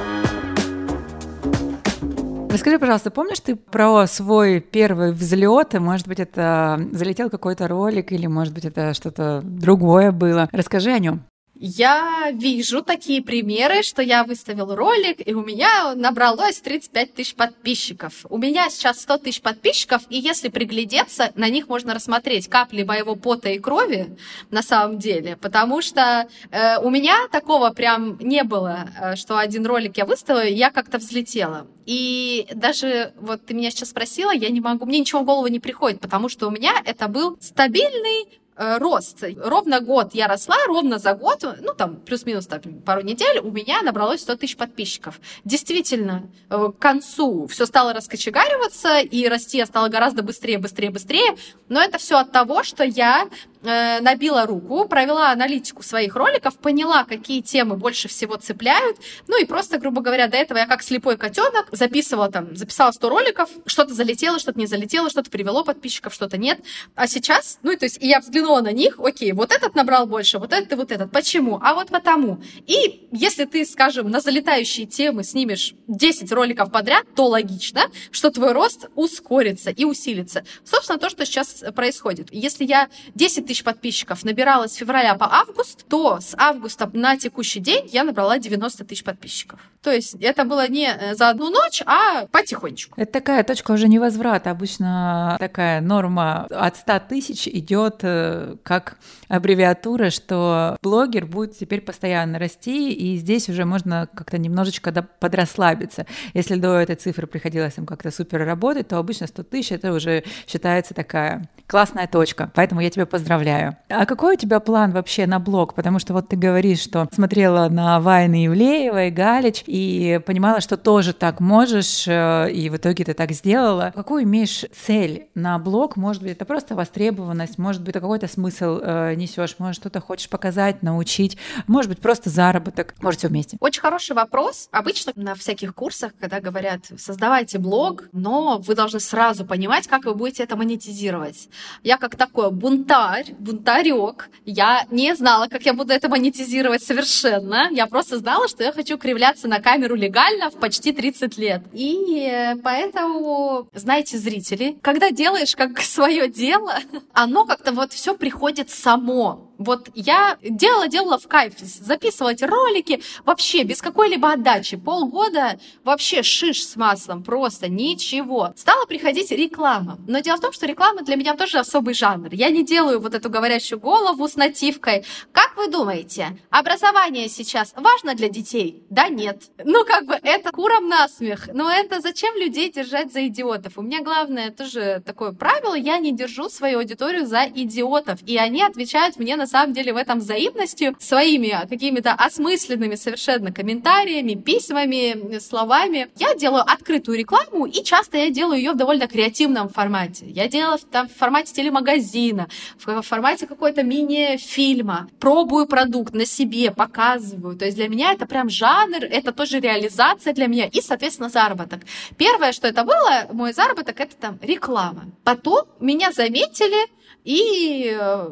Расскажи, 2.52 2.80
пожалуйста, 2.80 3.12
помнишь 3.12 3.40
ты 3.40 3.56
про 3.56 4.06
свой 4.08 4.60
первый 4.60 5.14
взлет? 5.14 5.74
Может 5.74 6.08
быть, 6.08 6.20
это 6.20 6.86
залетел 6.92 7.30
какой-то 7.30 7.70
ролик, 7.70 8.12
или 8.12 8.28
может 8.28 8.54
быть, 8.54 8.66
это 8.66 8.94
что-то 8.94 9.40
другое 9.42 10.12
было? 10.12 10.50
Расскажи 10.52 10.92
о 10.92 11.00
нем. 11.00 11.24
Я 11.64 12.32
вижу 12.34 12.82
такие 12.82 13.22
примеры, 13.22 13.84
что 13.84 14.02
я 14.02 14.24
выставил 14.24 14.74
ролик, 14.74 15.18
и 15.24 15.36
у 15.36 15.44
меня 15.44 15.94
набралось 15.94 16.60
35 16.60 17.14
тысяч 17.14 17.36
подписчиков. 17.36 18.26
У 18.30 18.40
меня 18.40 18.68
сейчас 18.72 19.00
100 19.02 19.20
тысяч 19.20 19.42
подписчиков, 19.42 20.02
и 20.10 20.18
если 20.18 20.50
приглядеться, 20.50 21.32
на 21.36 21.50
них 21.50 21.68
можно 21.68 21.94
рассмотреть 21.94 22.48
капли 22.48 22.82
моего 22.82 23.16
пота 23.16 23.50
и 23.50 23.60
крови 23.60 24.18
на 24.50 24.64
самом 24.64 24.98
деле, 24.98 25.38
потому 25.38 25.84
что 25.84 26.28
э, 26.50 26.80
у 26.80 26.90
меня 26.90 27.28
такого 27.32 27.70
прям 27.70 28.18
не 28.18 28.44
было, 28.44 28.90
э, 29.00 29.16
что 29.16 29.38
один 29.38 29.64
ролик 29.68 29.98
я 29.98 30.06
выставила, 30.06 30.44
и 30.44 30.56
я 30.56 30.72
как-то 30.72 30.98
взлетела. 30.98 31.68
И 31.86 32.48
даже 32.56 33.14
вот 33.20 33.46
ты 33.46 33.54
меня 33.54 33.70
сейчас 33.70 33.90
спросила, 33.90 34.32
я 34.32 34.50
не 34.50 34.62
могу, 34.62 34.88
мне 34.88 35.00
ничего 35.00 35.22
в 35.22 35.26
голову 35.26 35.46
не 35.46 35.60
приходит, 35.60 36.00
потому 36.00 36.28
что 36.28 36.48
у 36.48 36.50
меня 36.52 36.74
это 36.86 37.08
был 37.08 37.38
стабильный 37.40 38.41
рост. 38.78 39.24
Ровно 39.38 39.80
год 39.82 40.14
я 40.14 40.28
росла, 40.28 40.58
ровно 40.68 41.00
за 41.00 41.14
год, 41.14 41.44
ну 41.62 41.74
там 41.74 41.96
плюс-минус 41.96 42.48
там, 42.48 42.62
пару 42.82 43.02
недель, 43.02 43.40
у 43.40 43.52
меня 43.52 43.82
набралось 43.82 44.22
100 44.22 44.36
тысяч 44.36 44.58
подписчиков. 44.58 45.20
Действительно, 45.46 46.30
э, 46.50 46.72
к 46.78 46.80
концу 46.80 47.48
все 47.48 47.66
стало 47.66 47.94
раскочегариваться, 47.94 49.00
и 49.00 49.28
расти 49.28 49.58
я 49.58 49.66
стала 49.66 49.90
гораздо 49.90 50.24
быстрее, 50.24 50.58
быстрее, 50.58 50.92
быстрее, 50.92 51.36
но 51.70 51.82
это 51.82 51.98
все 51.98 52.18
от 52.18 52.32
того, 52.32 52.64
что 52.64 52.84
я 52.84 53.26
э, 53.26 53.51
набила 53.62 54.46
руку, 54.46 54.88
провела 54.88 55.32
аналитику 55.32 55.84
своих 55.84 56.16
роликов, 56.16 56.58
поняла, 56.58 57.04
какие 57.04 57.42
темы 57.42 57.76
больше 57.78 58.08
всего 58.08 58.36
цепляют, 58.36 58.98
ну 59.28 59.40
и 59.40 59.46
просто, 59.46 59.78
грубо 59.78 60.02
говоря, 60.02 60.28
до 60.28 60.38
этого 60.38 60.58
я 60.58 60.66
как 60.66 60.82
слепой 60.82 61.18
котенок 61.18 61.68
записывала 61.72 62.32
там, 62.32 62.56
записала 62.56 62.92
100 62.92 63.10
роликов, 63.10 63.50
что-то 63.66 63.94
залетело, 63.94 64.40
что-то 64.40 64.60
не 64.60 64.66
залетело, 64.66 65.10
что-то 65.10 65.30
привело 65.30 65.64
подписчиков, 65.64 66.14
что-то 66.14 66.38
нет. 66.38 66.60
А 66.96 67.08
сейчас, 67.08 67.60
ну, 67.62 67.76
то 67.76 67.86
есть 67.86 67.98
я 68.02 68.20
взглянула 68.20 68.62
на 68.62 68.72
них, 68.72 69.00
окей, 69.00 69.32
вот 69.32 69.52
этот 69.52 69.76
набрал 69.76 70.08
больше, 70.08 70.40
вот 70.40 70.54
этот 70.54 70.72
и 70.72 70.76
вот 70.76 70.92
этот. 70.92 71.12
Почему? 71.12 71.60
А 71.62 71.74
вот 71.74 71.90
потому. 71.90 72.42
И 72.68 73.08
если 73.12 73.46
ты, 73.46 73.66
скажем, 73.66 74.10
на 74.10 74.20
залетающие 74.22 74.86
темы 74.86 75.24
снимешь 75.24 75.74
10 75.88 76.32
роликов 76.32 76.72
подряд, 76.72 77.06
то 77.16 77.28
логично, 77.28 77.84
что 78.12 78.32
твой 78.32 78.54
рост 78.54 78.90
ускорится 78.96 79.70
и 79.70 79.86
усилится. 79.86 80.44
Собственно, 80.64 80.98
то, 80.98 81.10
что 81.10 81.26
сейчас 81.26 81.64
происходит. 81.76 82.30
Если 82.32 82.66
я 82.66 82.90
10 83.16 83.51
тысяч 83.52 83.66
подписчиков 83.66 84.24
набирала 84.24 84.68
с 84.68 84.76
февраля 84.76 85.16
по 85.16 85.26
август, 85.26 85.86
то 85.90 86.22
с 86.22 86.34
августа 86.38 86.90
на 86.94 87.18
текущий 87.18 87.60
день 87.60 87.86
я 87.92 88.06
набрала 88.06 88.40
90 88.40 88.86
тысяч 88.86 89.04
подписчиков. 89.04 89.60
То 89.84 89.92
есть 89.92 90.16
это 90.22 90.46
было 90.46 90.68
не 90.68 90.88
э, 90.88 91.16
за 91.16 91.30
одну 91.30 91.50
ночь, 91.50 91.82
а 91.88 92.28
потихонечку. 92.28 92.94
Это 93.02 93.12
такая 93.12 93.44
точка 93.44 93.72
уже 93.72 93.88
невозврата. 93.88 94.52
Обычно 94.52 95.38
такая 95.40 95.82
норма 95.82 96.46
от 96.52 96.78
100 96.78 97.00
тысяч 97.10 97.48
идет 97.48 98.02
э, 98.04 98.58
как 98.64 98.98
аббревиатура, 99.28 100.12
что 100.12 100.78
блогер 100.84 101.26
будет 101.26 101.58
теперь 101.58 101.82
постоянно 101.82 102.38
расти, 102.38 102.94
и 102.94 103.18
здесь 103.18 103.50
уже 103.50 103.66
можно 103.66 104.08
как-то 104.14 104.38
немножечко 104.38 104.92
подрасслабиться. 105.20 106.06
Если 106.36 106.56
до 106.56 106.76
этой 106.76 106.96
цифры 106.96 107.26
приходилось 107.26 107.74
там 107.74 107.88
как-то 107.88 108.12
супер 108.12 108.46
работать, 108.46 108.88
то 108.90 108.98
обычно 108.98 109.26
100 109.26 109.44
тысяч 109.44 109.72
это 109.72 109.94
уже 109.94 110.24
считается 110.46 110.94
такая 110.94 111.50
классная 111.66 112.08
точка. 112.08 112.52
Поэтому 112.54 112.82
я 112.82 112.90
тебя 112.90 113.06
поздравляю. 113.06 113.78
А 113.90 114.06
какой 114.06 114.36
у 114.36 114.38
тебя 114.38 114.60
план 114.60 114.92
вообще 114.92 115.26
на 115.26 115.40
блог? 115.40 115.74
Потому 115.74 116.00
что 116.00 116.14
вот 116.14 116.28
ты 116.28 116.36
говоришь, 116.36 116.82
что 116.82 117.08
смотрела 117.12 117.70
на 117.70 118.00
Вайны 118.00 118.46
Ивлеева 118.46 119.06
и 119.06 119.10
Галич, 119.10 119.64
и 119.72 120.20
понимала, 120.26 120.60
что 120.60 120.76
тоже 120.76 121.14
так 121.14 121.40
можешь, 121.40 122.06
э, 122.06 122.52
и 122.52 122.70
в 122.70 122.76
итоге 122.76 123.06
ты 123.06 123.14
так 123.14 123.32
сделала. 123.32 123.94
Какую 123.96 124.24
имеешь 124.24 124.66
цель 124.74 125.30
на 125.34 125.58
блог? 125.60 125.96
Может 125.96 126.24
быть, 126.24 126.34
это 126.34 126.44
просто 126.44 126.76
востребованность, 126.76 127.58
может 127.58 127.82
быть, 127.82 127.94
какой-то 127.94 128.28
смысл 128.28 128.82
э, 128.84 129.14
несешь, 129.16 129.56
может, 129.60 129.78
что-то 129.78 130.02
хочешь 130.02 130.28
показать, 130.28 130.84
научить, 130.84 131.38
может 131.68 131.90
быть, 131.90 132.00
просто 132.00 132.30
заработок, 132.30 132.96
может, 133.02 133.20
все 133.20 133.30
вместе. 133.30 133.56
Очень 133.62 133.82
хороший 133.82 134.14
вопрос. 134.14 134.68
Обычно 134.74 135.14
на 135.16 135.36
всяких 135.36 135.74
курсах, 135.74 136.12
когда 136.20 136.42
говорят, 136.42 136.82
создавайте 136.98 137.58
блог, 137.58 138.10
но 138.12 138.58
вы 138.60 138.76
должны 138.76 139.00
сразу 139.00 139.46
понимать, 139.46 139.88
как 139.88 140.04
вы 140.04 140.16
будете 140.16 140.44
это 140.44 140.58
монетизировать. 140.58 141.48
Я 141.82 141.98
как 141.98 142.18
такой 142.18 142.52
бунтарь, 142.52 143.36
бунтарек, 143.40 144.30
я 144.44 144.86
не 144.92 145.16
знала, 145.16 145.48
как 145.48 145.62
я 145.62 145.74
буду 145.74 145.94
это 145.94 146.10
монетизировать 146.10 146.84
совершенно. 146.84 147.70
Я 147.72 147.88
просто 147.88 148.18
знала, 148.18 148.50
что 148.50 148.66
я 148.66 148.74
хочу 148.74 148.98
кривляться 148.98 149.48
на 149.48 149.61
камеру 149.62 149.96
легально 149.96 150.50
в 150.50 150.56
почти 150.56 150.92
30 150.92 151.38
лет. 151.38 151.62
И 151.74 152.56
поэтому, 152.64 153.68
знаете, 153.74 154.18
зрители, 154.18 154.78
когда 154.82 155.12
делаешь 155.12 155.56
как 155.56 155.80
свое 155.82 156.28
дело, 156.28 156.74
оно 157.14 157.46
как-то 157.46 157.72
вот 157.72 157.94
все 157.94 158.16
приходит 158.16 158.70
само. 158.70 159.51
Вот 159.62 159.90
я 159.94 160.38
делала-делала 160.42 161.20
в 161.20 161.28
кайф, 161.28 161.54
записывала 161.60 162.32
эти 162.32 162.44
ролики 162.44 163.04
вообще 163.26 163.64
без 163.64 163.82
какой-либо 163.82 164.32
отдачи. 164.32 164.76
Полгода 164.76 165.60
вообще 165.84 166.24
шиш 166.24 166.64
с 166.66 166.76
маслом, 166.76 167.24
просто 167.24 167.68
ничего. 167.70 168.54
Стала 168.56 168.86
приходить 168.88 169.32
реклама. 169.32 170.00
Но 170.08 170.20
дело 170.20 170.38
в 170.38 170.42
том, 170.42 170.52
что 170.52 170.66
реклама 170.66 171.04
для 171.04 171.16
меня 171.16 171.36
тоже 171.36 171.60
особый 171.60 171.94
жанр. 171.94 172.30
Я 172.32 172.50
не 172.50 172.66
делаю 172.66 173.00
вот 173.00 173.14
эту 173.14 173.30
говорящую 173.30 173.80
голову 173.80 174.28
с 174.28 174.36
нативкой. 174.36 175.06
Как 175.32 175.56
вы 175.56 175.68
думаете, 175.68 176.40
образование 176.50 177.30
сейчас 177.30 177.74
важно 177.76 178.16
для 178.16 178.30
детей? 178.30 178.84
Да 178.90 179.10
нет. 179.10 179.44
Ну, 179.64 179.86
как 179.86 180.06
бы 180.08 180.18
это 180.24 180.52
куром 180.52 180.88
насмех. 180.88 181.50
Но 181.54 181.70
это 181.70 182.02
зачем 182.02 182.36
людей 182.36 182.72
держать 182.72 183.14
за 183.14 183.28
идиотов? 183.28 183.78
У 183.78 183.84
меня 183.84 184.02
главное 184.02 184.50
тоже 184.50 185.04
такое 185.06 185.34
правило, 185.34 185.76
я 185.76 186.00
не 186.00 186.12
держу 186.12 186.50
свою 186.50 186.80
аудиторию 186.80 187.28
за 187.28 187.46
идиотов. 187.46 188.24
И 188.24 188.38
они 188.38 188.64
отвечают 188.64 189.18
мне 189.18 189.36
на 189.36 189.51
самом 189.52 189.74
деле 189.74 189.94
в 189.94 189.98
этом 189.98 190.20
взаимностью 190.20 190.96
своими 191.00 191.68
какими-то 191.70 192.14
осмысленными 192.14 192.96
совершенно 192.96 193.52
комментариями, 193.52 194.34
письмами, 194.34 195.40
словами. 195.40 196.08
Я 196.18 196.36
делаю 196.36 196.64
открытую 196.64 197.18
рекламу, 197.18 197.66
и 197.66 197.84
часто 197.84 198.18
я 198.18 198.30
делаю 198.30 198.58
ее 198.58 198.72
в 198.72 198.78
довольно 198.78 199.08
креативном 199.08 199.70
формате. 199.70 200.26
Я 200.28 200.48
делаю 200.48 200.80
там 200.92 201.08
в 201.08 201.16
формате 201.16 201.54
телемагазина, 201.54 202.48
в 202.78 203.02
формате 203.02 203.46
какой-то 203.48 203.84
мини-фильма. 203.84 205.10
Пробую 205.20 205.68
продукт 205.68 206.14
на 206.14 206.26
себе, 206.26 206.72
показываю. 206.72 207.58
То 207.58 207.66
есть 207.66 207.78
для 207.78 207.90
меня 207.90 208.14
это 208.14 208.26
прям 208.26 208.50
жанр, 208.50 209.04
это 209.04 209.32
тоже 209.32 209.60
реализация 209.60 210.34
для 210.34 210.48
меня 210.48 210.66
и, 210.66 210.82
соответственно, 210.82 211.30
заработок. 211.30 211.82
Первое, 212.18 212.54
что 212.54 212.68
это 212.68 212.84
было, 212.84 213.28
мой 213.32 213.54
заработок, 213.54 214.00
это 214.00 214.16
там 214.16 214.40
реклама. 214.42 215.06
Потом 215.24 215.66
меня 215.80 216.12
заметили, 216.12 216.88
и, 217.24 217.96
э, 218.00 218.30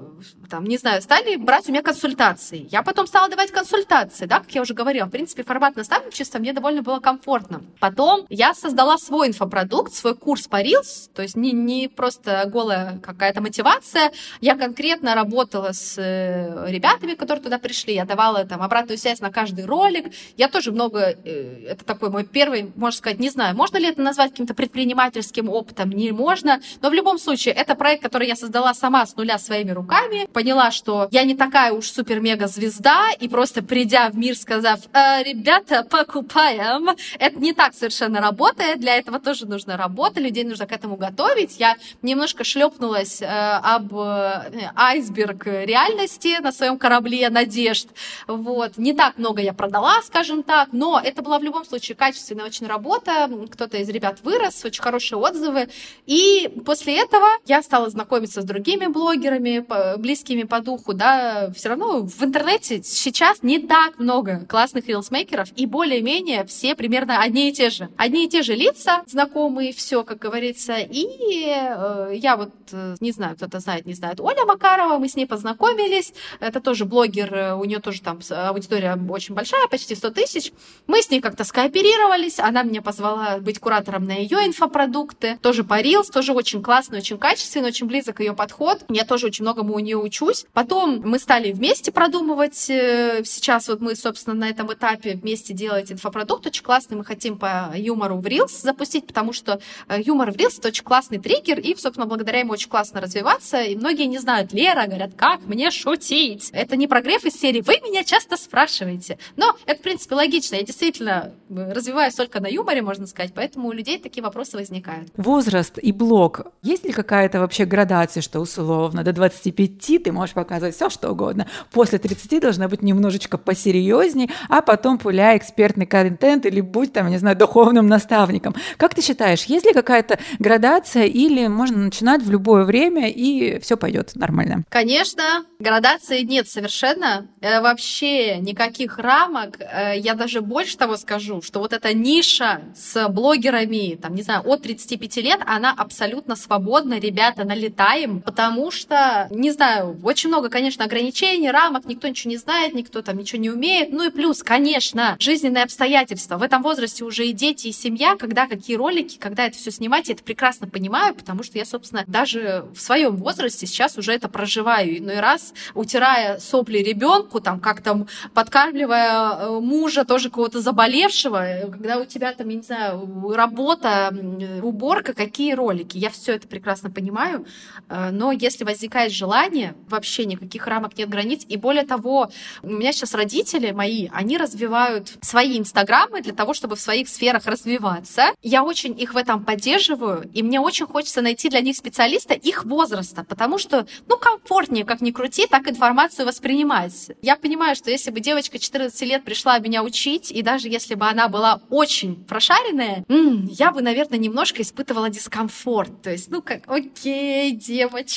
там, 0.49 0.65
не 0.65 0.77
знаю, 0.77 1.01
стали 1.01 1.35
брать 1.35 1.67
у 1.67 1.71
меня 1.71 1.83
консультации. 1.83 2.67
Я 2.71 2.81
потом 2.81 3.05
стала 3.05 3.29
давать 3.29 3.51
консультации, 3.51 4.25
да, 4.25 4.39
как 4.39 4.51
я 4.55 4.61
уже 4.61 4.73
говорила. 4.73 5.05
В 5.05 5.11
принципе, 5.11 5.43
формат 5.43 5.75
наставничества 5.75 6.39
мне 6.39 6.53
довольно 6.53 6.81
было 6.81 6.99
комфортно. 6.99 7.61
Потом 7.79 8.25
я 8.29 8.53
создала 8.53 8.97
свой 8.97 9.27
инфопродукт, 9.27 9.93
свой 9.93 10.15
курс 10.15 10.47
по 10.47 10.63
Reels, 10.63 11.09
то 11.13 11.21
есть 11.21 11.35
не, 11.35 11.51
не 11.51 11.87
просто 11.87 12.43
голая 12.47 12.99
какая-то 12.99 13.41
мотивация. 13.41 14.11
Я 14.41 14.55
конкретно 14.55 15.13
работала 15.13 15.71
с 15.71 15.95
э, 15.97 16.65
ребятами, 16.67 17.13
которые 17.13 17.43
туда 17.43 17.59
пришли, 17.59 17.93
я 17.93 18.05
давала 18.05 18.45
там 18.45 18.61
обратную 18.61 18.97
связь 18.97 19.19
на 19.19 19.31
каждый 19.31 19.65
ролик. 19.65 20.11
Я 20.35 20.47
тоже 20.47 20.71
много, 20.71 21.15
э, 21.23 21.65
это 21.67 21.85
такой 21.85 22.09
мой 22.09 22.25
первый, 22.25 22.71
можно 22.75 22.97
сказать, 22.97 23.19
не 23.19 23.29
знаю, 23.29 23.55
можно 23.55 23.77
ли 23.77 23.87
это 23.87 24.01
назвать 24.01 24.31
каким-то 24.31 24.55
предпринимательским 24.55 25.47
опытом, 25.47 25.91
не 25.91 26.11
можно, 26.11 26.59
но 26.81 26.89
в 26.89 26.93
любом 26.93 27.19
случае, 27.19 27.53
это 27.53 27.75
проект, 27.75 28.01
который 28.01 28.27
я 28.27 28.35
создала 28.35 28.73
сама 28.79 29.05
с 29.05 29.15
нуля 29.15 29.37
своими 29.37 29.71
руками, 29.71 30.27
поняла, 30.31 30.71
что 30.71 31.07
я 31.11 31.23
не 31.23 31.35
такая 31.35 31.73
уж 31.73 31.91
супер-мега-звезда, 31.91 33.11
и 33.19 33.27
просто 33.27 33.61
придя 33.61 34.09
в 34.09 34.17
мир, 34.17 34.35
сказав, 34.35 34.79
э, 34.93 35.23
ребята, 35.23 35.83
покупаем, 35.83 36.89
это 37.19 37.39
не 37.39 37.53
так 37.53 37.73
совершенно 37.73 38.21
работает, 38.21 38.79
для 38.79 38.95
этого 38.95 39.19
тоже 39.19 39.45
нужна 39.45 39.77
работа, 39.77 40.21
людей 40.21 40.43
нужно 40.43 40.65
к 40.65 40.71
этому 40.71 40.95
готовить. 40.95 41.59
Я 41.59 41.75
немножко 42.01 42.43
шлепнулась 42.43 43.21
э, 43.21 43.25
об 43.25 43.93
э, 43.93 44.71
айсберг 44.75 45.45
реальности 45.45 46.39
на 46.41 46.51
своем 46.51 46.77
корабле 46.77 47.29
надежд, 47.29 47.89
вот. 48.27 48.77
Не 48.77 48.93
так 48.93 49.17
много 49.17 49.41
я 49.41 49.53
продала, 49.53 50.01
скажем 50.03 50.43
так, 50.43 50.69
но 50.71 51.01
это 51.03 51.21
была 51.21 51.39
в 51.39 51.43
любом 51.43 51.65
случае 51.65 51.95
качественная 51.95 52.45
очень 52.45 52.67
работа, 52.67 53.29
кто-то 53.51 53.77
из 53.77 53.89
ребят 53.89 54.19
вырос, 54.23 54.63
очень 54.63 54.81
хорошие 54.81 55.19
отзывы, 55.19 55.67
и 56.05 56.49
после 56.65 56.97
этого 56.97 57.27
я 57.45 57.61
стала 57.61 57.89
знакомиться 57.89 58.41
с 58.41 58.45
другими 58.45 58.68
другими 58.69 58.87
блогерами, 58.91 59.65
близкими 59.97 60.43
по 60.43 60.59
духу, 60.59 60.93
да, 60.93 61.49
все 61.55 61.69
равно 61.69 62.01
в 62.01 62.23
интернете 62.23 62.83
сейчас 62.83 63.41
не 63.41 63.57
так 63.57 63.97
много 63.97 64.45
классных 64.47 64.87
рилсмейкеров, 64.87 65.49
и 65.55 65.65
более-менее 65.65 66.45
все 66.45 66.75
примерно 66.75 67.19
одни 67.19 67.49
и 67.49 67.51
те 67.51 67.71
же. 67.71 67.89
Одни 67.97 68.25
и 68.25 68.29
те 68.29 68.43
же 68.43 68.53
лица, 68.53 69.01
знакомые, 69.07 69.73
все, 69.73 70.03
как 70.03 70.19
говорится. 70.19 70.77
И 70.77 71.07
э, 71.47 72.11
я 72.15 72.37
вот, 72.37 72.51
э, 72.71 72.95
не 72.99 73.11
знаю, 73.11 73.35
кто-то 73.35 73.59
знает, 73.59 73.87
не 73.87 73.93
знает, 73.93 74.19
Оля 74.19 74.45
Макарова, 74.45 74.99
мы 74.99 75.09
с 75.09 75.15
ней 75.15 75.25
познакомились. 75.25 76.13
Это 76.39 76.61
тоже 76.61 76.85
блогер, 76.85 77.33
э, 77.33 77.55
у 77.55 77.63
нее 77.63 77.79
тоже 77.79 78.01
там 78.01 78.19
аудитория 78.29 78.95
очень 79.09 79.33
большая, 79.33 79.67
почти 79.67 79.95
100 79.95 80.11
тысяч. 80.11 80.51
Мы 80.85 81.01
с 81.01 81.09
ней 81.09 81.21
как-то 81.21 81.43
скооперировались, 81.43 82.39
она 82.39 82.61
меня 82.61 82.83
позвала 82.83 83.39
быть 83.39 83.57
куратором 83.57 84.05
на 84.05 84.13
ее 84.13 84.45
инфопродукты, 84.45 85.39
тоже 85.41 85.63
по 85.63 85.81
Reels, 85.81 86.11
тоже 86.13 86.33
очень 86.33 86.61
классно, 86.61 86.97
очень 86.97 87.17
качественно, 87.17 87.69
очень 87.69 87.87
близок 87.87 88.19
ее 88.19 88.33
подход 88.33 88.58
подход. 88.59 88.85
Я 88.89 89.05
тоже 89.05 89.27
очень 89.27 89.43
многому 89.43 89.75
у 89.75 89.79
нее 89.79 89.97
учусь. 89.97 90.45
Потом 90.53 91.01
мы 91.03 91.19
стали 91.19 91.51
вместе 91.51 91.91
продумывать. 91.91 92.69
Э, 92.69 93.23
сейчас 93.25 93.67
вот 93.67 93.81
мы, 93.81 93.95
собственно, 93.95 94.35
на 94.35 94.49
этом 94.49 94.71
этапе 94.73 95.15
вместе 95.15 95.53
делать 95.53 95.91
инфопродукт 95.91 96.45
очень 96.45 96.63
классный. 96.63 96.97
Мы 96.97 97.05
хотим 97.05 97.37
по 97.37 97.71
юмору 97.75 98.17
в 98.17 98.25
Reels 98.25 98.61
запустить, 98.61 99.07
потому 99.07 99.33
что 99.33 99.59
э, 99.87 100.01
юмор 100.01 100.31
в 100.31 100.35
Reels— 100.35 100.57
это 100.59 100.69
очень 100.69 100.83
классный 100.83 101.19
триггер, 101.19 101.59
и, 101.59 101.75
собственно, 101.75 102.05
благодаря 102.05 102.39
ему 102.39 102.53
очень 102.53 102.69
классно 102.69 103.01
развиваться. 103.01 103.61
И 103.61 103.75
многие 103.75 104.05
не 104.05 104.19
знают, 104.19 104.53
Лера, 104.53 104.85
говорят, 104.85 105.11
как 105.15 105.41
мне 105.45 105.71
шутить? 105.71 106.49
Это 106.51 106.75
не 106.75 106.87
прогрев 106.87 107.25
из 107.25 107.39
серии 107.39 107.61
«Вы 107.61 107.79
меня 107.83 108.03
часто 108.03 108.37
спрашиваете». 108.37 109.17
Но 109.37 109.55
это, 109.65 109.79
в 109.79 109.83
принципе, 109.83 110.15
логично. 110.15 110.55
Я 110.55 110.63
действительно 110.63 111.31
э, 111.49 111.73
развиваюсь 111.73 112.15
только 112.15 112.41
на 112.41 112.47
юморе, 112.47 112.81
можно 112.81 113.07
сказать, 113.07 113.31
поэтому 113.33 113.69
у 113.69 113.71
людей 113.71 113.99
такие 113.99 114.23
вопросы 114.23 114.57
возникают. 114.57 115.09
Возраст 115.15 115.77
и 115.77 115.91
блог. 115.91 116.41
Есть 116.61 116.83
ли 116.83 116.91
какая-то 116.91 117.39
вообще 117.39 117.65
градация, 117.65 118.21
что 118.21 118.39
условно 118.57 119.03
до 119.03 119.13
25 119.13 120.03
ты 120.03 120.11
можешь 120.11 120.33
показывать 120.33 120.75
все, 120.75 120.89
что 120.89 121.11
угодно. 121.11 121.47
После 121.71 121.99
30 121.99 122.41
должна 122.41 122.67
быть 122.67 122.81
немножечко 122.81 123.37
посерьезней, 123.37 124.29
а 124.49 124.61
потом 124.61 124.97
пуляй 124.97 125.37
экспертный 125.37 125.85
контент 125.85 126.45
или 126.45 126.61
будь 126.61 126.93
там, 126.93 127.09
не 127.09 127.17
знаю, 127.17 127.37
духовным 127.37 127.87
наставником. 127.87 128.55
Как 128.77 128.95
ты 128.95 129.01
считаешь, 129.01 129.43
есть 129.45 129.65
ли 129.65 129.73
какая-то 129.73 130.19
градация 130.39 131.05
или 131.05 131.47
можно 131.47 131.77
начинать 131.77 132.23
в 132.23 132.31
любое 132.31 132.63
время 132.63 133.09
и 133.09 133.59
все 133.59 133.77
пойдет 133.77 134.15
нормально? 134.15 134.63
Конечно, 134.69 135.45
градации 135.59 136.21
нет 136.21 136.47
совершенно. 136.47 137.27
Э, 137.41 137.61
вообще 137.61 138.37
никаких 138.37 138.97
рамок. 138.97 139.59
Э, 139.59 139.97
я 139.97 140.15
даже 140.15 140.41
больше 140.41 140.77
того 140.77 140.97
скажу, 140.97 141.41
что 141.41 141.59
вот 141.59 141.73
эта 141.73 141.93
ниша 141.93 142.61
с 142.75 143.07
блогерами, 143.09 143.95
там, 143.95 144.15
не 144.15 144.21
знаю, 144.21 144.41
от 144.45 144.61
35 144.63 145.17
лет, 145.17 145.39
она 145.45 145.73
абсолютно 145.75 146.35
свободна. 146.35 146.99
Ребята, 146.99 147.43
налетаем, 147.43 148.21
потому 148.21 148.38
что, 148.71 149.27
не 149.31 149.51
знаю, 149.51 149.99
очень 150.03 150.29
много, 150.29 150.49
конечно, 150.49 150.85
ограничений, 150.85 151.51
рамок, 151.51 151.85
никто 151.85 152.07
ничего 152.07 152.31
не 152.31 152.37
знает, 152.37 152.73
никто 152.73 153.01
там 153.01 153.17
ничего 153.17 153.41
не 153.41 153.49
умеет. 153.49 153.91
Ну 153.91 154.07
и 154.07 154.09
плюс, 154.09 154.43
конечно, 154.43 155.15
жизненные 155.19 155.63
обстоятельства. 155.63 156.37
В 156.37 156.43
этом 156.43 156.61
возрасте 156.61 157.03
уже 157.03 157.27
и 157.27 157.33
дети, 157.33 157.67
и 157.67 157.71
семья, 157.71 158.15
когда 158.15 158.47
какие 158.47 158.75
ролики, 158.77 159.17
когда 159.17 159.45
это 159.45 159.57
все 159.57 159.71
снимать, 159.71 160.07
я 160.09 160.15
это 160.15 160.23
прекрасно 160.23 160.67
понимаю, 160.67 161.15
потому 161.15 161.43
что 161.43 161.57
я, 161.57 161.65
собственно, 161.65 162.03
даже 162.07 162.65
в 162.73 162.81
своем 162.81 163.17
возрасте 163.17 163.67
сейчас 163.67 163.97
уже 163.97 164.13
это 164.13 164.29
проживаю. 164.29 165.03
Ну 165.03 165.11
и 165.11 165.17
раз, 165.17 165.53
утирая 165.73 166.39
сопли 166.39 166.79
ребенку, 166.79 167.39
там 167.39 167.59
как 167.59 167.81
там 167.81 168.07
подкармливая 168.33 169.31
э, 169.31 169.59
мужа, 169.59 170.05
тоже 170.05 170.29
кого-то 170.29 170.61
заболевшего, 170.61 171.45
э, 171.45 171.69
когда 171.69 171.97
у 171.97 172.05
тебя 172.05 172.33
там, 172.33 172.49
я 172.49 172.55
не 172.55 172.61
знаю, 172.61 173.33
работа, 173.33 174.13
уборка, 174.61 175.13
какие 175.13 175.53
ролики. 175.53 175.97
Я 175.97 176.09
все 176.09 176.35
это 176.35 176.47
прекрасно 176.47 176.89
понимаю, 176.89 177.45
э, 177.89 178.11
если 178.31 178.63
возникает 178.63 179.11
желание, 179.11 179.75
вообще 179.87 180.25
никаких 180.25 180.67
рамок 180.67 180.97
нет 180.97 181.09
границ. 181.09 181.45
И 181.47 181.57
более 181.57 181.83
того, 181.83 182.29
у 182.61 182.69
меня 182.69 182.91
сейчас 182.91 183.13
родители 183.13 183.71
мои, 183.71 184.09
они 184.11 184.37
развивают 184.37 185.13
свои 185.21 185.57
инстаграмы 185.57 186.21
для 186.21 186.33
того, 186.33 186.53
чтобы 186.53 186.75
в 186.75 186.81
своих 186.81 187.09
сферах 187.09 187.45
развиваться. 187.45 188.33
Я 188.41 188.63
очень 188.63 188.99
их 188.99 189.13
в 189.13 189.17
этом 189.17 189.43
поддерживаю, 189.43 190.29
и 190.33 190.43
мне 190.43 190.59
очень 190.59 190.85
хочется 190.85 191.21
найти 191.21 191.49
для 191.49 191.61
них 191.61 191.75
специалиста 191.75 192.33
их 192.33 192.65
возраста, 192.65 193.23
потому 193.23 193.57
что, 193.57 193.85
ну, 194.07 194.17
комфортнее, 194.17 194.85
как 194.85 195.01
ни 195.01 195.11
крути, 195.11 195.47
так 195.47 195.67
информацию 195.67 196.25
воспринимать. 196.25 197.11
Я 197.21 197.35
понимаю, 197.35 197.75
что 197.75 197.91
если 197.91 198.11
бы 198.11 198.19
девочка 198.19 198.59
14 198.59 199.01
лет 199.01 199.23
пришла 199.23 199.59
меня 199.59 199.83
учить, 199.83 200.31
и 200.31 200.41
даже 200.41 200.69
если 200.69 200.95
бы 200.95 201.05
она 201.07 201.27
была 201.27 201.61
очень 201.69 202.15
прошаренная, 202.23 203.05
я 203.07 203.71
бы, 203.71 203.81
наверное, 203.81 204.19
немножко 204.19 204.61
испытывала 204.61 205.09
дискомфорт. 205.09 206.01
То 206.01 206.11
есть, 206.11 206.29
ну, 206.29 206.41
как, 206.41 206.63
окей, 206.67 207.51
девочка. 207.51 208.08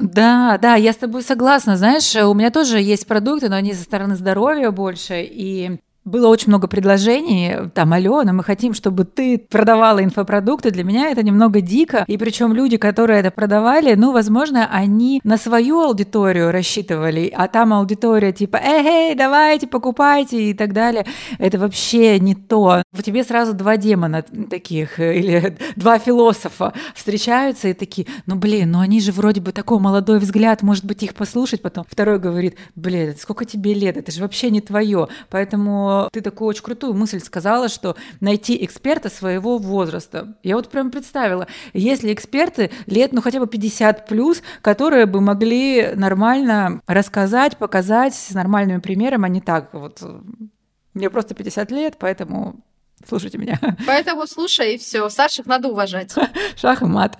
Да, 0.00 0.58
да, 0.60 0.74
я 0.74 0.92
с 0.92 0.96
тобой 0.96 1.22
согласна. 1.22 1.76
Знаешь, 1.76 2.14
у 2.16 2.34
меня 2.34 2.50
тоже 2.50 2.80
есть 2.80 3.06
продукты, 3.06 3.48
но 3.48 3.56
они 3.56 3.72
со 3.72 3.82
стороны 3.82 4.16
здоровья 4.16 4.70
больше. 4.70 5.22
И 5.22 5.78
было 6.06 6.28
очень 6.28 6.48
много 6.48 6.68
предложений, 6.68 7.70
там, 7.74 7.92
Алена, 7.92 8.32
мы 8.32 8.44
хотим, 8.44 8.72
чтобы 8.74 9.04
ты 9.04 9.38
продавала 9.38 10.02
инфопродукты. 10.02 10.70
Для 10.70 10.84
меня 10.84 11.10
это 11.10 11.22
немного 11.22 11.60
дико. 11.60 12.04
И 12.06 12.16
причем 12.16 12.54
люди, 12.54 12.76
которые 12.76 13.20
это 13.20 13.32
продавали, 13.32 13.94
ну, 13.94 14.12
возможно, 14.12 14.68
они 14.70 15.20
на 15.24 15.36
свою 15.36 15.80
аудиторию 15.80 16.52
рассчитывали, 16.52 17.32
а 17.36 17.48
там 17.48 17.72
аудитория 17.72 18.32
типа, 18.32 18.56
эй, 18.62 18.86
эй, 18.86 19.14
давайте, 19.16 19.66
покупайте 19.66 20.50
и 20.50 20.54
так 20.54 20.72
далее. 20.72 21.04
Это 21.38 21.58
вообще 21.58 22.20
не 22.20 22.36
то. 22.36 22.82
В 22.92 23.02
тебе 23.02 23.24
сразу 23.24 23.52
два 23.52 23.76
демона 23.76 24.24
таких, 24.48 25.00
или 25.00 25.58
два 25.74 25.98
философа 25.98 26.72
встречаются 26.94 27.68
и 27.68 27.74
такие, 27.74 28.06
ну, 28.26 28.36
блин, 28.36 28.70
ну 28.70 28.78
они 28.78 29.00
же 29.00 29.10
вроде 29.10 29.40
бы 29.40 29.50
такой 29.50 29.80
молодой 29.80 30.20
взгляд, 30.20 30.62
может 30.62 30.84
быть, 30.84 31.02
их 31.02 31.14
послушать 31.14 31.62
потом. 31.62 31.84
Второй 31.90 32.20
говорит, 32.20 32.56
блин, 32.76 33.16
сколько 33.18 33.44
тебе 33.44 33.74
лет, 33.74 33.96
это 33.96 34.12
же 34.12 34.20
вообще 34.20 34.50
не 34.50 34.60
твое. 34.60 35.08
Поэтому 35.30 35.95
ты 36.12 36.20
такую 36.20 36.48
очень 36.48 36.62
крутую 36.62 36.94
мысль 36.94 37.20
сказала, 37.20 37.68
что 37.68 37.96
найти 38.20 38.64
эксперта 38.64 39.08
своего 39.08 39.58
возраста. 39.58 40.36
Я 40.42 40.56
вот 40.56 40.68
прям 40.68 40.90
представила, 40.90 41.46
если 41.72 42.12
эксперты 42.12 42.70
лет, 42.86 43.12
ну 43.12 43.20
хотя 43.20 43.40
бы 43.40 43.46
50 43.46 44.06
плюс, 44.06 44.42
которые 44.62 45.06
бы 45.06 45.20
могли 45.20 45.92
нормально 45.94 46.80
рассказать, 46.86 47.56
показать 47.56 48.14
с 48.14 48.30
нормальным 48.30 48.80
примером, 48.80 49.24
а 49.24 49.28
не 49.28 49.40
так 49.40 49.72
вот. 49.72 50.02
Мне 50.94 51.10
просто 51.10 51.34
50 51.34 51.70
лет, 51.72 51.96
поэтому 51.98 52.64
слушайте 53.06 53.38
меня. 53.38 53.58
Поэтому 53.86 54.26
слушай, 54.26 54.74
и 54.74 54.78
все. 54.78 55.08
Старших 55.08 55.46
надо 55.46 55.68
уважать. 55.68 56.14
Шах 56.56 56.82
и 56.82 56.86
мат. 56.86 57.18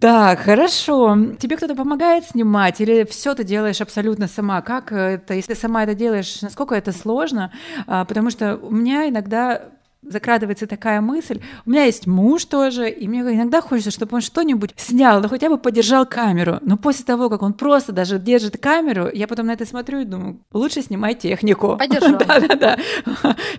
Так, 0.00 0.40
хорошо. 0.40 1.14
Тебе 1.38 1.58
кто-то 1.58 1.74
помогает 1.74 2.24
снимать 2.24 2.80
или 2.80 3.04
все 3.04 3.34
ты 3.34 3.44
делаешь 3.44 3.82
абсолютно 3.82 4.28
сама? 4.28 4.62
Как 4.62 4.92
это, 4.92 5.34
если 5.34 5.52
ты 5.52 5.60
сама 5.60 5.82
это 5.82 5.94
делаешь, 5.94 6.40
насколько 6.40 6.74
это 6.74 6.90
сложно? 6.92 7.52
А, 7.86 8.06
потому 8.06 8.30
что 8.30 8.56
у 8.56 8.70
меня 8.70 9.10
иногда 9.10 9.60
закрадывается 10.02 10.66
такая 10.66 11.02
мысль. 11.02 11.42
У 11.66 11.70
меня 11.70 11.84
есть 11.84 12.06
муж 12.06 12.46
тоже, 12.46 12.88
и 12.88 13.06
мне 13.08 13.20
иногда 13.20 13.60
хочется, 13.60 13.90
чтобы 13.90 14.16
он 14.16 14.22
что-нибудь 14.22 14.70
снял, 14.78 15.20
да 15.20 15.28
хотя 15.28 15.50
бы 15.50 15.58
подержал 15.58 16.06
камеру. 16.06 16.58
Но 16.62 16.78
после 16.78 17.04
того, 17.04 17.28
как 17.28 17.42
он 17.42 17.52
просто 17.52 17.92
даже 17.92 18.18
держит 18.18 18.56
камеру, 18.56 19.10
я 19.12 19.28
потом 19.28 19.46
на 19.46 19.52
это 19.52 19.66
смотрю 19.66 20.00
и 20.00 20.04
думаю, 20.04 20.40
лучше 20.52 20.80
снимай 20.80 21.14
технику. 21.14 21.76
Подержал. 21.76 22.18
Да-да-да, 22.26 22.78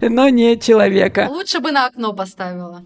но 0.01 0.30
не 0.30 0.60
человека. 0.60 1.27
Лучше 1.30 1.60
бы 1.60 1.71
на 1.71 1.86
окно 1.86 2.13
поставила. 2.13 2.84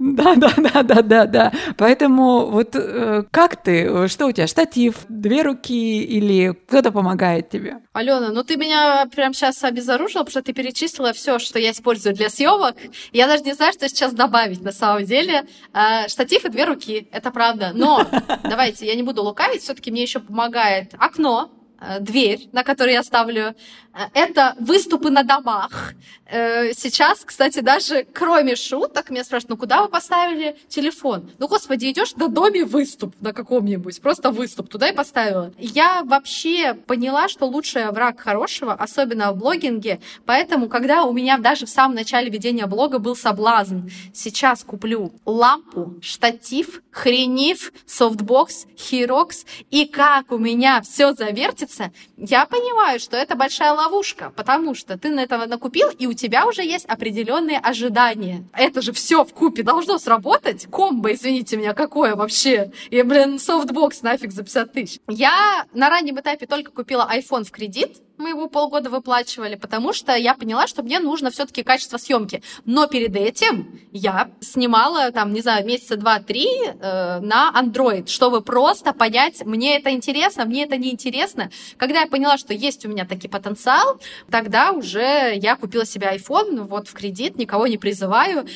Да, 0.00 0.34
да, 0.34 0.54
да, 0.56 0.82
да, 0.82 1.02
да, 1.02 1.26
да. 1.26 1.52
Поэтому 1.76 2.46
вот 2.46 2.74
э, 2.74 3.22
как 3.30 3.62
ты, 3.62 4.08
что 4.08 4.28
у 4.28 4.32
тебя, 4.32 4.46
штатив, 4.46 4.96
две 5.10 5.42
руки 5.42 6.02
или 6.02 6.56
кто-то 6.66 6.90
помогает 6.90 7.50
тебе? 7.50 7.82
Алена, 7.92 8.30
ну 8.30 8.42
ты 8.42 8.56
меня 8.56 9.06
прямо 9.14 9.34
сейчас 9.34 9.62
обезоружила, 9.62 10.20
потому 10.20 10.30
что 10.30 10.42
ты 10.42 10.54
перечислила 10.54 11.12
все, 11.12 11.38
что 11.38 11.58
я 11.58 11.72
использую 11.72 12.14
для 12.14 12.30
съемок. 12.30 12.76
Я 13.12 13.26
даже 13.26 13.44
не 13.44 13.52
знаю, 13.52 13.74
что 13.74 13.90
сейчас 13.90 14.14
добавить 14.14 14.62
на 14.62 14.72
самом 14.72 15.04
деле. 15.04 15.44
Э, 15.74 16.08
штатив 16.08 16.46
и 16.46 16.48
две 16.48 16.64
руки, 16.64 17.06
это 17.12 17.30
правда. 17.30 17.72
Но 17.74 18.06
давайте, 18.42 18.86
я 18.86 18.94
не 18.94 19.02
буду 19.02 19.22
лукавить, 19.22 19.60
все-таки 19.60 19.90
мне 19.90 20.00
еще 20.00 20.20
помогает 20.20 20.94
окно, 20.98 21.50
э, 21.52 21.59
дверь, 22.00 22.48
на 22.52 22.62
которой 22.64 22.92
я 22.92 23.02
ставлю 23.02 23.54
Э, 23.92 24.04
это 24.14 24.54
выступы 24.58 25.10
на 25.10 25.22
домах. 25.22 25.94
Э, 26.26 26.72
сейчас, 26.74 27.24
кстати, 27.24 27.60
даже 27.60 28.06
кроме 28.12 28.54
шуток, 28.56 29.10
меня 29.10 29.24
спрашивают, 29.24 29.50
ну 29.50 29.56
куда 29.56 29.82
вы 29.82 29.88
поставили 29.88 30.56
телефон? 30.68 31.30
Ну, 31.38 31.48
господи, 31.48 31.90
идешь 31.90 32.14
на 32.16 32.28
доме 32.28 32.64
выступ 32.64 33.14
на 33.20 33.32
каком-нибудь, 33.32 34.00
просто 34.00 34.30
выступ, 34.30 34.68
туда 34.68 34.88
и 34.88 34.94
поставила. 34.94 35.52
Я 35.58 36.02
вообще 36.04 36.74
поняла, 36.74 37.28
что 37.28 37.46
лучший 37.46 37.90
враг 37.90 38.20
хорошего, 38.20 38.74
особенно 38.74 39.32
в 39.32 39.38
блогинге, 39.38 40.00
поэтому, 40.24 40.68
когда 40.68 41.04
у 41.04 41.12
меня 41.12 41.38
даже 41.38 41.66
в 41.66 41.70
самом 41.70 41.96
начале 41.96 42.30
ведения 42.30 42.66
блога 42.66 42.98
был 42.98 43.16
соблазн, 43.16 43.88
сейчас 44.14 44.62
куплю 44.62 45.12
лампу, 45.24 45.96
штатив, 46.00 46.82
хренив, 46.92 47.72
софтбокс, 47.86 48.66
хирокс, 48.78 49.44
и 49.70 49.86
как 49.86 50.30
у 50.30 50.38
меня 50.38 50.80
все 50.82 51.12
завертится, 51.12 51.69
я 52.16 52.46
понимаю, 52.46 53.00
что 53.00 53.16
это 53.16 53.34
большая 53.34 53.72
ловушка, 53.72 54.32
потому 54.34 54.74
что 54.74 54.98
ты 54.98 55.10
на 55.10 55.20
этого 55.20 55.46
накупил, 55.46 55.88
и 55.90 56.06
у 56.06 56.12
тебя 56.12 56.46
уже 56.46 56.62
есть 56.62 56.86
определенные 56.86 57.58
ожидания. 57.58 58.44
Это 58.52 58.82
же 58.82 58.92
все 58.92 59.24
в 59.24 59.32
купе 59.32 59.62
должно 59.62 59.98
сработать. 59.98 60.66
Комбо, 60.70 61.12
извините 61.12 61.56
меня, 61.56 61.74
какое 61.74 62.16
вообще? 62.16 62.72
И, 62.90 63.02
блин, 63.02 63.38
софтбокс 63.38 64.02
нафиг 64.02 64.32
за 64.32 64.42
50 64.42 64.72
тысяч. 64.72 65.00
Я 65.08 65.66
на 65.72 65.90
раннем 65.90 66.18
этапе 66.20 66.46
только 66.46 66.70
купила 66.70 67.08
iPhone 67.12 67.44
в 67.44 67.50
кредит, 67.50 67.98
мы 68.20 68.30
его 68.30 68.48
полгода 68.48 68.90
выплачивали, 68.90 69.56
потому 69.56 69.92
что 69.92 70.14
я 70.14 70.34
поняла, 70.34 70.66
что 70.66 70.82
мне 70.82 71.00
нужно 71.00 71.30
все-таки 71.30 71.62
качество 71.62 71.96
съемки. 71.96 72.42
Но 72.64 72.86
перед 72.86 73.16
этим 73.16 73.80
я 73.90 74.30
снимала, 74.40 75.10
там, 75.10 75.32
не 75.32 75.40
знаю, 75.40 75.66
месяца 75.66 75.96
два-три 75.96 76.46
э, 76.64 77.20
на 77.20 77.52
Android, 77.56 78.06
чтобы 78.08 78.42
просто 78.42 78.92
понять, 78.92 79.44
мне 79.44 79.78
это 79.78 79.90
интересно, 79.90 80.44
мне 80.44 80.64
это 80.64 80.76
не 80.76 80.92
интересно. 80.92 81.50
Когда 81.76 82.02
я 82.02 82.06
поняла, 82.06 82.38
что 82.38 82.54
есть 82.54 82.84
у 82.84 82.88
меня 82.88 83.06
таки 83.06 83.26
потенциал, 83.26 84.00
тогда 84.30 84.72
уже 84.72 85.32
я 85.34 85.56
купила 85.56 85.84
себе 85.84 86.14
iPhone, 86.14 86.66
вот 86.66 86.88
в 86.88 86.92
кредит, 86.92 87.36
никого 87.36 87.66
не 87.66 87.78
призываю, 87.78 88.46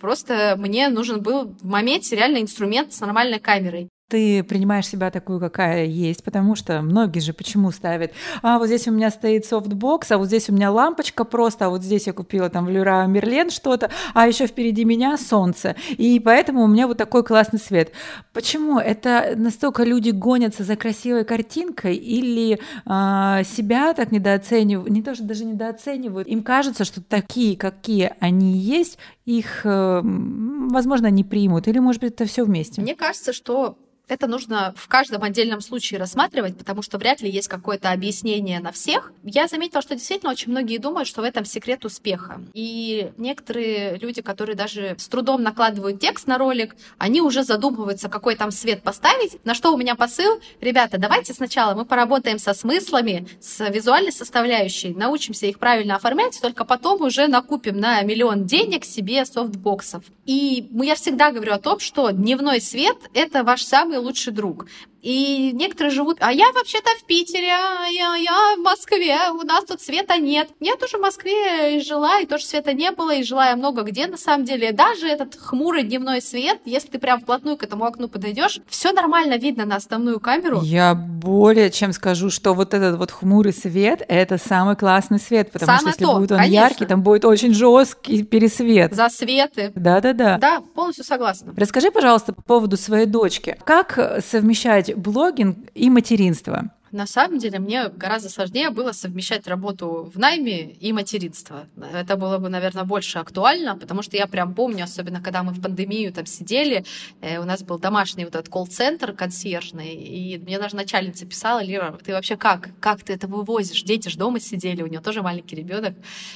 просто 0.00 0.54
мне 0.58 0.88
нужен 0.88 1.20
был 1.22 1.54
в 1.60 1.66
моменте 1.66 2.16
реально 2.16 2.38
инструмент 2.38 2.92
с 2.92 3.00
нормальной 3.00 3.40
камерой. 3.40 3.88
Ты 4.12 4.44
принимаешь 4.44 4.86
себя 4.86 5.10
такую, 5.10 5.40
какая 5.40 5.86
есть, 5.86 6.22
потому 6.22 6.54
что 6.54 6.82
многие 6.82 7.20
же 7.20 7.32
почему 7.32 7.70
ставят, 7.70 8.12
а 8.42 8.58
вот 8.58 8.66
здесь 8.66 8.86
у 8.86 8.92
меня 8.92 9.10
стоит 9.10 9.46
софтбокс, 9.46 10.10
а 10.10 10.18
вот 10.18 10.26
здесь 10.26 10.50
у 10.50 10.52
меня 10.52 10.70
лампочка 10.70 11.24
просто, 11.24 11.64
а 11.64 11.68
вот 11.70 11.82
здесь 11.82 12.06
я 12.06 12.12
купила 12.12 12.50
там 12.50 12.66
в 12.66 12.68
Леруа 12.68 13.06
Мерлен 13.06 13.48
что-то, 13.48 13.90
а 14.12 14.28
еще 14.28 14.46
впереди 14.46 14.84
меня 14.84 15.16
солнце, 15.16 15.76
и 15.96 16.20
поэтому 16.20 16.64
у 16.64 16.66
меня 16.66 16.86
вот 16.86 16.98
такой 16.98 17.24
классный 17.24 17.58
свет. 17.58 17.92
Почему? 18.34 18.78
Это 18.78 19.32
настолько 19.34 19.82
люди 19.82 20.10
гонятся 20.10 20.62
за 20.62 20.76
красивой 20.76 21.24
картинкой 21.24 21.96
или 21.96 22.60
а, 22.84 23.44
себя 23.44 23.94
так 23.94 24.12
недооценивают, 24.12 24.90
не 24.90 25.02
то, 25.02 25.14
что 25.14 25.24
даже 25.24 25.46
недооценивают, 25.46 26.28
им 26.28 26.42
кажется, 26.42 26.84
что 26.84 27.00
такие, 27.00 27.56
какие 27.56 28.12
они 28.20 28.58
есть, 28.58 28.98
их, 29.24 29.64
э, 29.64 30.00
возможно, 30.04 31.06
не 31.06 31.24
примут, 31.24 31.68
или, 31.68 31.78
может 31.78 32.02
быть, 32.02 32.12
это 32.12 32.26
все 32.26 32.44
вместе? 32.44 32.82
Мне 32.82 32.94
кажется, 32.94 33.32
что 33.32 33.78
это 34.08 34.26
нужно 34.26 34.74
в 34.76 34.88
каждом 34.88 35.22
отдельном 35.22 35.60
случае 35.60 35.98
рассматривать, 35.98 36.56
потому 36.56 36.82
что 36.82 36.98
вряд 36.98 37.20
ли 37.22 37.30
есть 37.30 37.48
какое-то 37.48 37.90
объяснение 37.90 38.60
на 38.60 38.72
всех. 38.72 39.12
Я 39.22 39.46
заметила, 39.46 39.82
что 39.82 39.94
действительно 39.94 40.32
очень 40.32 40.50
многие 40.50 40.78
думают, 40.78 41.08
что 41.08 41.22
в 41.22 41.24
этом 41.24 41.44
секрет 41.44 41.84
успеха. 41.84 42.40
И 42.52 43.10
некоторые 43.16 43.96
люди, 43.98 44.20
которые 44.22 44.56
даже 44.56 44.96
с 44.98 45.08
трудом 45.08 45.42
накладывают 45.42 46.00
текст 46.00 46.26
на 46.26 46.38
ролик, 46.38 46.76
они 46.98 47.20
уже 47.20 47.42
задумываются, 47.42 48.08
какой 48.08 48.36
там 48.36 48.50
свет 48.50 48.82
поставить. 48.82 49.42
На 49.44 49.54
что 49.54 49.72
у 49.72 49.76
меня 49.76 49.94
посыл? 49.94 50.40
Ребята, 50.60 50.98
давайте 50.98 51.32
сначала 51.32 51.74
мы 51.74 51.84
поработаем 51.84 52.38
со 52.38 52.54
смыслами, 52.54 53.26
с 53.40 53.66
визуальной 53.68 54.12
составляющей, 54.12 54.94
научимся 54.94 55.46
их 55.46 55.58
правильно 55.58 55.96
оформлять, 55.96 56.38
только 56.40 56.64
потом 56.64 57.02
уже 57.02 57.28
накупим 57.28 57.78
на 57.78 58.02
миллион 58.02 58.44
денег 58.44 58.84
себе 58.84 59.24
софтбоксов. 59.24 60.04
И 60.26 60.68
я 60.72 60.94
всегда 60.94 61.32
говорю 61.32 61.54
о 61.54 61.58
том, 61.58 61.80
что 61.80 62.10
дневной 62.10 62.60
свет— 62.60 62.96
это 63.14 63.42
ваш 63.42 63.62
самый 63.62 63.91
лучший 63.98 64.32
друг. 64.32 64.66
И 65.02 65.50
некоторые 65.52 65.92
живут, 65.92 66.18
а 66.20 66.32
я 66.32 66.52
вообще-то 66.52 66.90
в 67.00 67.04
Питере, 67.04 67.50
а 67.50 67.86
я, 67.88 68.14
я 68.14 68.56
в 68.56 68.60
Москве, 68.60 69.16
у 69.32 69.44
нас 69.44 69.64
тут 69.64 69.80
света 69.80 70.16
нет. 70.18 70.48
Я 70.60 70.76
тоже 70.76 70.96
в 70.96 71.00
Москве 71.00 71.80
жила, 71.80 72.20
и 72.20 72.26
тоже 72.26 72.44
света 72.44 72.72
не 72.72 72.92
было, 72.92 73.12
и 73.12 73.24
жила 73.24 73.48
я 73.48 73.56
много 73.56 73.82
где 73.82 74.06
на 74.06 74.16
самом 74.16 74.44
деле. 74.44 74.70
Даже 74.70 75.08
этот 75.08 75.34
хмурый 75.34 75.82
дневной 75.82 76.22
свет, 76.22 76.60
если 76.64 76.88
ты 76.88 76.98
прям 77.00 77.20
вплотную 77.20 77.56
к 77.56 77.64
этому 77.64 77.84
окну 77.84 78.08
подойдешь, 78.08 78.60
все 78.68 78.92
нормально 78.92 79.38
видно 79.38 79.64
на 79.64 79.76
основную 79.76 80.20
камеру. 80.20 80.60
Я 80.62 80.94
более 80.94 81.70
чем 81.70 81.92
скажу, 81.92 82.30
что 82.30 82.54
вот 82.54 82.72
этот 82.72 82.96
вот 82.96 83.10
хмурый 83.10 83.52
свет, 83.52 84.02
это 84.06 84.38
самый 84.38 84.76
классный 84.76 85.18
свет, 85.18 85.50
потому 85.50 85.66
Самое 85.66 85.80
что 85.80 85.88
если 85.88 86.04
то, 86.04 86.18
будет 86.20 86.32
он 86.32 86.38
конечно. 86.38 86.54
яркий, 86.54 86.86
там 86.86 87.02
будет 87.02 87.24
очень 87.24 87.52
жесткий 87.54 88.22
пересвет. 88.22 88.94
Засветы. 88.94 89.72
Да-да-да. 89.74 90.38
Да, 90.38 90.60
полностью 90.76 91.04
согласна. 91.04 91.52
Расскажи, 91.56 91.90
пожалуйста, 91.90 92.32
по 92.32 92.42
поводу 92.42 92.76
своей 92.76 93.06
дочки. 93.06 93.56
Как 93.64 94.22
совмещать 94.30 94.91
блогинг 94.94 95.70
и 95.74 95.90
материнство? 95.90 96.70
На 96.92 97.06
самом 97.06 97.38
деле 97.38 97.58
мне 97.58 97.88
гораздо 97.88 98.28
сложнее 98.28 98.68
было 98.68 98.92
совмещать 98.92 99.46
работу 99.46 100.10
в 100.14 100.18
найме 100.18 100.72
и 100.72 100.92
материнство. 100.92 101.66
Это 101.92 102.16
было 102.16 102.36
бы, 102.36 102.50
наверное, 102.50 102.84
больше 102.84 103.18
актуально, 103.18 103.76
потому 103.78 104.02
что 104.02 104.18
я 104.18 104.26
прям 104.26 104.54
помню, 104.54 104.84
особенно 104.84 105.22
когда 105.22 105.42
мы 105.42 105.52
в 105.52 105.62
пандемию 105.62 106.12
там 106.12 106.26
сидели, 106.26 106.84
э, 107.22 107.38
у 107.38 107.44
нас 107.44 107.62
был 107.62 107.78
домашний 107.78 108.24
вот 108.26 108.34
этот 108.34 108.50
колл-центр 108.50 109.14
консьержный, 109.14 109.94
и 109.94 110.36
мне 110.38 110.58
даже 110.58 110.76
начальница 110.76 111.24
писала, 111.24 111.62
Лира, 111.62 111.98
ты 112.04 112.12
вообще 112.12 112.36
как? 112.36 112.68
Как 112.78 113.02
ты 113.02 113.14
это 113.14 113.26
вывозишь? 113.26 113.82
Дети 113.84 114.10
же 114.10 114.18
дома 114.18 114.38
сидели, 114.38 114.82
у 114.82 114.86
нее 114.86 115.00
тоже 115.00 115.22
маленький 115.22 115.56
ребенок. 115.56 115.94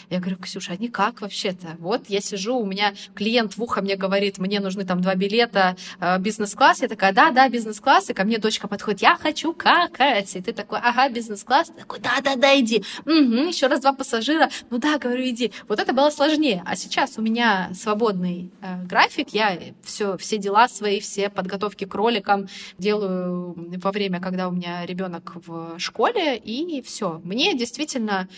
Я 0.09 0.21
говорю, 0.21 0.38
Ксюша, 0.38 0.73
а 0.73 0.77
никак 0.77 1.21
вообще-то? 1.21 1.77
Вот 1.79 2.09
я 2.09 2.23
сижу, 2.23 2.57
у 2.57 2.64
меня 2.64 2.95
клиент 3.14 3.59
в 3.59 3.62
ухо 3.62 3.83
мне 3.83 3.97
говорит, 3.97 4.38
мне 4.38 4.61
нужны 4.61 4.87
там 4.87 5.03
два 5.03 5.16
билета 5.16 5.77
э, 6.01 6.19
бизнес-класс. 6.19 6.81
Я 6.81 6.88
такая, 6.88 7.12
да, 7.12 7.31
да, 7.31 7.47
бизнес-класс. 7.51 8.09
И 8.09 8.14
ко 8.14 8.25
мне 8.25 8.38
дочка 8.38 8.69
подходит, 8.69 9.03
я 9.03 9.16
хочу 9.16 9.53
какать. 9.53 10.35
И 10.35 10.45
ты 10.46 10.52
такой, 10.52 10.78
ага, 10.78 11.09
бизнес-класс. 11.09 11.72
Такой, 11.76 11.98
да-да-да, 11.98 12.59
иди. 12.61 12.85
Угу, 13.04 13.48
еще 13.48 13.66
раз 13.66 13.80
два 13.80 13.92
пассажира. 13.92 14.48
Ну 14.70 14.78
да, 14.78 14.96
говорю, 14.98 15.24
иди. 15.28 15.50
Вот 15.68 15.80
это 15.80 15.92
было 15.92 16.11
сложнее. 16.11 16.62
А 16.64 16.76
сейчас 16.76 17.18
у 17.18 17.22
меня 17.22 17.70
свободный 17.74 18.52
э, 18.62 18.85
график. 18.85 19.30
Я 19.30 19.59
все, 19.82 20.16
все 20.16 20.38
дела 20.38 20.68
свои, 20.68 21.00
все 21.00 21.30
подготовки 21.30 21.85
к 21.85 21.94
роликам 21.94 22.46
делаю 22.78 23.54
во 23.82 23.90
время, 23.90 24.20
когда 24.20 24.48
у 24.48 24.52
меня 24.52 24.87
ребенок 24.87 25.32
в 25.46 25.78
школе, 25.78 26.37
и 26.37 26.80
все. 26.82 27.20
Мне 27.24 27.56
действительно 27.56 28.28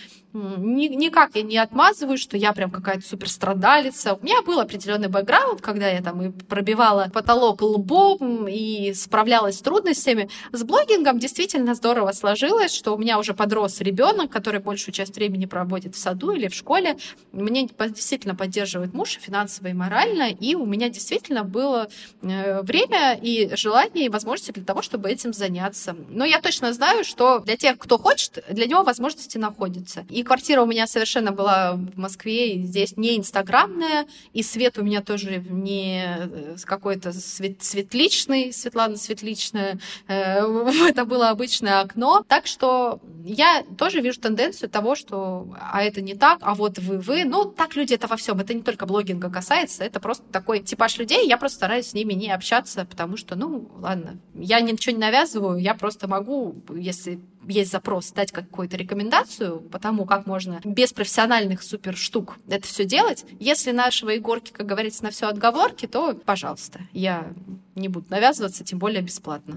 ни, 0.59 0.87
никак 0.89 1.35
я 1.35 1.43
не 1.43 1.59
отмазываю, 1.59 2.19
что 2.19 2.37
я 2.37 2.53
прям 2.53 2.71
какая-то 2.71 3.03
супер 3.07 3.29
страдалица. 3.29 4.15
У 4.15 4.25
меня 4.25 4.43
был 4.43 4.61
определенный 4.61 5.09
бэкграунд, 5.09 5.61
когда 5.61 5.89
я 5.89 6.03
там 6.03 6.23
и 6.23 6.31
пробивала 6.31 7.11
потолок 7.13 7.63
лбом 7.63 8.47
и 8.49 8.93
справлялась 8.95 9.59
с 9.59 9.63
трудностями. 9.63 10.29
С 10.53 10.63
блогингом 10.63 11.19
действительно 11.19 11.75
здорово 11.75 12.13
сложилось, 12.13 12.75
что 12.75 12.95
у 12.95 12.99
меня 12.99 13.19
уже 13.19 13.35
подрос 13.35 13.81
ребенок, 13.81 14.31
который 14.31 14.61
большую 14.61 14.95
часть 14.95 15.17
времени 15.17 15.47
проводит 15.47 15.95
в 15.95 15.99
саду 15.99 16.33
или 16.33 16.49
в 16.49 16.55
школе. 16.55 16.97
Мне 17.33 17.69
действительно 17.69 18.35
поддерживает 18.35 18.95
муж 18.95 19.19
финансово 19.21 19.69
и 19.69 19.73
морально, 19.73 20.31
и 20.31 20.55
у 20.55 20.67
меня 20.67 20.89
действительно 20.89 21.45
было 21.45 21.89
э, 22.23 22.63
время 22.63 23.19
и 23.21 23.55
желание 23.57 24.07
и 24.07 24.09
возможности 24.09 24.53
для 24.53 24.65
того, 24.65 24.83
чтобы 24.83 25.11
этим 25.11 25.33
заняться. 25.33 25.97
Но 26.09 26.25
я 26.25 26.41
точно 26.41 26.73
знаю, 26.73 27.05
что 27.05 27.41
для 27.41 27.57
тех, 27.57 27.79
кто 27.79 27.99
хочет, 27.99 28.45
для 28.49 28.67
него 28.67 28.83
возможности 28.83 29.39
находятся. 29.39 30.07
И 30.09 30.23
квартира 30.29 30.63
у 30.63 30.67
меня 30.67 30.87
совершенно 30.87 31.33
была 31.33 31.73
в 31.73 31.99
Москве, 31.99 32.55
и 32.55 32.63
здесь 32.63 32.97
не 32.97 33.17
инстаграмная, 33.17 34.07
и 34.33 34.43
свет 34.43 34.79
у 34.79 34.85
меня 34.85 35.03
тоже 35.03 35.45
не 35.49 36.05
э, 36.07 36.57
какой-то 36.65 37.13
свет, 37.13 37.63
светличный, 37.63 38.53
Светлана 38.53 38.97
Светличная. 38.97 39.81
Э, 40.07 40.41
Это 40.89 41.05
было 41.05 41.31
обычное 41.31 41.81
окно. 41.81 42.25
Так 42.29 42.47
что 42.47 43.01
я 43.25 43.65
тоже 43.77 44.01
вижу 44.01 44.21
тенденцию 44.21 44.71
того, 44.71 44.95
что 44.95 45.49
а 45.59 45.83
это 45.83 46.01
не 46.01 46.15
так, 46.15 46.39
а 46.43 46.55
вот 46.55 46.79
вы, 46.79 46.99
вы. 46.99 47.25
Ну, 47.25 47.45
так 47.45 47.77
люди 47.77 47.95
это 47.95 48.07
во 48.07 48.17
всем. 48.17 48.39
Это 48.41 48.55
не 48.55 48.63
только 48.63 48.87
блогинга 48.87 49.31
касается, 49.31 49.85
это 49.85 50.01
просто 50.01 50.25
такой 50.31 50.61
типаж 50.61 50.99
людей. 50.99 51.27
Я 51.27 51.37
просто 51.37 51.57
стараюсь 51.57 51.89
с 51.89 51.95
ними 51.95 52.13
не 52.13 52.31
общаться, 52.31 52.85
потому 52.85 53.17
что, 53.17 53.37
ну, 53.37 53.71
ладно, 53.81 54.19
я 54.35 54.61
ничего 54.61 54.95
не 54.95 55.01
навязываю, 55.01 55.59
я 55.59 55.75
просто 55.75 56.09
могу, 56.09 56.55
если 56.75 57.21
есть 57.49 57.73
запрос, 57.73 58.13
дать 58.13 58.33
какую-то 58.33 58.77
рекомендацию 58.77 59.61
по 59.61 59.79
тому, 59.79 60.05
как 60.05 60.27
можно 60.27 60.61
без 60.65 60.93
профессиональных 60.93 61.63
супер 61.63 61.97
штук 61.97 62.37
это 62.49 62.67
все 62.67 62.85
делать. 62.85 63.25
Если 63.41 63.73
нашего 63.73 64.11
Егорки, 64.11 64.53
как 64.53 64.67
говорится, 64.67 65.05
на 65.05 65.11
все 65.11 65.27
отговорки, 65.27 65.87
то, 65.87 66.15
пожалуйста, 66.15 66.81
я 66.93 67.33
не 67.75 67.89
буду 67.89 68.07
навязываться, 68.11 68.65
тем 68.65 68.79
более 68.79 69.03
бесплатно. 69.03 69.57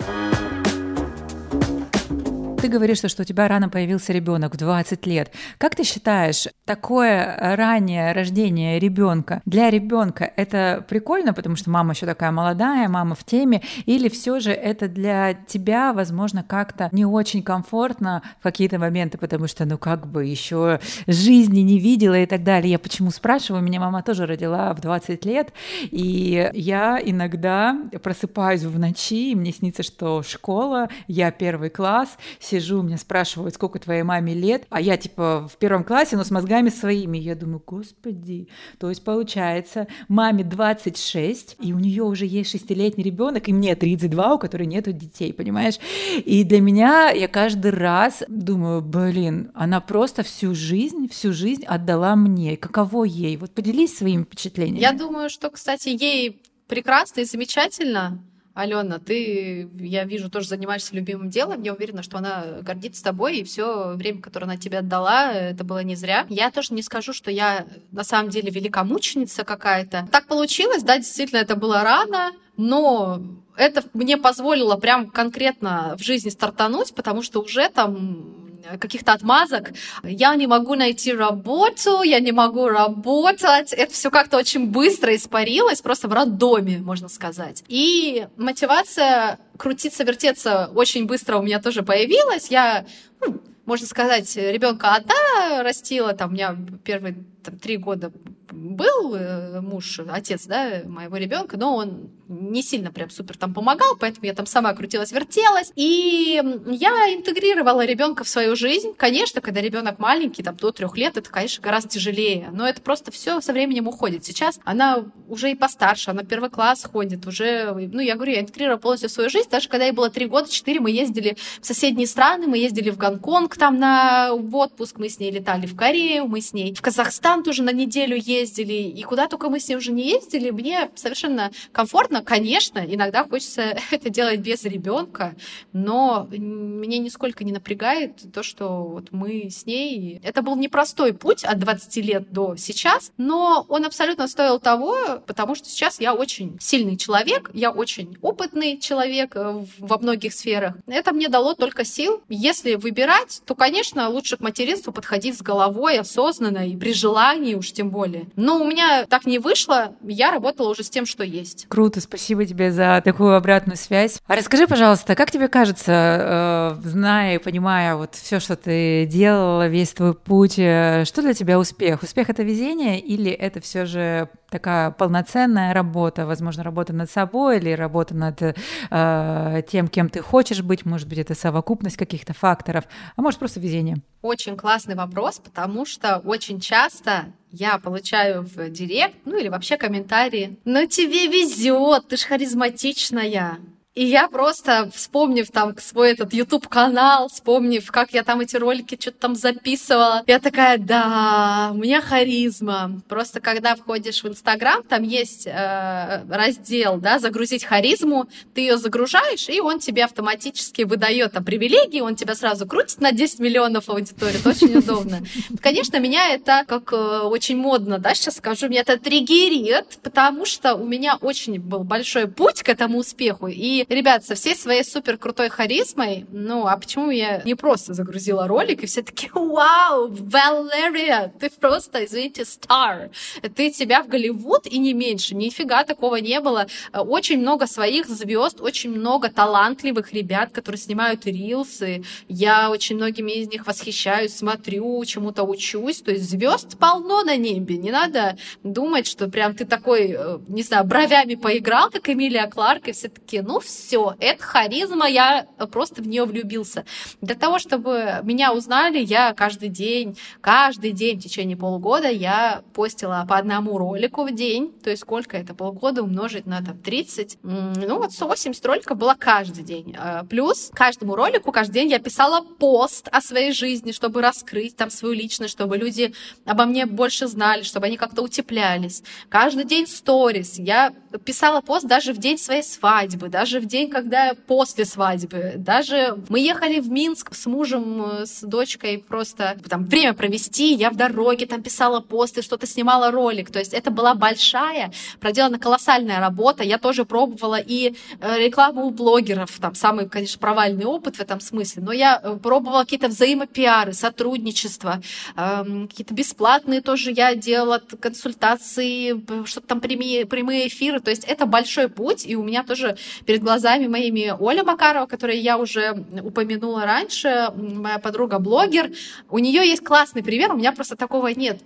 Ты 2.62 2.68
говоришь, 2.68 3.00
что, 3.00 3.24
у 3.24 3.26
тебя 3.26 3.48
рано 3.48 3.70
появился 3.70 4.14
ребенок 4.14 4.54
в 4.54 4.58
20 4.58 5.08
лет. 5.08 5.34
Как 5.58 5.74
ты 5.74 5.84
считаешь, 5.84 6.48
такое 6.64 7.56
раннее 7.56 8.12
рождение 8.12 8.78
ребенка 8.78 9.42
для 9.46 9.72
ребенка 9.72 10.32
это 10.36 10.86
прикольно, 10.88 11.34
потому 11.34 11.56
что 11.56 11.72
мама 11.72 11.94
еще 11.94 12.06
такая 12.06 12.30
молодая, 12.30 12.88
мама 12.88 13.16
в 13.16 13.24
теме, 13.24 13.64
или 13.88 14.10
все 14.10 14.40
же 14.40 14.52
это 14.52 14.88
для 14.88 15.34
тебя, 15.34 15.92
возможно, 15.92 16.44
как-то 16.44 16.90
не 16.92 17.04
очень 17.04 17.42
комфортно 17.42 18.22
в 18.40 18.44
какие-то 18.44 18.78
моменты, 18.78 19.18
потому 19.18 19.48
что, 19.48 19.66
ну, 19.66 19.80
как 19.80 20.06
бы 20.06 20.24
еще 20.24 20.80
жизни 21.08 21.62
не 21.62 21.80
видела 21.80 22.20
и 22.20 22.28
так 22.28 22.44
далее. 22.44 22.74
Я 22.74 22.80
почему 22.80 23.10
спрашиваю? 23.10 23.64
Меня 23.64 23.80
мама 23.80 24.04
тоже 24.04 24.28
родила 24.28 24.72
в 24.76 24.82
20 24.82 25.26
лет, 25.26 25.52
и 25.90 26.52
я 26.54 27.02
иногда 27.04 27.76
просыпаюсь 28.04 28.62
в 28.62 28.78
ночи, 28.78 29.32
и 29.32 29.36
мне 29.36 29.52
снится, 29.52 29.82
что 29.82 30.22
школа, 30.22 30.90
я 31.08 31.32
первый 31.32 31.72
класс, 31.72 32.18
сижу, 32.52 32.82
меня 32.82 32.98
спрашивают, 32.98 33.56
сколько 33.56 33.80
твоей 33.80 34.04
маме 34.04 34.34
лет, 34.34 34.66
а 34.70 34.82
я 34.82 34.98
типа 34.98 35.48
в 35.52 35.58
первом 35.58 35.84
классе, 35.84 36.18
но 36.18 36.24
с 36.24 36.32
мозгами 36.32 36.70
своими. 36.70 37.18
Я 37.18 37.36
думаю, 37.36 37.64
господи, 37.66 38.48
то 38.78 38.90
есть 38.90 39.04
получается, 39.04 39.88
маме 40.08 40.44
26, 40.44 41.58
и 41.60 41.74
у 41.74 41.80
нее 41.80 42.04
уже 42.04 42.26
есть 42.26 42.52
шестилетний 42.52 43.04
ребенок, 43.04 43.48
и 43.48 43.54
мне 43.54 43.76
32, 43.76 44.36
у 44.36 44.40
которой 44.40 44.68
нету 44.68 44.92
детей, 44.92 45.34
понимаешь? 45.34 45.80
И 46.26 46.44
для 46.44 46.62
меня 46.62 47.10
я 47.12 47.28
каждый 47.28 47.72
раз 47.72 48.24
думаю, 48.28 48.82
блин, 48.82 49.52
она 49.54 49.82
просто 49.82 50.24
всю 50.24 50.54
жизнь, 50.54 51.08
всю 51.10 51.34
жизнь 51.34 51.64
отдала 51.66 52.16
мне. 52.16 52.58
Каково 52.58 53.06
ей? 53.06 53.38
Вот 53.38 53.52
поделись 53.52 53.98
своими 53.98 54.24
впечатлениями. 54.24 54.82
Я 54.82 54.94
думаю, 54.94 55.30
что, 55.30 55.50
кстати, 55.50 55.90
ей 55.90 56.42
прекрасно 56.68 57.22
и 57.22 57.26
замечательно. 57.26 58.24
Алена, 58.54 59.00
ты, 59.00 59.70
я 59.80 60.04
вижу, 60.04 60.30
тоже 60.30 60.48
занимаешься 60.50 60.96
любимым 60.96 61.30
делом. 61.30 61.62
Я 61.62 61.74
уверена, 61.74 62.04
что 62.04 62.18
она 62.18 62.60
гордится 62.62 63.04
тобой, 63.04 63.38
и 63.38 63.44
все 63.44 63.94
время, 63.96 64.22
которое 64.22 64.46
она 64.46 64.58
тебе 64.58 64.80
отдала, 64.80 65.32
это 65.32 65.64
было 65.64 65.84
не 65.84 65.96
зря. 65.96 66.26
Я 66.30 66.52
тоже 66.52 66.74
не 66.74 66.82
скажу, 66.82 67.14
что 67.14 67.32
я 67.32 67.66
на 67.92 68.04
самом 68.04 68.30
деле 68.30 68.52
великомученица 68.52 69.46
какая-то. 69.46 70.08
Так 70.12 70.28
получилось, 70.28 70.84
да, 70.84 70.98
действительно, 70.98 71.40
это 71.40 71.56
было 71.56 71.82
рано, 71.82 72.32
но 72.58 73.22
это 73.56 73.84
мне 73.94 74.18
позволило 74.18 74.76
прям 74.76 75.10
конкретно 75.10 75.96
в 75.98 76.04
жизни 76.04 76.30
стартануть, 76.30 76.94
потому 76.94 77.22
что 77.22 77.42
уже 77.42 77.70
там 77.70 78.51
каких-то 78.80 79.14
отмазок. 79.14 79.72
Я 80.04 80.36
не 80.36 80.48
могу 80.48 80.76
найти 80.76 81.14
работу, 81.14 82.02
я 82.02 82.20
не 82.20 82.32
могу 82.32 82.68
работать. 82.68 83.74
Это 83.74 83.94
все 83.94 84.10
как-то 84.10 84.38
очень 84.38 84.68
быстро 84.68 85.16
испарилось, 85.16 85.82
просто 85.82 86.08
в 86.08 86.14
роддоме, 86.14 86.78
можно 86.78 87.10
сказать. 87.10 87.64
И 87.68 88.28
мотивация 88.38 89.40
крутиться, 89.58 90.04
вертеться 90.04 90.72
очень 90.76 91.06
быстро 91.06 91.38
у 91.38 91.42
меня 91.42 91.62
тоже 91.62 91.84
появилась. 91.84 92.50
Я 92.50 92.86
ну, 93.20 93.42
можно 93.66 93.88
сказать, 93.88 94.36
ребенка 94.36 94.96
одна 94.96 95.64
растила, 95.64 96.14
там 96.14 96.32
у 96.32 96.34
меня 96.34 96.56
первые 96.84 97.24
там, 97.44 97.58
три 97.58 97.78
года 97.78 98.12
был 98.52 99.16
э, 99.16 99.62
муж, 99.62 100.00
отец, 100.10 100.46
да, 100.46 100.82
моего 100.86 101.18
ребенка, 101.18 101.58
но 101.58 101.76
он 101.76 102.10
не 102.28 102.64
сильно 102.64 102.92
прям 102.92 103.10
супер 103.10 103.38
там 103.38 103.54
помогал, 103.54 103.96
поэтому 104.00 104.26
я 104.26 104.34
там 104.34 104.46
сама 104.46 104.74
крутилась, 104.74 105.12
вертелась. 105.12 105.72
И 105.76 106.42
я 106.66 107.14
интегрировала 107.14 107.86
ребенка 107.86 108.24
в 108.24 108.30
свою 108.30 108.56
жизнь. 108.56 108.94
Конечно, 108.96 109.42
когда 109.42 109.62
ребенок 109.62 110.00
маленький, 110.00 110.44
там 110.44 110.56
до 110.56 110.72
трех 110.72 110.98
лет, 110.98 111.18
это, 111.18 111.30
конечно, 111.30 111.62
гораздо 111.62 111.90
тяжелее. 111.90 112.50
Но 112.52 112.68
это 112.68 112.82
просто 112.82 113.12
все 113.12 113.42
со 113.42 113.52
временем 113.52 113.88
уходит. 113.88 114.24
Сейчас 114.24 114.60
она 114.64 115.06
уже 115.28 115.52
и 115.52 115.56
постарше, 115.56 116.12
она 116.12 116.24
первый 116.24 116.50
класс 116.50 116.88
ходит, 116.90 117.28
уже, 117.28 117.74
ну, 117.74 118.00
я 118.00 118.16
говорю, 118.16 118.34
я 118.34 118.42
интегрировала 118.42 118.80
полностью 118.80 119.10
свою 119.10 119.30
жизнь. 119.30 119.50
Даже 119.50 119.68
когда 119.68 119.86
ей 119.86 119.92
было 119.92 120.10
три 120.10 120.26
года, 120.26 120.50
четыре, 120.50 120.80
мы 120.80 120.92
ездили 120.92 121.38
в 121.60 121.66
соседние 121.66 122.08
страны, 122.08 122.48
мы 122.48 122.58
ездили 122.58 122.90
в 122.90 122.98
Гонконг 122.98 123.58
там 123.58 123.78
на 123.78 124.34
в 124.34 124.56
отпуск, 124.56 124.98
мы 125.00 125.10
с 125.10 125.20
ней 125.20 125.32
летали 125.32 125.66
в 125.66 125.76
Корею, 125.76 126.28
мы 126.28 126.42
с 126.42 126.54
ней 126.54 126.74
в 126.74 126.82
Казахстан 126.82 127.31
тоже 127.44 127.64
на 127.64 127.72
неделю 127.72 128.18
ездили, 128.18 128.74
и 128.74 129.04
куда 129.04 129.28
только 129.28 129.50
мы 129.50 129.60
с 129.60 129.68
ней 129.68 129.76
уже 129.76 129.92
не 129.92 130.08
ездили, 130.10 130.52
мне 130.52 130.90
совершенно 130.96 131.52
комфортно, 131.72 132.24
конечно, 132.24 132.80
иногда 132.80 133.24
хочется 133.24 133.78
это 133.92 134.10
делать 134.10 134.40
без 134.42 134.64
ребенка, 134.64 135.36
но 135.74 136.28
мне 136.30 137.00
нисколько 137.00 137.44
не 137.44 137.52
напрягает 137.52 138.32
то, 138.34 138.44
что 138.44 138.84
вот 138.84 139.08
мы 139.12 139.50
с 139.50 139.66
ней... 139.66 140.20
Это 140.24 140.42
был 140.42 140.56
непростой 140.56 141.14
путь 141.14 141.44
от 141.44 141.60
20 141.60 141.96
лет 141.98 142.32
до 142.32 142.56
сейчас, 142.56 143.12
но 143.18 143.66
он 143.70 143.86
абсолютно 143.86 144.28
стоил 144.28 144.60
того, 144.60 145.22
потому 145.26 145.56
что 145.56 145.70
сейчас 145.70 146.00
я 146.00 146.14
очень 146.14 146.58
сильный 146.60 146.98
человек, 146.98 147.50
я 147.54 147.72
очень 147.72 148.18
опытный 148.22 148.78
человек 148.78 149.36
э, 149.36 149.66
во 149.80 149.98
многих 149.98 150.34
сферах. 150.34 150.76
Это 150.88 151.14
мне 151.14 151.30
дало 151.30 151.54
только 151.54 151.86
сил. 151.86 152.22
Если 152.30 152.76
выбирать, 152.76 153.42
то, 153.46 153.56
конечно, 153.56 154.10
лучше 154.10 154.38
к 154.38 154.42
материнству 154.42 154.92
подходить 154.92 155.38
с 155.38 155.42
головой, 155.42 156.00
осознанно 156.00 156.68
и 156.68 156.76
при 156.76 156.94
желании 156.94 157.21
уж 157.56 157.72
тем 157.72 157.90
более. 157.90 158.26
Но 158.36 158.62
у 158.62 158.68
меня 158.68 159.06
так 159.06 159.26
не 159.26 159.40
вышло, 159.40 159.94
я 160.04 160.32
работала 160.32 160.70
уже 160.70 160.84
с 160.84 160.90
тем, 160.90 161.06
что 161.06 161.24
есть. 161.24 161.66
Круто, 161.68 162.02
Спасибо 162.02 162.46
тебе 162.46 162.72
за 162.72 163.02
такую 163.06 163.36
обратную 163.36 163.78
связь. 163.78 164.20
А 164.28 164.36
расскажи, 164.36 164.68
пожалуйста, 164.68 165.16
как 165.16 165.32
тебе 165.32 165.48
кажется, 165.48 166.78
э, 166.84 166.88
зная 166.88 167.36
и 167.36 167.38
понимая 167.38 167.96
вот 167.96 168.16
все, 168.16 168.40
что 168.40 168.56
ты 168.56 169.06
делала, 169.06 169.68
весь 169.68 169.94
твой 169.94 170.14
путь, 170.14 170.60
э, 170.60 171.06
что 171.06 171.22
для 171.22 171.34
тебя 171.34 171.58
успех? 171.58 172.04
Успех 172.04 172.30
это 172.30 172.44
везение 172.44 173.00
или 173.00 173.32
это 173.32 173.62
все 173.62 173.86
же 173.86 174.30
такая 174.52 174.92
полноценная 174.92 175.74
работа, 175.74 176.28
возможно, 176.28 176.62
работа 176.62 176.94
над 176.94 177.10
собой 177.10 177.58
или 177.58 177.72
работа 177.72 178.14
над 178.14 178.42
э, 178.42 179.62
тем, 179.68 179.88
кем 179.88 180.10
ты 180.10 180.22
хочешь 180.22 180.62
быть, 180.62 180.86
может 180.86 181.08
быть, 181.08 181.18
это 181.20 181.34
совокупность 181.34 181.98
каких-то 181.98 182.34
факторов, 182.34 182.84
а 183.16 183.22
может 183.22 183.40
просто 183.40 183.60
везение? 183.60 183.98
Очень 184.22 184.58
классный 184.58 184.96
вопрос, 184.96 185.40
потому 185.40 185.86
что 185.86 186.18
очень 186.18 186.60
часто 186.60 187.34
я 187.50 187.80
получаю 187.80 188.44
в 188.44 188.70
директ, 188.70 189.16
ну 189.26 189.38
или 189.38 189.48
вообще 189.48 189.78
комментарии, 189.78 190.60
ну 190.66 190.86
тебе 190.86 191.28
везет, 191.28 192.10
ты 192.10 192.18
ж 192.18 192.24
харизматичная, 192.24 193.58
и 193.94 194.06
я 194.06 194.30
просто, 194.30 194.90
вспомнив 194.96 195.52
там 195.52 195.78
свой 195.78 196.12
этот 196.12 196.34
YouTube-канал, 196.34 197.28
вспомнив, 197.28 197.86
как 197.92 198.14
я 198.14 198.24
там 198.24 198.40
эти 198.40 198.56
ролики 198.56 198.98
что-то 198.98 199.18
там 199.18 199.36
записывала, 199.36 200.24
я 200.28 200.40
такая, 200.40 200.78
да, 200.78 201.72
у 201.74 201.78
меня 201.78 202.00
харизма. 202.02 203.02
Просто 203.10 203.42
когда 203.42 203.76
входишь 203.76 204.24
в 204.24 204.28
Инстаграм, 204.30 204.82
там 204.84 205.04
есть 205.04 205.46
э, 205.46 206.24
раздел, 206.30 207.00
да, 207.00 207.20
загрузить 207.20 207.66
харизму, 207.66 208.30
ты 208.54 208.62
ее 208.62 208.78
загружаешь, 208.78 209.50
и 209.50 209.60
он 209.60 209.80
тебе 209.80 210.06
автоматически 210.06 210.84
выдает 210.84 211.34
там 211.34 211.44
привилегии, 211.44 212.00
он 212.00 212.16
тебя 212.16 212.36
сразу 212.36 212.66
крутит 212.66 213.02
на 213.02 213.12
10 213.12 213.40
миллионов 213.40 213.90
аудитории, 213.90 214.40
это 214.40 214.52
очень 214.52 214.78
удобно. 214.78 215.20
Конечно, 215.62 215.98
меня 216.00 216.34
это, 216.34 216.64
как 216.66 216.94
э, 216.94 216.96
очень 216.96 217.58
модно, 217.58 218.00
да, 218.00 218.14
сейчас 218.14 218.38
скажу, 218.38 218.70
меня 218.70 218.82
это 218.82 218.98
триггерит, 218.98 220.00
потому 220.02 220.46
что 220.46 220.76
у 220.76 220.86
меня 220.86 221.18
очень 221.20 221.60
был 221.60 221.84
большой 221.84 222.30
путь 222.30 222.64
к 222.64 222.70
этому 222.70 223.00
успеху, 223.00 223.48
и 223.48 223.81
ребят, 223.90 224.26
со 224.26 224.36
всей 224.36 224.56
своей 224.56 224.84
супер 224.84 225.18
крутой 225.18 225.50
харизмой, 225.50 226.26
ну, 226.32 226.68
а 226.68 226.78
почему 226.78 227.12
я 227.12 227.42
не 227.44 227.56
просто 227.56 227.94
загрузила 227.94 228.48
ролик, 228.48 228.84
и 228.84 228.86
все 228.86 229.02
таки 229.02 229.30
вау, 229.34 230.10
Валерия, 230.10 231.34
ты 231.40 231.50
просто, 231.50 232.06
извините, 232.06 232.46
стар. 232.46 233.10
Ты 233.56 233.72
тебя 233.72 234.04
в 234.04 234.08
Голливуд 234.08 234.68
и 234.68 234.78
не 234.80 234.94
меньше. 234.94 235.36
Нифига 235.36 235.84
такого 235.84 236.18
не 236.18 236.40
было. 236.40 236.68
Очень 236.94 237.40
много 237.40 237.68
своих 237.68 238.08
звезд, 238.08 238.62
очень 238.62 238.92
много 238.92 239.30
талантливых 239.30 240.14
ребят, 240.14 240.52
которые 240.52 240.80
снимают 240.80 241.26
рилсы. 241.26 242.04
Я 242.28 242.70
очень 242.70 242.96
многими 242.96 243.32
из 243.32 243.48
них 243.48 243.68
восхищаюсь, 243.68 244.36
смотрю, 244.36 245.04
чему-то 245.06 245.44
учусь. 245.44 246.02
То 246.02 246.12
есть 246.12 246.30
звезд 246.30 246.78
полно 246.78 247.24
на 247.24 247.38
небе. 247.38 247.78
Не 247.78 247.92
надо 247.92 248.38
думать, 248.64 249.08
что 249.08 249.28
прям 249.28 249.56
ты 249.56 249.66
такой, 249.66 250.16
э, 250.18 250.40
не 250.48 250.64
знаю, 250.64 250.86
бровями 250.86 251.36
поиграл, 251.36 251.90
как 251.90 252.10
Эмилия 252.10 252.48
Кларк, 252.48 252.88
и 252.88 252.92
все 252.92 253.10
таки 253.10 253.42
ну, 253.42 253.60
все, 253.60 253.71
это 254.20 254.44
харизма, 254.44 255.08
я 255.08 255.48
просто 255.72 256.02
в 256.02 256.08
нее 256.08 256.26
влюбился. 256.26 256.86
Для 257.22 257.36
того, 257.36 257.60
чтобы 257.60 258.20
меня 258.24 258.54
узнали, 258.54 259.00
я 259.00 259.34
каждый 259.34 259.70
день, 259.70 260.18
каждый 260.42 260.92
день 260.92 261.20
в 261.20 261.24
течение 261.24 261.58
полугода 261.58 262.10
я 262.10 262.64
постила 262.74 263.26
по 263.28 263.38
одному 263.38 263.78
ролику 263.78 264.24
в 264.24 264.34
день, 264.34 264.74
то 264.84 264.90
есть 264.90 265.04
сколько 265.04 265.38
это, 265.38 265.54
полгода 265.54 266.04
умножить 266.04 266.46
на 266.46 266.64
там 266.64 266.78
30, 266.78 267.40
ну 267.44 267.98
вот 267.98 268.12
180 268.12 268.66
роликов 268.66 268.98
было 268.98 269.16
каждый 269.18 269.64
день. 269.64 269.96
А, 269.98 270.24
плюс 270.24 270.70
каждому 270.74 271.16
ролику 271.16 271.52
каждый 271.52 271.74
день 271.74 271.90
я 271.90 272.00
писала 272.00 272.42
пост 272.42 273.08
о 273.12 273.22
своей 273.22 273.52
жизни, 273.52 273.92
чтобы 273.92 274.22
раскрыть 274.22 274.76
там 274.76 274.90
свою 274.90 275.14
личность, 275.14 275.54
чтобы 275.54 275.78
люди 275.78 276.14
обо 276.46 276.66
мне 276.66 276.86
больше 276.86 277.28
знали, 277.28 277.64
чтобы 277.64 277.86
они 277.88 277.98
как-то 277.98 278.22
утеплялись. 278.22 279.04
Каждый 279.30 279.66
день 279.66 279.88
сторис. 279.88 280.58
Я 280.58 280.94
писала 281.26 281.62
пост 281.62 281.86
даже 281.86 282.14
в 282.14 282.18
день 282.18 282.38
своей 282.38 282.64
свадьбы, 282.64 283.30
даже 283.30 283.60
в 283.62 283.66
день, 283.66 283.90
когда 283.90 284.34
после 284.48 284.86
свадьбы. 284.86 285.54
Даже 285.58 286.18
мы 286.30 286.40
ехали 286.40 286.80
в 286.80 286.92
Минск 286.92 287.34
с 287.34 287.46
мужем, 287.46 288.04
э, 288.04 288.26
с 288.26 288.42
дочкой 288.42 288.98
просто 288.98 289.58
там 289.70 289.86
время 289.86 290.14
провести. 290.14 290.74
Я 290.74 290.90
в 290.90 290.96
дороге 290.96 291.46
там 291.46 291.62
писала 291.62 292.00
посты, 292.02 292.42
что-то 292.42 292.68
снимала 292.68 293.12
ролик. 293.12 293.52
То 293.52 293.60
есть 293.60 293.74
это 293.74 293.92
была 293.92 294.16
большая, 294.16 294.92
проделана 295.20 295.60
колоссальная 295.60 296.20
работа. 296.20 296.64
Я 296.64 296.78
тоже 296.78 297.06
пробовала 297.06 297.60
и 297.60 297.96
э, 298.20 298.40
рекламу 298.40 298.86
у 298.86 298.90
блогеров. 298.90 299.52
Там 299.60 299.76
самый, 299.76 300.10
конечно, 300.10 300.40
провальный 300.40 300.86
опыт 300.86 301.16
в 301.18 301.22
этом 301.22 301.40
смысле. 301.40 301.84
Но 301.84 301.92
я 301.92 302.20
э, 302.22 302.38
пробовала 302.42 302.84
какие-то 302.84 303.08
взаимопиары, 303.08 303.94
сотрудничество, 303.94 305.02
эм, 305.38 305.88
какие-то 305.88 306.14
бесплатные 306.14 306.82
тоже 306.82 307.12
я 307.12 307.36
делала 307.36 307.82
консультации, 308.00 309.22
что-то 309.46 309.68
там 309.68 309.82
прямые, 309.82 310.26
прямые 310.26 310.68
эфиры. 310.68 311.00
То 311.00 311.12
есть 311.12 311.24
это 311.26 311.46
большой 311.46 311.88
путь, 311.88 312.26
и 312.26 312.36
у 312.36 312.44
меня 312.44 312.64
тоже 312.64 312.98
перед 313.26 313.42
глазами 313.42 313.51
моими 313.88 314.34
Оля 314.40 314.64
Макарова, 314.64 315.06
которую 315.06 315.42
я 315.42 315.58
уже 315.58 315.92
упомянула 316.24 316.86
раньше, 316.86 317.52
моя 317.56 318.00
подруга-блогер. 318.00 318.92
У 319.30 319.40
нее 319.40 319.68
есть 319.68 319.84
классный 319.84 320.24
пример, 320.24 320.54
у 320.54 320.58
меня 320.58 320.72
просто 320.72 320.96
такого 320.96 321.28
нет. 321.28 321.62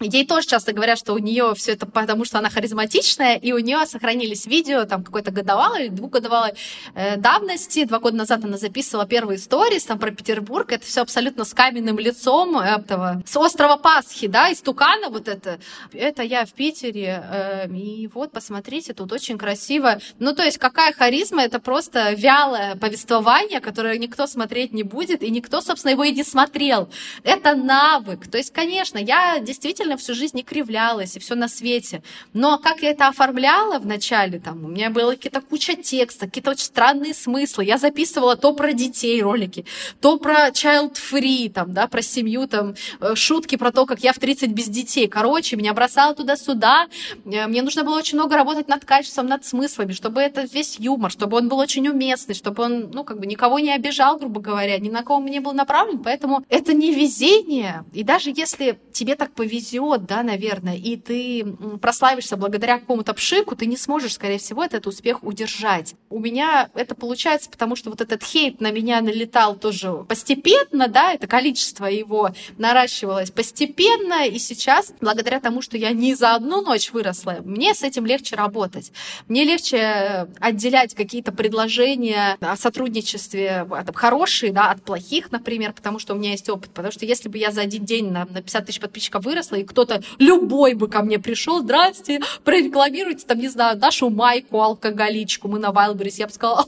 Ей 0.00 0.26
тоже 0.26 0.46
часто 0.46 0.72
говорят, 0.72 0.98
что 0.98 1.12
у 1.12 1.18
нее 1.18 1.52
все 1.54 1.72
это 1.72 1.84
потому, 1.84 2.24
что 2.24 2.38
она 2.38 2.48
харизматичная, 2.48 3.36
и 3.36 3.52
у 3.52 3.58
нее 3.58 3.84
сохранились 3.84 4.46
видео 4.46 4.86
там 4.86 5.04
какой-то 5.04 5.30
годовалой 5.30 5.90
двухгодовалой 5.90 6.54
э, 6.94 7.18
давности. 7.18 7.84
Два 7.84 7.98
года 7.98 8.16
назад 8.16 8.42
она 8.44 8.56
записывала 8.56 9.06
первые 9.06 9.38
сторис 9.38 9.84
там 9.84 9.98
про 9.98 10.10
Петербург. 10.10 10.72
Это 10.72 10.86
все 10.86 11.02
абсолютно 11.02 11.44
с 11.44 11.52
каменным 11.52 11.98
лицом 11.98 12.58
этого, 12.58 13.22
с 13.26 13.36
острова 13.36 13.76
Пасхи, 13.76 14.26
да, 14.26 14.48
из 14.48 14.62
Тукана 14.62 15.10
вот 15.10 15.28
это. 15.28 15.60
Это 15.92 16.22
я 16.22 16.46
в 16.46 16.52
Питере. 16.54 17.22
Э, 17.30 17.68
и 17.68 18.08
вот, 18.08 18.32
посмотрите, 18.32 18.94
тут 18.94 19.12
очень 19.12 19.36
красиво. 19.36 19.98
Ну, 20.18 20.34
то 20.34 20.42
есть 20.42 20.56
какая 20.56 20.94
харизма? 20.94 21.42
Это 21.42 21.60
просто 21.60 22.12
вялое 22.12 22.74
повествование, 22.76 23.60
которое 23.60 23.98
никто 23.98 24.26
смотреть 24.26 24.72
не 24.72 24.82
будет, 24.82 25.22
и 25.22 25.30
никто, 25.30 25.60
собственно, 25.60 25.92
его 25.92 26.04
и 26.04 26.12
не 26.12 26.24
смотрел. 26.24 26.88
Это 27.22 27.54
навык. 27.54 28.30
То 28.30 28.38
есть, 28.38 28.50
конечно, 28.50 28.96
я 28.96 29.40
действительно 29.40 29.89
нормально 29.90 29.96
всю 29.96 30.14
жизнь 30.14 30.36
не 30.36 30.42
кривлялась, 30.42 31.16
и 31.16 31.18
все 31.18 31.34
на 31.34 31.48
свете. 31.48 32.02
Но 32.32 32.58
как 32.58 32.82
я 32.82 32.90
это 32.90 33.08
оформляла 33.08 33.78
вначале, 33.78 34.38
там, 34.38 34.64
у 34.64 34.68
меня 34.68 34.90
была 34.90 35.14
какие-то 35.14 35.40
куча 35.40 35.74
текста, 35.74 36.26
какие-то 36.26 36.50
очень 36.50 36.64
странные 36.64 37.14
смыслы. 37.14 37.64
Я 37.64 37.78
записывала 37.78 38.36
то 38.36 38.52
про 38.52 38.72
детей 38.72 39.22
ролики, 39.22 39.64
то 40.00 40.18
про 40.18 40.50
child-free, 40.50 41.50
там, 41.50 41.72
да, 41.72 41.86
про 41.86 42.02
семью, 42.02 42.46
там, 42.46 42.74
э, 43.00 43.14
шутки 43.14 43.56
про 43.56 43.72
то, 43.72 43.86
как 43.86 44.00
я 44.00 44.12
в 44.12 44.18
30 44.18 44.50
без 44.50 44.68
детей. 44.68 45.08
Короче, 45.08 45.56
меня 45.56 45.72
бросало 45.74 46.14
туда-сюда. 46.14 46.86
Э, 47.24 47.46
мне 47.46 47.62
нужно 47.62 47.84
было 47.84 47.98
очень 47.98 48.18
много 48.18 48.36
работать 48.36 48.68
над 48.68 48.84
качеством, 48.84 49.26
над 49.26 49.44
смыслами, 49.44 49.92
чтобы 49.92 50.20
это 50.20 50.46
весь 50.52 50.78
юмор, 50.78 51.10
чтобы 51.10 51.36
он 51.36 51.48
был 51.48 51.58
очень 51.58 51.88
уместный, 51.88 52.34
чтобы 52.34 52.62
он, 52.62 52.90
ну, 52.92 53.04
как 53.04 53.18
бы 53.18 53.26
никого 53.26 53.58
не 53.58 53.74
обижал, 53.74 54.18
грубо 54.18 54.40
говоря, 54.40 54.78
ни 54.78 54.90
на 54.90 55.02
кого 55.02 55.20
не 55.28 55.40
был 55.40 55.52
направлен. 55.52 55.98
Поэтому 55.98 56.44
это 56.48 56.74
не 56.74 56.94
везение. 56.94 57.84
И 57.92 58.02
даже 58.04 58.30
если 58.30 58.78
тебе 58.92 59.14
так 59.14 59.30
повезет, 59.32 59.79
да, 59.96 60.22
наверное, 60.22 60.76
и 60.76 60.96
ты 60.96 61.44
прославишься 61.80 62.36
благодаря 62.36 62.78
какому-то 62.78 63.14
пшику, 63.14 63.56
ты 63.56 63.66
не 63.66 63.76
сможешь, 63.76 64.14
скорее 64.14 64.38
всего, 64.38 64.64
этот 64.64 64.86
успех 64.86 65.22
удержать. 65.22 65.94
У 66.08 66.18
меня 66.18 66.70
это 66.74 66.94
получается, 66.94 67.50
потому 67.50 67.76
что 67.76 67.90
вот 67.90 68.00
этот 68.00 68.22
хейт 68.22 68.60
на 68.60 68.70
меня 68.70 69.00
налетал 69.00 69.56
тоже 69.56 70.04
постепенно, 70.08 70.88
да, 70.88 71.12
это 71.12 71.26
количество 71.26 71.86
его 71.86 72.30
наращивалось 72.58 73.30
постепенно, 73.30 74.26
и 74.26 74.38
сейчас, 74.38 74.92
благодаря 75.00 75.40
тому, 75.40 75.62
что 75.62 75.76
я 75.76 75.90
не 75.92 76.14
за 76.14 76.34
одну 76.34 76.62
ночь 76.62 76.92
выросла, 76.92 77.38
мне 77.44 77.74
с 77.74 77.82
этим 77.82 78.06
легче 78.06 78.36
работать. 78.36 78.92
Мне 79.28 79.44
легче 79.44 79.76
э, 79.76 80.26
отделять 80.40 80.94
какие-то 80.94 81.32
предложения 81.32 82.36
о 82.40 82.56
сотрудничестве 82.56 83.66
хорошие, 83.94 84.52
да, 84.52 84.70
от 84.70 84.82
плохих, 84.82 85.30
например, 85.32 85.72
потому 85.72 85.98
что 85.98 86.14
у 86.14 86.16
меня 86.16 86.32
есть 86.32 86.48
опыт. 86.48 86.70
Потому 86.70 86.92
что 86.92 87.04
если 87.06 87.28
бы 87.28 87.38
я 87.38 87.50
за 87.50 87.62
один 87.62 87.84
день 87.84 88.10
на 88.10 88.26
50 88.26 88.66
тысяч 88.66 88.80
подписчиков 88.80 89.24
выросла, 89.24 89.59
и 89.60 89.64
кто-то, 89.64 90.02
любой 90.18 90.74
бы 90.74 90.88
ко 90.88 91.02
мне 91.02 91.18
пришел, 91.18 91.60
здрасте, 91.60 92.20
прорекламируйте, 92.44 93.26
там, 93.26 93.38
не 93.38 93.48
знаю, 93.48 93.78
нашу 93.78 94.10
майку, 94.10 94.60
алкоголичку, 94.60 95.48
мы 95.48 95.58
на 95.58 95.70
Wildberries, 95.70 96.14
я 96.18 96.26
бы 96.26 96.32
сказала, 96.32 96.66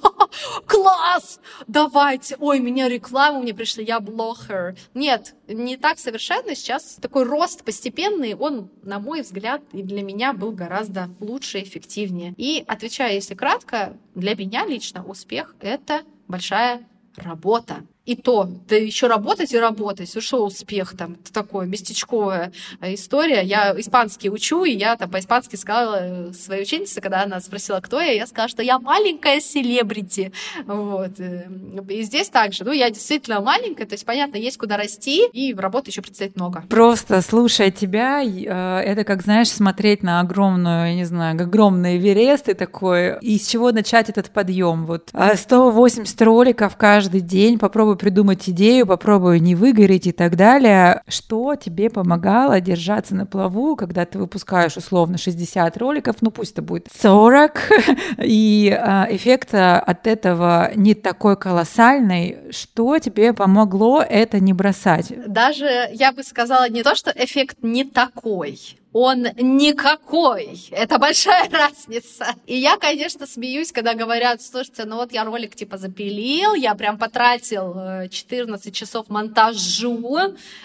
класс, 0.67 1.41
давайте, 1.67 2.37
ой, 2.39 2.61
меня 2.61 2.89
реклама, 2.89 3.41
мне 3.41 3.55
пришла, 3.55 3.83
я 3.83 4.01
блогер. 4.01 4.77
Нет, 4.95 5.35
не 5.49 5.77
так 5.77 5.99
совершенно. 5.99 6.55
Сейчас 6.55 6.99
такой 7.01 7.25
рост 7.25 7.65
постепенный, 7.65 8.35
он, 8.35 8.71
на 8.83 8.99
мой 8.99 9.23
взгляд, 9.23 9.63
и 9.73 9.83
для 9.83 10.03
меня 10.03 10.33
был 10.33 10.53
гораздо 10.53 11.09
лучше 11.21 11.63
эффективнее. 11.63 12.35
И 12.37 12.65
отвечая, 12.67 13.15
если 13.15 13.35
кратко, 13.35 13.97
для 14.15 14.35
меня 14.35 14.67
лично 14.67 15.05
успех— 15.05 15.55
это 15.61 16.03
большая 16.29 16.87
работа. 17.17 17.85
И 18.05 18.17
то, 18.17 18.49
да 18.69 18.75
еще 18.75 19.07
работать 19.07 19.53
и 19.53 19.59
работать. 19.59 20.11
Ну 20.15 20.21
что 20.21 20.45
успех 20.45 20.97
там, 20.97 21.17
такое 21.33 21.67
местечковая 21.67 22.53
история. 22.81 23.43
Я 23.43 23.79
испанский 23.79 24.29
учу, 24.29 24.65
и 24.65 24.73
я 24.73 24.97
там 24.97 25.09
по-испански 25.11 25.55
сказала 25.55 25.99
э, 26.01 26.33
своей 26.33 26.63
ученице, 26.63 27.01
когда 27.01 27.23
она 27.23 27.41
спросила, 27.41 27.81
кто 27.81 28.01
я, 28.01 28.13
я 28.13 28.27
сказала, 28.27 28.49
что 28.49 28.63
я 28.63 28.81
маленькая 28.81 29.41
селебрити. 29.41 30.33
Вот. 30.67 31.21
Э, 31.21 31.49
и 31.89 32.03
здесь 32.03 32.29
также. 32.29 32.65
Ну, 32.65 32.73
я 32.73 32.91
действительно 32.91 33.41
маленькая, 33.41 33.87
то 33.87 33.95
есть, 33.95 34.05
понятно, 34.05 34.37
есть 34.37 34.59
куда 34.59 34.77
расти, 34.77 35.29
и 35.33 35.55
работы 35.55 35.91
еще 35.91 36.03
предстоит 36.03 36.35
много. 36.35 36.65
Просто 36.69 37.21
слушая 37.23 37.71
тебя, 37.71 38.21
э, 38.23 38.81
это 38.81 39.05
как, 39.05 39.23
знаешь, 39.23 39.51
смотреть 39.51 40.03
на 40.03 40.21
огромную, 40.21 40.89
я 40.89 40.95
не 40.95 41.05
знаю, 41.05 41.41
огромный 41.41 41.99
Эверест 41.99 42.49
и 42.49 42.55
такой, 42.55 43.19
и 43.21 43.39
с 43.39 43.47
чего 43.47 43.71
начать 43.71 44.09
этот 44.09 44.31
подъем? 44.31 44.87
Вот 44.87 45.11
180 45.13 46.23
роликов 46.23 46.77
каждый 46.77 47.21
день, 47.21 47.59
попробуй 47.59 47.92
попробуй 47.93 47.97
придумать 47.97 48.49
идею, 48.49 48.87
попробуй 48.87 49.41
не 49.41 49.55
выгореть 49.55 50.07
и 50.07 50.13
так 50.13 50.37
далее. 50.37 51.03
Что 51.09 51.57
тебе 51.57 51.91
помогало 51.91 52.61
держаться 52.61 53.15
на 53.15 53.27
плаву, 53.27 53.77
когда 53.77 54.05
ты 54.05 54.19
выпускаешь 54.19 54.77
условно 54.77 55.19
60 55.19 55.77
роликов, 55.79 56.17
ну 56.21 56.31
пусть 56.31 56.53
это 56.53 56.63
будет 56.63 56.89
40, 57.01 57.53
и 58.19 58.77
а, 58.79 59.07
эффект 59.11 59.55
от 59.55 60.07
этого 60.07 60.71
не 60.75 60.95
такой 60.95 61.37
колоссальный. 61.37 62.37
Что 62.51 62.99
тебе 62.99 63.33
помогло 63.33 64.03
это 64.03 64.41
не 64.41 64.53
бросать? 64.53 65.13
Даже 65.27 65.89
я 65.93 66.13
бы 66.13 66.23
сказала 66.23 66.69
не 66.69 66.83
то, 66.83 66.95
что 66.95 67.13
эффект 67.15 67.59
не 67.63 67.85
такой, 67.85 68.59
он 68.93 69.23
никакой. 69.37 70.61
Это 70.71 70.99
большая 70.99 71.49
разница. 71.51 72.35
И 72.47 72.57
я, 72.57 72.77
конечно, 72.77 73.27
смеюсь, 73.27 73.73
когда 73.73 73.95
говорят, 73.95 74.43
слушайте, 74.43 74.85
ну 74.85 74.97
вот 74.97 75.13
я 75.13 75.25
ролик 75.25 75.55
типа 75.55 75.79
запилил, 75.79 76.55
я 76.55 76.75
прям 76.75 76.99
потратил 76.99 78.09
14 78.09 78.67
э, 78.67 78.71
часов 78.71 79.09
монтажу, 79.09 80.19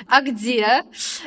а 0.08 0.22
где? 0.22 0.84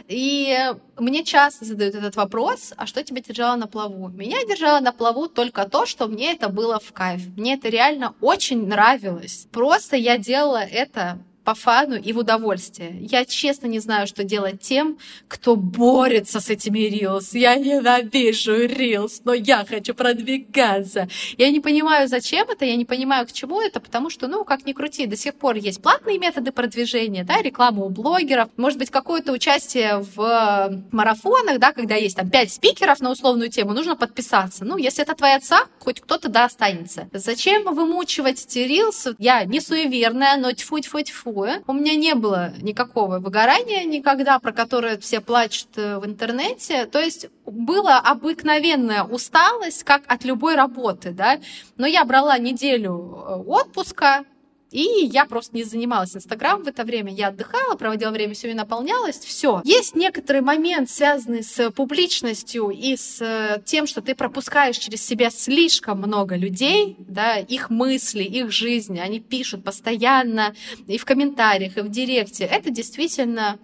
И 0.08 0.56
мне 0.98 1.24
часто 1.24 1.64
задают 1.64 1.94
этот 1.94 2.16
вопрос, 2.16 2.72
а 2.76 2.86
что 2.86 3.02
тебя 3.02 3.22
держало 3.22 3.56
на 3.56 3.66
плаву? 3.66 4.08
Меня 4.08 4.44
держало 4.44 4.80
на 4.80 4.92
плаву 4.92 5.28
только 5.28 5.68
то, 5.68 5.86
что 5.86 6.06
мне 6.06 6.32
это 6.32 6.48
было 6.48 6.78
в 6.78 6.92
кайф. 6.92 7.22
Мне 7.36 7.54
это 7.54 7.68
реально 7.68 8.14
очень 8.20 8.66
нравилось. 8.66 9.46
Просто 9.52 9.96
я 9.96 10.18
делала 10.18 10.62
это 10.62 11.18
по 11.44 11.54
фану 11.54 11.96
и 11.96 12.12
в 12.12 12.18
удовольствие. 12.18 12.96
Я 13.00 13.24
честно 13.24 13.66
не 13.66 13.78
знаю, 13.78 14.06
что 14.06 14.24
делать 14.24 14.60
тем, 14.60 14.98
кто 15.28 15.56
борется 15.56 16.40
с 16.40 16.50
этими 16.50 16.80
рилс. 16.80 17.34
Я 17.34 17.56
ненавижу 17.56 18.66
рилс, 18.66 19.22
но 19.24 19.34
я 19.34 19.64
хочу 19.64 19.94
продвигаться. 19.94 21.08
Я 21.38 21.50
не 21.50 21.60
понимаю, 21.60 22.08
зачем 22.08 22.48
это, 22.48 22.64
я 22.64 22.76
не 22.76 22.84
понимаю, 22.84 23.26
к 23.26 23.32
чему 23.32 23.60
это, 23.60 23.80
потому 23.80 24.10
что, 24.10 24.28
ну, 24.28 24.44
как 24.44 24.66
ни 24.66 24.72
крути, 24.72 25.06
до 25.06 25.16
сих 25.16 25.34
пор 25.34 25.56
есть 25.56 25.82
платные 25.82 26.18
методы 26.18 26.52
продвижения, 26.52 27.24
да, 27.24 27.40
реклама 27.40 27.84
у 27.84 27.88
блогеров, 27.88 28.50
может 28.56 28.78
быть, 28.78 28.90
какое-то 28.90 29.32
участие 29.32 30.04
в 30.14 30.82
марафонах, 30.92 31.58
да, 31.58 31.72
когда 31.72 31.94
есть 31.94 32.16
там 32.16 32.30
пять 32.30 32.52
спикеров 32.52 33.00
на 33.00 33.10
условную 33.10 33.50
тему, 33.50 33.72
нужно 33.72 33.96
подписаться. 33.96 34.64
Ну, 34.64 34.76
если 34.76 35.02
это 35.02 35.14
твоя 35.14 35.36
отца, 35.36 35.66
хоть 35.78 36.00
кто-то 36.00 36.28
да 36.28 36.44
останется. 36.44 37.08
Зачем 37.12 37.64
вымучивать 37.74 38.44
эти 38.44 38.60
рилсы? 38.60 39.14
Я 39.18 39.44
не 39.44 39.60
суеверная, 39.60 40.36
но 40.36 40.50
тьфу-тьфу-тьфу 40.50 41.39
такое. 41.40 41.62
У 41.66 41.72
меня 41.72 41.96
не 41.96 42.14
было 42.14 42.52
никакого 42.60 43.18
выгорания 43.18 43.84
никогда, 43.84 44.38
про 44.38 44.52
которое 44.52 44.98
все 44.98 45.20
плачут 45.20 45.68
э, 45.76 45.98
в 45.98 46.06
интернете. 46.06 46.86
То 46.86 47.00
есть 47.00 47.28
была 47.46 47.98
обыкновенная 47.98 49.04
усталость, 49.04 49.84
как 49.84 50.02
от 50.06 50.24
любой 50.24 50.54
работы, 50.54 51.10
да. 51.10 51.40
Но 51.76 51.86
я 51.86 52.04
брала 52.04 52.38
неделю 52.38 52.92
э, 52.92 53.34
отпуска, 53.46 54.24
и 54.70 54.82
я 55.06 55.24
просто 55.24 55.56
не 55.56 55.64
занималась 55.64 56.14
Инстаграм 56.14 56.62
в 56.62 56.68
это 56.68 56.84
время. 56.84 57.12
Я 57.12 57.28
отдыхала, 57.28 57.74
проводила 57.74 58.10
время, 58.10 58.34
все 58.34 58.50
и 58.50 58.54
наполнялось. 58.54 59.18
Все. 59.18 59.60
Есть 59.64 59.96
некоторый 59.96 60.42
момент, 60.42 60.90
связанный 60.90 61.42
с 61.42 61.70
публичностью 61.70 62.70
и 62.70 62.96
с 62.96 63.20
э, 63.20 63.60
тем, 63.64 63.86
что 63.86 64.00
ты 64.00 64.14
пропускаешь 64.14 64.76
через 64.76 65.04
себя 65.04 65.30
слишком 65.30 65.98
много 65.98 66.36
людей, 66.36 66.96
да, 66.98 67.36
их 67.36 67.70
мысли, 67.70 68.22
их 68.22 68.50
жизни. 68.50 69.00
Они 69.00 69.20
пишут 69.20 69.64
постоянно 69.64 70.54
и 70.86 70.98
в 70.98 71.04
комментариях, 71.04 71.76
и 71.76 71.80
в 71.80 71.88
директе. 71.88 72.44
Это 72.44 72.70
действительно 72.70 73.58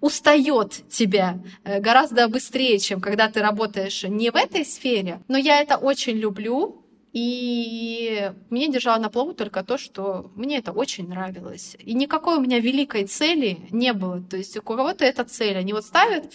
устает 0.00 0.82
тебя 0.90 1.38
э, 1.64 1.80
гораздо 1.80 2.28
быстрее, 2.28 2.78
чем 2.78 3.00
когда 3.00 3.28
ты 3.28 3.40
работаешь 3.40 4.02
не 4.02 4.30
в 4.30 4.36
этой 4.36 4.64
сфере. 4.64 5.20
Но 5.28 5.38
я 5.38 5.60
это 5.60 5.76
очень 5.76 6.16
люблю, 6.16 6.81
и 7.12 8.32
меня 8.48 8.68
держало 8.68 9.00
на 9.00 9.10
плаву 9.10 9.34
только 9.34 9.62
то, 9.62 9.76
что 9.76 10.30
мне 10.34 10.58
это 10.58 10.72
очень 10.72 11.08
нравилось. 11.08 11.76
И 11.78 11.92
никакой 11.94 12.38
у 12.38 12.40
меня 12.40 12.58
великой 12.58 13.04
цели 13.04 13.58
не 13.70 13.92
было. 13.92 14.22
То 14.22 14.36
есть 14.38 14.56
у 14.56 14.62
кого-то 14.62 15.04
эта 15.04 15.24
цель. 15.24 15.58
Они 15.58 15.72
вот 15.72 15.84
ставят 15.84 16.32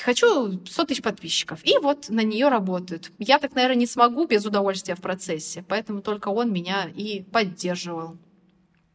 хочу 0.00 0.60
100 0.64 0.84
тысяч 0.84 1.02
подписчиков. 1.02 1.60
И 1.64 1.78
вот 1.78 2.08
на 2.08 2.20
нее 2.20 2.48
работают. 2.48 3.10
Я 3.18 3.38
так, 3.38 3.54
наверное, 3.54 3.76
не 3.76 3.86
смогу 3.86 4.26
без 4.26 4.44
удовольствия 4.44 4.94
в 4.94 5.00
процессе. 5.00 5.64
Поэтому 5.66 6.02
только 6.02 6.28
он 6.28 6.52
меня 6.52 6.88
и 6.94 7.22
поддерживал. 7.32 8.16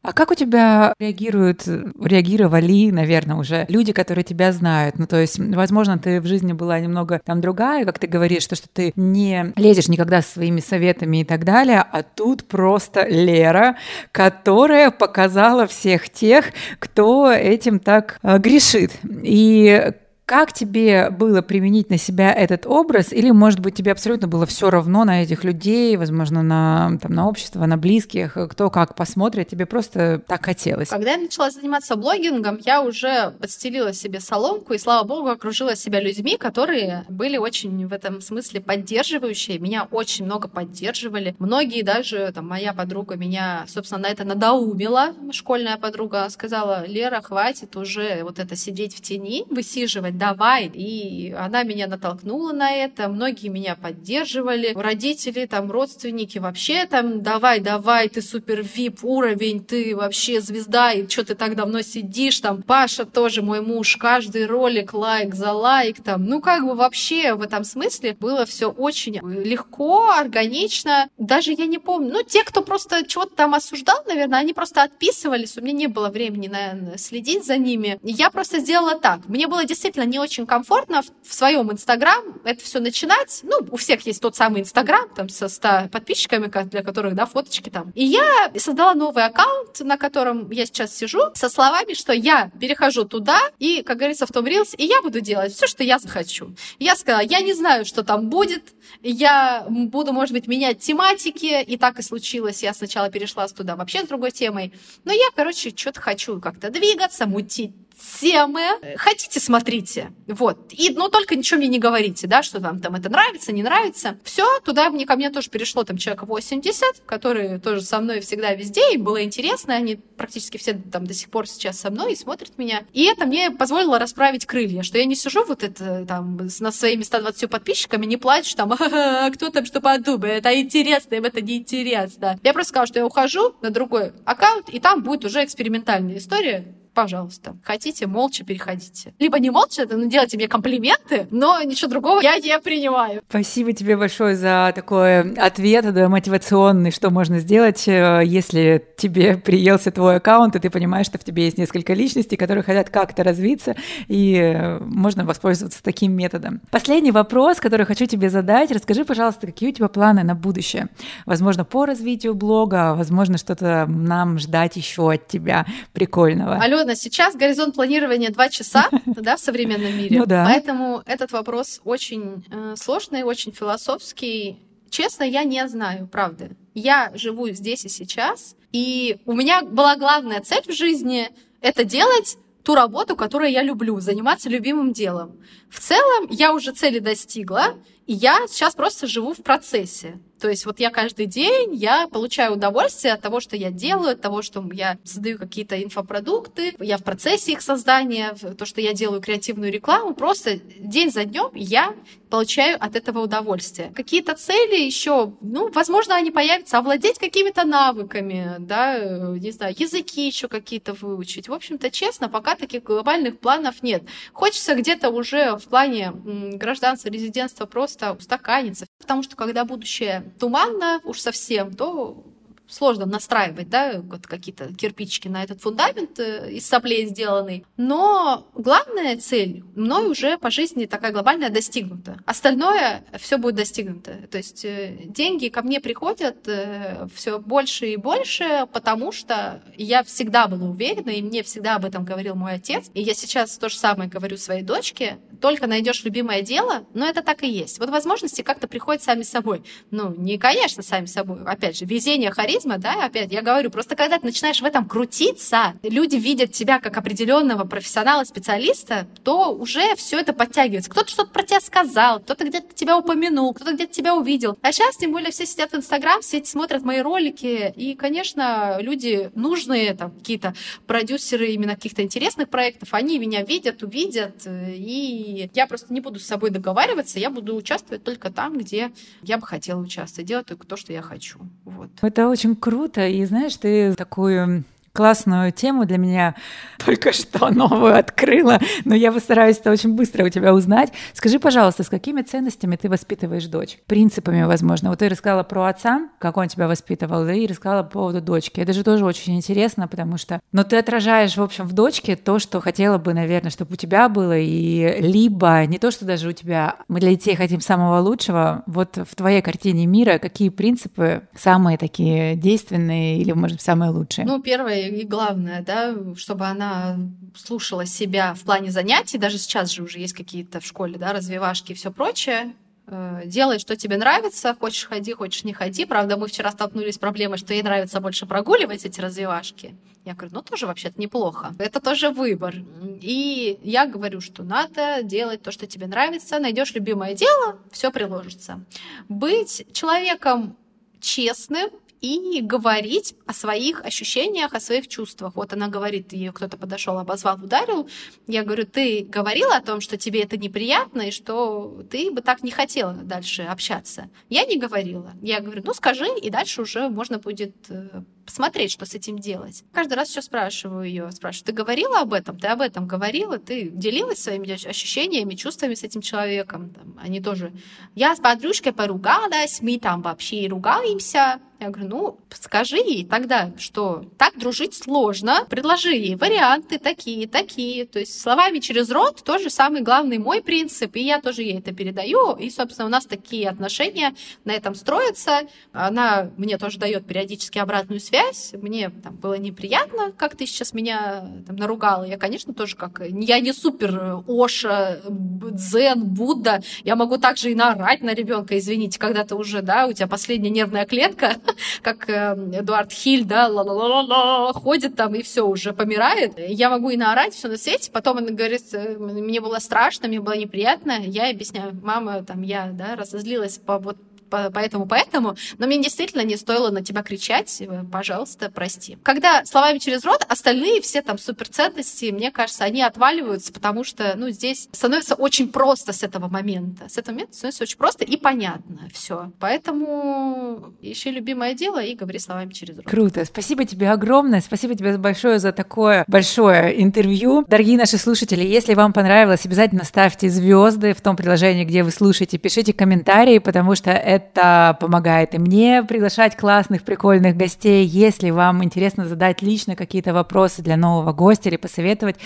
А 0.01 0.13
как 0.13 0.31
у 0.31 0.35
тебя 0.35 0.93
реагируют, 0.99 1.67
реагировали, 1.67 2.89
наверное, 2.89 3.35
уже 3.35 3.65
люди, 3.67 3.91
которые 3.91 4.23
тебя 4.23 4.51
знают? 4.53 4.97
Ну, 4.97 5.07
то 5.07 5.17
есть, 5.17 5.37
возможно, 5.39 5.97
ты 5.97 6.21
в 6.21 6.25
жизни 6.25 6.53
была 6.53 6.79
немного 6.79 7.19
там 7.25 7.41
другая, 7.41 7.83
как 7.85 7.99
ты 7.99 8.07
говоришь, 8.07 8.47
то, 8.47 8.55
что 8.55 8.69
ты 8.71 8.93
не 8.95 9.51
лезешь 9.57 9.89
никогда 9.89 10.21
своими 10.21 10.61
советами 10.61 11.21
и 11.21 11.23
так 11.25 11.43
далее, 11.43 11.83
а 11.91 12.03
тут 12.03 12.47
просто 12.47 13.07
Лера, 13.07 13.75
которая 14.13 14.89
показала 14.91 15.67
всех 15.67 16.09
тех, 16.09 16.45
кто 16.79 17.31
этим 17.31 17.79
так 17.79 18.19
э, 18.23 18.37
грешит. 18.37 18.91
И 19.03 19.91
как 20.29 20.53
тебе 20.53 21.09
было 21.09 21.41
применить 21.41 21.89
на 21.89 21.97
себя 21.97 22.31
этот 22.31 22.67
образ? 22.67 23.11
Или, 23.11 23.31
может 23.31 23.61
быть, 23.61 23.73
тебе 23.73 23.91
абсолютно 23.91 24.27
было 24.27 24.45
все 24.45 24.69
равно 24.69 25.03
на 25.03 25.23
этих 25.23 25.43
людей, 25.43 25.97
возможно, 25.97 26.43
на, 26.43 26.99
там, 27.01 27.13
на 27.13 27.27
общество, 27.27 27.65
на 27.65 27.77
близких, 27.77 28.37
кто 28.51 28.69
как 28.69 28.93
посмотрит, 28.93 29.47
тебе 29.47 29.65
просто 29.65 30.21
так 30.27 30.45
хотелось? 30.45 30.89
Когда 30.89 31.13
я 31.13 31.17
начала 31.17 31.49
заниматься 31.49 31.95
блогингом, 31.95 32.59
я 32.63 32.83
уже 32.83 33.31
подстелила 33.41 33.91
себе 33.91 34.19
соломку 34.19 34.73
и, 34.73 34.77
слава 34.77 35.03
богу, 35.03 35.29
окружила 35.29 35.75
себя 35.75 35.99
людьми, 35.99 36.37
которые 36.37 37.05
были 37.09 37.37
очень 37.37 37.87
в 37.87 37.91
этом 37.91 38.21
смысле 38.21 38.61
поддерживающие. 38.61 39.57
Меня 39.57 39.87
очень 39.89 40.25
много 40.25 40.47
поддерживали. 40.47 41.35
Многие 41.39 41.81
даже, 41.81 42.31
там, 42.35 42.47
моя 42.47 42.73
подруга 42.75 43.15
меня, 43.15 43.65
собственно, 43.67 44.03
на 44.03 44.07
это 44.09 44.25
надоумила, 44.25 45.15
школьная 45.31 45.77
подруга, 45.77 46.29
сказала, 46.29 46.85
Лера, 46.85 47.19
хватит 47.21 47.75
уже 47.75 48.21
вот 48.21 48.37
это 48.37 48.55
сидеть 48.55 48.95
в 48.95 49.01
тени, 49.01 49.43
высиживать 49.49 50.18
давай. 50.19 50.69
И 50.73 51.31
она 51.31 51.63
меня 51.63 51.87
натолкнула 51.87 52.51
на 52.51 52.71
это, 52.71 53.07
многие 53.07 53.47
меня 53.47 53.75
поддерживали, 53.75 54.73
родители, 54.75 55.45
там, 55.45 55.71
родственники 55.71 56.37
вообще 56.37 56.85
там, 56.85 57.23
давай, 57.23 57.59
давай, 57.59 58.09
ты 58.09 58.21
супер 58.21 58.61
вип 58.61 59.03
уровень, 59.03 59.63
ты 59.63 59.95
вообще 59.95 60.41
звезда, 60.41 60.91
и 60.91 61.07
что 61.07 61.25
ты 61.25 61.35
так 61.35 61.55
давно 61.55 61.81
сидишь, 61.81 62.39
там, 62.39 62.61
Паша 62.61 63.05
тоже 63.05 63.41
мой 63.41 63.61
муж, 63.61 63.97
каждый 63.97 64.45
ролик 64.45 64.93
лайк 64.93 65.33
за 65.33 65.53
лайк, 65.53 66.03
там, 66.03 66.25
ну, 66.25 66.41
как 66.41 66.65
бы 66.65 66.75
вообще 66.75 67.33
в 67.33 67.41
этом 67.41 67.63
смысле 67.63 68.15
было 68.19 68.45
все 68.45 68.69
очень 68.69 69.19
легко, 69.43 70.11
органично, 70.11 71.09
даже 71.17 71.53
я 71.53 71.65
не 71.65 71.77
помню, 71.77 72.11
ну, 72.11 72.23
те, 72.23 72.43
кто 72.43 72.61
просто 72.61 73.05
чего-то 73.07 73.35
там 73.35 73.55
осуждал, 73.55 74.03
наверное, 74.07 74.39
они 74.39 74.53
просто 74.53 74.83
отписывались, 74.83 75.57
у 75.57 75.61
меня 75.61 75.73
не 75.73 75.87
было 75.87 76.09
времени, 76.09 76.47
наверное, 76.47 76.97
следить 76.97 77.45
за 77.45 77.57
ними. 77.57 77.99
Я 78.03 78.29
просто 78.29 78.59
сделала 78.59 78.99
так. 78.99 79.27
Мне 79.27 79.47
было 79.47 79.63
действительно 79.65 80.05
не 80.09 80.19
очень 80.19 80.45
комфортно 80.45 81.01
в, 81.01 81.33
своем 81.33 81.71
Инстаграм 81.71 82.23
это 82.43 82.63
все 82.63 82.79
начинать. 82.79 83.41
Ну, 83.43 83.59
у 83.71 83.77
всех 83.77 84.05
есть 84.05 84.21
тот 84.21 84.35
самый 84.35 84.61
Инстаграм, 84.61 85.07
там, 85.15 85.29
со 85.29 85.47
100 85.47 85.89
подписчиками, 85.91 86.47
для 86.65 86.83
которых, 86.83 87.15
да, 87.15 87.25
фоточки 87.25 87.69
там. 87.69 87.91
И 87.95 88.03
я 88.03 88.51
создала 88.57 88.93
новый 88.93 89.25
аккаунт, 89.25 89.79
на 89.79 89.97
котором 89.97 90.49
я 90.51 90.65
сейчас 90.65 90.95
сижу, 90.95 91.21
со 91.35 91.49
словами, 91.49 91.93
что 91.93 92.13
я 92.13 92.51
перехожу 92.59 93.05
туда, 93.05 93.39
и, 93.59 93.83
как 93.83 93.97
говорится, 93.97 94.25
в 94.25 94.31
том 94.31 94.45
Reels, 94.45 94.75
и 94.75 94.85
я 94.85 95.01
буду 95.01 95.21
делать 95.21 95.53
все, 95.53 95.67
что 95.67 95.83
я 95.83 95.99
захочу. 95.99 96.55
Я 96.79 96.95
сказала, 96.95 97.21
я 97.21 97.39
не 97.41 97.53
знаю, 97.53 97.85
что 97.85 98.03
там 98.03 98.29
будет, 98.29 98.73
я 99.01 99.65
буду, 99.69 100.13
может 100.13 100.33
быть, 100.33 100.47
менять 100.47 100.79
тематики, 100.79 101.61
и 101.63 101.77
так 101.77 101.99
и 101.99 102.01
случилось. 102.01 102.63
Я 102.63 102.73
сначала 102.73 103.09
перешла 103.09 103.47
туда 103.47 103.75
вообще 103.75 104.03
с 104.03 104.07
другой 104.07 104.31
темой. 104.31 104.73
Но 105.05 105.13
я, 105.13 105.29
короче, 105.35 105.71
что-то 105.75 106.01
хочу 106.01 106.39
как-то 106.39 106.69
двигаться, 106.69 107.25
мутить 107.25 107.73
темы. 108.19 108.61
Хотите, 108.97 109.39
смотрите. 109.39 110.11
Вот. 110.27 110.57
И, 110.71 110.91
но 110.91 111.09
только 111.09 111.35
ничего 111.35 111.59
мне 111.59 111.67
не 111.67 111.79
говорите, 111.79 112.27
да, 112.27 112.43
что 112.43 112.59
вам 112.59 112.79
там 112.79 112.95
это 112.95 113.09
нравится, 113.09 113.51
не 113.51 113.63
нравится. 113.63 114.17
Все, 114.23 114.59
туда 114.61 114.89
мне 114.89 115.05
ко 115.05 115.15
мне 115.15 115.29
тоже 115.29 115.49
перешло 115.49 115.83
там 115.83 115.97
человек 115.97 116.23
80, 116.23 117.03
которые 117.05 117.59
тоже 117.59 117.81
со 117.81 117.99
мной 117.99 118.19
всегда 118.21 118.53
везде, 118.53 118.93
и 118.93 118.97
было 118.97 119.23
интересно. 119.23 119.75
Они 119.75 119.95
практически 119.95 120.57
все 120.57 120.73
там 120.73 121.05
до 121.05 121.13
сих 121.13 121.29
пор 121.29 121.47
сейчас 121.47 121.79
со 121.79 121.89
мной 121.89 122.13
и 122.13 122.15
смотрят 122.15 122.57
меня. 122.57 122.83
И 122.93 123.03
это 123.05 123.25
мне 123.25 123.51
позволило 123.51 123.99
расправить 123.99 124.45
крылья, 124.45 124.83
что 124.83 124.97
я 124.97 125.05
не 125.05 125.15
сижу 125.15 125.45
вот 125.45 125.63
это 125.63 126.05
там 126.05 126.39
на 126.59 126.71
своими 126.71 127.03
120 127.03 127.49
подписчиками, 127.49 128.05
не 128.05 128.17
плачу 128.17 128.55
там, 128.55 128.71
кто 129.33 129.49
там 129.49 129.65
что 129.65 129.81
подумает, 129.81 130.45
это 130.45 130.59
интересно, 130.59 131.15
им 131.15 131.25
это 131.25 131.41
неинтересно. 131.41 132.39
Я 132.43 132.53
просто 132.53 132.69
сказала, 132.69 132.87
что 132.87 132.99
я 132.99 133.05
ухожу 133.05 133.55
на 133.61 133.69
другой 133.69 134.13
аккаунт, 134.25 134.69
и 134.69 134.79
там 134.79 135.03
будет 135.03 135.25
уже 135.25 135.43
экспериментальная 135.43 136.17
история, 136.17 136.75
пожалуйста. 136.93 137.55
Хотите, 137.63 138.07
молча 138.07 138.43
переходите. 138.43 139.13
Либо 139.19 139.39
не 139.39 139.49
молча, 139.49 139.85
но 139.89 140.05
делайте 140.05 140.37
мне 140.37 140.47
комплименты, 140.47 141.27
но 141.31 141.61
ничего 141.61 141.89
другого 141.89 142.21
я 142.21 142.37
не 142.39 142.59
принимаю. 142.59 143.21
Спасибо 143.29 143.73
тебе 143.73 143.97
большое 143.97 144.35
за 144.35 144.71
такой 144.75 145.33
ответ 145.33 145.93
да, 145.93 146.09
мотивационный, 146.09 146.91
что 146.91 147.09
можно 147.09 147.39
сделать, 147.39 147.87
э, 147.87 148.21
если 148.25 148.85
тебе 148.97 149.37
приелся 149.37 149.91
твой 149.91 150.17
аккаунт, 150.17 150.55
и 150.55 150.59
ты 150.59 150.69
понимаешь, 150.69 151.05
что 151.05 151.17
в 151.17 151.23
тебе 151.23 151.45
есть 151.45 151.57
несколько 151.57 151.93
личностей, 151.93 152.35
которые 152.35 152.63
хотят 152.63 152.89
как-то 152.89 153.23
развиться, 153.23 153.75
и 154.07 154.35
э, 154.35 154.79
можно 154.79 155.25
воспользоваться 155.25 155.81
таким 155.83 156.13
методом. 156.13 156.61
Последний 156.71 157.11
вопрос, 157.11 157.59
который 157.59 157.85
хочу 157.85 158.05
тебе 158.05 158.29
задать. 158.29 158.71
Расскажи, 158.71 159.05
пожалуйста, 159.05 159.47
какие 159.47 159.69
у 159.69 159.73
тебя 159.73 159.87
планы 159.87 160.23
на 160.23 160.35
будущее? 160.35 160.89
Возможно, 161.25 161.65
по 161.65 161.85
развитию 161.85 162.35
блога, 162.35 162.93
возможно, 162.95 163.37
что-то 163.37 163.85
нам 163.87 164.39
ждать 164.39 164.75
еще 164.75 165.11
от 165.11 165.27
тебя 165.27 165.65
прикольного. 165.93 166.55
Алена, 166.55 166.88
Ладно, 166.89 167.03
сейчас 167.03 167.35
горизонт 167.35 167.75
планирования 167.75 168.31
два 168.31 168.49
часа 168.49 168.89
да, 169.05 169.37
в 169.37 169.39
современном 169.39 169.95
мире. 169.95 170.17
Ну, 170.17 170.25
да. 170.25 170.43
Поэтому 170.43 171.03
этот 171.05 171.31
вопрос 171.31 171.81
очень 171.83 172.43
э, 172.51 172.73
сложный, 172.77 173.21
очень 173.21 173.51
философский. 173.51 174.57
Честно, 174.89 175.23
я 175.23 175.43
не 175.43 175.67
знаю, 175.67 176.07
правда. 176.07 176.49
Я 176.73 177.11
живу 177.13 177.47
здесь 177.49 177.85
и 177.85 177.89
сейчас, 177.89 178.55
и 178.71 179.17
у 179.27 179.33
меня 179.33 179.61
была 179.61 179.97
главная 179.97 180.41
цель 180.41 180.63
в 180.67 180.73
жизни— 180.73 181.29
это 181.61 181.83
делать 181.83 182.37
ту 182.63 182.73
работу, 182.73 183.15
которую 183.15 183.51
я 183.51 183.61
люблю, 183.61 183.99
заниматься 183.99 184.49
любимым 184.49 184.91
делом. 184.91 185.39
В 185.69 185.79
целом 185.79 186.27
я 186.31 186.55
уже 186.55 186.71
цели 186.71 186.97
достигла, 186.97 187.75
и 188.07 188.13
я 188.13 188.47
сейчас 188.47 188.73
просто 188.73 189.05
живу 189.05 189.35
в 189.35 189.43
процессе. 189.43 190.19
То 190.39 190.49
есть 190.49 190.65
вот 190.65 190.79
я 190.79 190.89
каждый 190.89 191.25
день, 191.25 191.75
я 191.75 192.07
получаю 192.07 192.53
удовольствие 192.53 193.13
от 193.13 193.21
того, 193.21 193.39
что 193.39 193.55
я 193.55 193.71
делаю, 193.71 194.13
от 194.13 194.21
того, 194.21 194.41
что 194.41 194.67
я 194.71 194.97
создаю 195.03 195.37
какие-то 195.37 195.81
инфопродукты, 195.81 196.75
я 196.79 196.97
в 196.97 197.03
процессе 197.03 197.53
их 197.53 197.61
создания, 197.61 198.35
то, 198.57 198.65
что 198.65 198.81
я 198.81 198.93
делаю 198.93 199.21
креативную 199.21 199.71
рекламу, 199.71 200.13
просто 200.13 200.59
день 200.79 201.11
за 201.11 201.25
днем 201.25 201.49
я 201.53 201.93
получаю 202.29 202.77
от 202.79 202.95
этого 202.95 203.19
удовольствие. 203.19 203.91
Какие-то 203.95 204.35
цели 204.35 204.79
еще, 204.79 205.33
ну, 205.41 205.69
возможно, 205.71 206.15
они 206.15 206.31
появятся, 206.31 206.77
овладеть 206.77 207.17
какими-то 207.17 207.65
навыками, 207.65 208.55
да, 208.59 208.99
не 209.37 209.51
знаю, 209.51 209.75
языки 209.77 210.27
еще 210.27 210.47
какие-то 210.47 210.93
выучить. 210.93 211.49
В 211.49 211.53
общем-то, 211.53 211.89
честно, 211.89 212.29
пока 212.29 212.55
таких 212.55 212.83
глобальных 212.83 213.39
планов 213.39 213.81
нет. 213.81 214.03
Хочется 214.31 214.75
где-то 214.75 215.09
уже 215.09 215.57
в 215.57 215.63
плане 215.65 216.11
гражданства, 216.13 217.09
резидентства 217.09 217.65
просто 217.65 218.13
устаканиться, 218.13 218.85
потому 218.99 219.23
что 219.23 219.35
когда 219.35 219.65
будущее 219.65 220.28
туманно 220.37 221.01
уж 221.03 221.19
совсем, 221.19 221.73
то 221.73 222.23
сложно 222.69 223.05
настраивать, 223.05 223.69
да, 223.69 224.01
вот 224.01 224.27
какие-то 224.27 224.73
кирпичики 224.73 225.27
на 225.27 225.43
этот 225.43 225.61
фундамент 225.61 226.19
э, 226.19 226.51
из 226.51 226.67
соплей 226.67 227.07
сделанный. 227.07 227.65
Но 227.77 228.47
главная 228.53 229.17
цель 229.17 229.63
мной 229.75 230.07
уже 230.07 230.37
по 230.37 230.51
жизни 230.51 230.85
такая 230.85 231.11
глобальная 231.11 231.49
достигнута. 231.49 232.19
Остальное 232.25 233.03
все 233.17 233.37
будет 233.37 233.55
достигнуто. 233.55 234.27
То 234.29 234.37
есть 234.37 234.63
э, 234.63 234.97
деньги 235.05 235.47
ко 235.47 235.63
мне 235.63 235.79
приходят 235.79 236.47
э, 236.47 237.07
все 237.13 237.39
больше 237.39 237.87
и 237.87 237.97
больше, 237.97 238.67
потому 238.71 239.11
что 239.11 239.63
я 239.75 240.03
всегда 240.03 240.47
была 240.47 240.69
уверена, 240.69 241.09
и 241.09 241.21
мне 241.21 241.43
всегда 241.43 241.75
об 241.75 241.85
этом 241.85 242.05
говорил 242.05 242.35
мой 242.35 242.53
отец. 242.53 242.91
И 242.93 243.01
я 243.01 243.13
сейчас 243.15 243.57
то 243.57 243.69
же 243.69 243.77
самое 243.77 244.09
говорю 244.09 244.37
своей 244.37 244.63
дочке. 244.63 245.17
Только 245.41 245.67
найдешь 245.67 246.03
любимое 246.03 246.41
дело, 246.41 246.85
но 246.93 247.05
это 247.05 247.23
так 247.23 247.43
и 247.43 247.49
есть. 247.49 247.79
Вот 247.79 247.89
возможности 247.89 248.41
как-то 248.41 248.67
приходят 248.67 249.01
сами 249.01 249.23
собой. 249.23 249.63
Ну, 249.89 250.13
не, 250.13 250.37
конечно, 250.37 250.83
сами 250.83 251.05
собой. 251.05 251.43
Опять 251.45 251.77
же, 251.77 251.85
везение, 251.85 252.29
харизма 252.29 252.58
харизма, 252.59 252.77
да, 252.77 253.05
опять, 253.05 253.31
я 253.31 253.41
говорю, 253.41 253.69
просто 253.69 253.95
когда 253.95 254.19
ты 254.19 254.25
начинаешь 254.25 254.61
в 254.61 254.65
этом 254.65 254.85
крутиться, 254.85 255.73
люди 255.83 256.15
видят 256.15 256.51
тебя 256.51 256.79
как 256.79 256.97
определенного 256.97 257.65
профессионала, 257.65 258.23
специалиста, 258.23 259.07
то 259.23 259.53
уже 259.53 259.95
все 259.95 260.19
это 260.19 260.33
подтягивается. 260.33 260.89
Кто-то 260.91 261.09
что-то 261.09 261.31
про 261.31 261.43
тебя 261.43 261.59
сказал, 261.59 262.19
кто-то 262.19 262.45
где-то 262.45 262.73
тебя 262.73 262.97
упомянул, 262.97 263.53
кто-то 263.53 263.73
где-то 263.73 263.93
тебя 263.93 264.15
увидел. 264.15 264.57
А 264.61 264.71
сейчас, 264.71 264.97
тем 264.97 265.11
более, 265.11 265.31
все 265.31 265.45
сидят 265.45 265.71
в 265.71 265.75
Инстаграм, 265.75 266.21
все 266.21 266.37
эти 266.37 266.49
смотрят 266.49 266.83
мои 266.83 266.99
ролики, 267.01 267.73
и, 267.75 267.95
конечно, 267.95 268.77
люди 268.79 269.31
нужные, 269.35 269.93
там, 269.93 270.11
какие-то 270.11 270.53
продюсеры 270.87 271.51
именно 271.51 271.75
каких-то 271.75 272.03
интересных 272.03 272.49
проектов, 272.49 272.93
они 272.93 273.19
меня 273.19 273.43
видят, 273.43 273.83
увидят, 273.83 274.47
и 274.47 275.49
я 275.53 275.67
просто 275.67 275.93
не 275.93 276.01
буду 276.01 276.19
с 276.19 276.25
собой 276.25 276.49
договариваться, 276.49 277.19
я 277.19 277.29
буду 277.29 277.55
участвовать 277.55 278.03
только 278.03 278.31
там, 278.31 278.57
где 278.57 278.91
я 279.21 279.37
бы 279.37 279.47
хотела 279.47 279.79
участвовать, 279.79 280.27
делать 280.27 280.47
только 280.47 280.67
то, 280.67 280.75
что 280.75 280.93
я 280.93 281.01
хочу. 281.01 281.39
Вот. 281.65 281.89
Это 282.01 282.27
очень 282.27 282.48
очень 282.49 282.55
круто. 282.55 283.07
И 283.07 283.23
знаешь, 283.25 283.55
ты 283.57 283.93
такую 283.95 284.63
классную 284.93 285.51
тему 285.51 285.85
для 285.85 285.97
меня 285.97 286.35
только 286.85 287.13
что 287.13 287.49
новую 287.49 287.97
открыла, 287.97 288.59
но 288.85 288.95
я 288.95 289.11
постараюсь 289.11 289.57
это 289.57 289.71
очень 289.71 289.93
быстро 289.93 290.25
у 290.25 290.29
тебя 290.29 290.53
узнать. 290.53 290.91
Скажи, 291.13 291.39
пожалуйста, 291.39 291.83
с 291.83 291.89
какими 291.89 292.21
ценностями 292.21 292.75
ты 292.75 292.89
воспитываешь 292.89 293.45
дочь? 293.45 293.77
Принципами, 293.87 294.43
возможно. 294.43 294.89
Вот 294.89 294.99
ты 294.99 295.09
рассказала 295.09 295.43
про 295.43 295.65
отца, 295.65 296.09
как 296.19 296.37
он 296.37 296.47
тебя 296.47 296.67
воспитывал, 296.67 297.27
и 297.27 297.47
рассказала 297.47 297.83
по 297.83 297.89
поводу 297.89 298.21
дочки. 298.21 298.59
Это 298.59 298.73
же 298.73 298.83
тоже 298.83 299.05
очень 299.05 299.35
интересно, 299.35 299.87
потому 299.87 300.17
что... 300.17 300.39
Но 300.51 300.63
ты 300.63 300.77
отражаешь, 300.77 301.37
в 301.37 301.41
общем, 301.41 301.65
в 301.65 301.73
дочке 301.73 302.15
то, 302.15 302.39
что 302.39 302.61
хотела 302.61 302.97
бы, 302.97 303.13
наверное, 303.13 303.51
чтобы 303.51 303.73
у 303.73 303.75
тебя 303.75 304.09
было, 304.09 304.37
и 304.37 305.01
либо 305.01 305.65
не 305.65 305.77
то, 305.79 305.91
что 305.91 306.05
даже 306.05 306.29
у 306.29 306.31
тебя, 306.31 306.75
мы 306.87 306.99
для 306.99 307.11
детей 307.11 307.35
хотим 307.35 307.61
самого 307.61 307.99
лучшего, 307.99 308.63
вот 308.65 308.97
в 308.97 309.15
твоей 309.15 309.41
картине 309.41 309.85
мира 309.85 310.17
какие 310.19 310.49
принципы 310.49 311.23
самые 311.35 311.77
такие 311.77 312.35
действенные 312.35 313.19
или, 313.19 313.31
может, 313.31 313.61
самые 313.61 313.91
лучшие? 313.91 314.25
Ну, 314.25 314.41
первое, 314.41 314.88
и 314.89 315.05
главное, 315.05 315.61
да, 315.61 315.95
чтобы 316.15 316.45
она 316.45 316.97
слушала 317.35 317.85
себя 317.85 318.33
в 318.33 318.41
плане 318.41 318.71
занятий, 318.71 319.17
даже 319.17 319.37
сейчас 319.37 319.71
же 319.71 319.83
уже 319.83 319.99
есть 319.99 320.13
какие-то 320.13 320.59
в 320.59 320.65
школе, 320.65 320.97
да, 320.97 321.13
развивашки 321.13 321.71
и 321.71 321.75
все 321.75 321.91
прочее, 321.91 322.53
э, 322.87 323.23
делай, 323.25 323.59
что 323.59 323.75
тебе 323.75 323.97
нравится, 323.97 324.55
хочешь 324.59 324.85
ходи, 324.85 325.13
хочешь 325.13 325.43
не 325.43 325.53
ходи. 325.53 325.85
Правда, 325.85 326.17
мы 326.17 326.27
вчера 326.27 326.51
столкнулись 326.51 326.95
с 326.95 326.99
проблемой, 326.99 327.37
что 327.37 327.53
ей 327.53 327.63
нравится 327.63 328.01
больше 328.01 328.25
прогуливать 328.25 328.85
эти 328.85 328.99
развивашки. 328.99 329.75
Я 330.05 330.15
говорю, 330.15 330.33
ну 330.33 330.41
тоже 330.41 330.65
вообще-то 330.65 330.99
неплохо. 330.99 331.53
Это 331.59 331.79
тоже 331.79 332.09
выбор. 332.09 332.55
И 333.01 333.59
я 333.63 333.85
говорю, 333.85 334.21
что 334.21 334.43
надо 334.43 335.03
делать 335.03 335.43
то, 335.43 335.51
что 335.51 335.67
тебе 335.67 335.87
нравится. 335.87 336.39
Найдешь 336.39 336.73
любимое 336.73 337.13
дело, 337.13 337.59
все 337.71 337.91
приложится. 337.91 338.63
Быть 339.07 339.67
человеком 339.73 340.57
честным 340.99 341.69
и 342.01 342.41
говорить 342.41 343.15
о 343.25 343.33
своих 343.33 343.83
ощущениях, 343.83 344.53
о 344.53 344.59
своих 344.59 344.87
чувствах. 344.87 345.35
Вот 345.35 345.53
она 345.53 345.67
говорит, 345.67 346.13
ее 346.13 346.31
кто-то 346.31 346.57
подошел, 346.57 346.97
обозвал, 346.97 347.43
ударил. 347.43 347.89
Я 348.27 348.43
говорю, 348.43 348.65
ты 348.65 349.03
говорила 349.03 349.55
о 349.55 349.61
том, 349.61 349.81
что 349.81 349.97
тебе 349.97 350.21
это 350.21 350.37
неприятно, 350.37 351.03
и 351.03 351.11
что 351.11 351.83
ты 351.89 352.11
бы 352.11 352.21
так 352.21 352.43
не 352.43 352.51
хотела 352.51 352.93
дальше 352.93 353.43
общаться. 353.43 354.09
Я 354.29 354.45
не 354.45 354.57
говорила. 354.57 355.13
Я 355.21 355.41
говорю, 355.41 355.61
ну 355.65 355.73
скажи, 355.73 356.07
и 356.21 356.29
дальше 356.29 356.61
уже 356.61 356.89
можно 356.89 357.19
будет 357.19 357.53
э, 357.69 358.01
посмотреть, 358.25 358.71
что 358.71 358.85
с 358.85 358.93
этим 358.93 359.19
делать. 359.19 359.63
Каждый 359.73 359.95
раз 359.95 360.11
еще 360.11 360.21
спрашиваю 360.21 360.83
ее, 360.83 361.11
спрашиваю, 361.11 361.45
ты 361.47 361.51
говорила 361.51 361.99
об 361.99 362.13
этом, 362.13 362.39
ты 362.39 362.47
об 362.47 362.61
этом 362.61 362.87
говорила, 362.87 363.39
ты 363.39 363.69
делилась 363.69 364.21
своими 364.21 364.51
ощущениями, 364.51 365.33
чувствами 365.33 365.73
с 365.73 365.83
этим 365.83 366.01
человеком. 366.01 366.69
Там, 366.69 366.97
они 367.01 367.19
тоже, 367.21 367.51
я 367.95 368.15
с 368.15 368.19
подружкой 368.19 368.71
поругалась, 368.71 369.61
мы 369.61 369.79
там 369.79 370.01
вообще 370.01 370.47
ругаемся, 370.47 371.39
я 371.59 371.69
говорю, 371.69 371.89
ну, 371.89 372.17
скажи 372.31 372.77
ей 372.77 373.05
тогда, 373.05 373.51
что 373.57 374.05
так 374.17 374.37
дружить 374.39 374.73
сложно, 374.73 375.45
предложи 375.49 375.89
ей 375.89 376.15
варианты 376.15 376.79
такие, 376.79 377.27
такие. 377.27 377.85
То 377.85 377.99
есть 377.99 378.19
словами 378.19 378.59
через 378.59 378.89
рот 378.89 379.23
тоже 379.23 379.49
самый 379.49 379.81
главный 379.81 380.19
мой 380.19 380.41
принцип, 380.41 380.95
и 380.95 381.01
я 381.01 381.19
тоже 381.19 381.43
ей 381.43 381.59
это 381.59 381.73
передаю. 381.73 382.35
И, 382.37 382.49
собственно, 382.49 382.87
у 382.87 382.89
нас 382.89 383.05
такие 383.05 383.49
отношения 383.49 384.15
на 384.45 384.53
этом 384.53 384.73
строятся. 384.73 385.41
Она 385.73 386.29
мне 386.37 386.57
тоже 386.57 386.79
дает 386.79 387.05
периодически 387.05 387.59
обратную 387.59 387.99
связь. 387.99 388.53
Мне 388.53 388.89
там, 388.89 389.15
было 389.15 389.37
неприятно, 389.37 390.13
как 390.13 390.37
ты 390.37 390.45
сейчас 390.45 390.73
меня 390.73 391.29
там, 391.45 391.57
наругала. 391.57 392.05
Я, 392.05 392.17
конечно, 392.17 392.53
тоже 392.53 392.77
как... 392.77 393.01
Я 393.09 393.39
не 393.41 393.51
супер 393.51 394.23
Оша, 394.27 395.01
Дзен, 395.09 396.05
Будда. 396.05 396.61
Я 396.85 396.95
могу 396.95 397.17
также 397.17 397.51
и 397.51 397.55
наорать 397.55 398.01
на 398.01 398.13
ребенка, 398.13 398.57
извините, 398.57 398.97
когда 398.97 399.25
ты 399.25 399.35
уже, 399.35 399.61
да, 399.61 399.87
у 399.87 399.93
тебя 399.93 400.07
последняя 400.07 400.49
нервная 400.49 400.85
клетка, 400.85 401.35
как 401.81 402.09
э, 402.09 402.35
Эдуард 402.53 402.91
Хиль, 402.91 403.25
да, 403.25 403.47
ла-ла-ла-ла, 403.47 404.53
ходит 404.53 404.95
там 404.95 405.15
и 405.15 405.21
все, 405.21 405.45
уже 405.45 405.73
помирает. 405.73 406.33
Я 406.37 406.69
могу 406.69 406.89
и 406.89 406.97
наорать 406.97 407.33
все 407.33 407.47
на 407.47 407.57
свете, 407.57 407.91
потом 407.91 408.17
он 408.17 408.35
говорит, 408.35 408.63
э, 408.73 408.97
мне 408.97 409.41
было 409.41 409.59
страшно, 409.59 410.07
мне 410.07 410.19
было 410.19 410.35
неприятно, 410.35 410.99
я 410.99 411.29
объясняю, 411.29 411.77
мама, 411.81 412.23
там, 412.23 412.41
я, 412.41 412.69
да, 412.71 412.95
разозлилась 412.95 413.57
по 413.57 413.77
вот 413.77 413.97
поэтому, 414.29 414.85
поэтому, 414.85 415.35
но 415.57 415.67
мне 415.67 415.81
действительно 415.81 416.21
не 416.21 416.37
стоило 416.37 416.69
на 416.69 416.83
тебя 416.83 417.03
кричать, 417.03 417.61
э, 417.61 417.83
пожалуйста, 417.91 418.51
прости. 418.53 418.97
Когда 419.03 419.45
словами 419.45 419.79
через 419.79 420.05
рот, 420.05 420.25
остальные 420.27 420.81
все 420.81 421.01
там 421.01 421.17
суперценности, 421.17 422.11
мне 422.11 422.31
кажется, 422.31 422.63
они 422.63 422.81
отваливаются, 422.81 423.51
потому 423.53 423.83
что, 423.83 424.13
ну, 424.15 424.29
здесь 424.29 424.69
становится 424.71 425.15
очень 425.15 425.49
просто 425.49 425.93
с 425.93 426.03
этого 426.03 426.27
момента. 426.27 426.89
С 426.89 426.97
этого 426.97 427.15
момента 427.15 427.35
становится 427.35 427.63
очень 427.63 427.77
просто 427.77 428.05
и 428.05 428.17
понятно 428.17 428.87
все. 428.93 429.31
Поэтому 429.39 430.73
ищи 430.81 431.11
любимое 431.11 431.53
дело 431.53 431.81
и 431.81 431.95
говори 431.95 432.19
словами 432.19 432.51
через 432.53 432.77
рот. 432.77 432.85
Круто. 432.85 433.25
Спасибо 433.25 433.65
тебе 433.65 433.89
огромное. 433.89 434.41
Спасибо 434.41 434.75
тебе 434.75 434.97
большое 434.97 435.39
за 435.39 435.51
такое 435.51 436.05
большое 436.07 436.81
интервью. 436.81 437.45
Дорогие 437.47 437.77
наши 437.77 437.97
слушатели, 437.97 438.43
если 438.43 438.73
вам 438.73 438.93
понравилось, 438.93 439.45
обязательно 439.45 439.83
ставьте 439.83 440.29
звезды 440.29 440.93
в 440.93 441.01
том 441.01 441.15
приложении, 441.15 441.65
где 441.65 441.83
вы 441.83 441.91
слушаете, 441.91 442.37
пишите 442.37 442.73
комментарии, 442.73 443.39
потому 443.39 443.75
что 443.75 443.91
это 443.91 444.18
это 444.19 444.77
помогает 444.79 445.33
и 445.33 445.37
мне 445.37 445.83
приглашать 445.83 446.35
классных, 446.35 446.83
прикольных 446.83 447.37
гостей. 447.37 447.85
Если 447.85 448.29
вам 448.31 448.63
интересно 448.63 449.07
задать 449.07 449.41
лично 449.41 449.75
какие-то 449.75 450.13
вопросы 450.13 450.61
для 450.61 450.75
нового 450.75 451.13
гостя 451.13 451.49
или 451.49 451.55
посоветовать, 451.55 452.17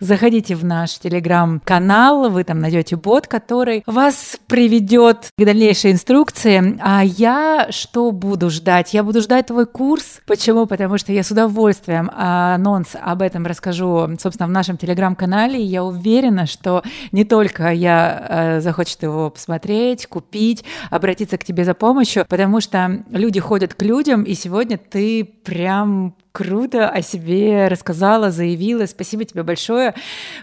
заходите 0.00 0.54
в 0.54 0.64
наш 0.64 0.98
телеграм-канал, 0.98 2.30
вы 2.30 2.44
там 2.44 2.60
найдете 2.60 2.96
бот, 2.96 3.26
который 3.26 3.82
вас 3.86 4.38
приведет 4.46 5.30
к 5.36 5.44
дальнейшей 5.44 5.92
инструкции. 5.92 6.78
А 6.80 7.02
я 7.04 7.68
что 7.70 8.10
буду 8.10 8.50
ждать? 8.50 8.94
Я 8.94 9.02
буду 9.02 9.20
ждать 9.20 9.46
твой 9.46 9.66
курс. 9.66 10.20
Почему? 10.26 10.66
Потому 10.66 10.96
что 10.98 11.12
я 11.12 11.22
с 11.22 11.30
удовольствием 11.30 12.10
анонс 12.14 12.96
об 13.00 13.20
этом 13.22 13.46
расскажу, 13.46 14.08
собственно, 14.18 14.46
в 14.46 14.52
нашем 14.52 14.78
телеграм-канале. 14.78 15.62
Я 15.62 15.84
уверена, 15.84 16.46
что 16.46 16.82
не 17.12 17.24
только 17.24 17.70
я 17.72 18.26
э, 18.28 18.60
захочет 18.60 19.02
его 19.02 19.28
посмотреть, 19.30 20.06
купить, 20.06 20.64
обратиться 20.90 21.36
к 21.36 21.41
тебе 21.44 21.64
за 21.64 21.74
помощью, 21.74 22.24
потому 22.28 22.60
что 22.60 23.04
люди 23.10 23.40
ходят 23.40 23.74
к 23.74 23.82
людям, 23.82 24.22
и 24.22 24.34
сегодня 24.34 24.78
ты 24.78 25.24
прям 25.24 26.14
круто 26.32 26.88
о 26.88 27.02
себе 27.02 27.68
рассказала, 27.68 28.30
заявила. 28.30 28.86
Спасибо 28.86 29.24
тебе 29.24 29.42
большое. 29.42 29.94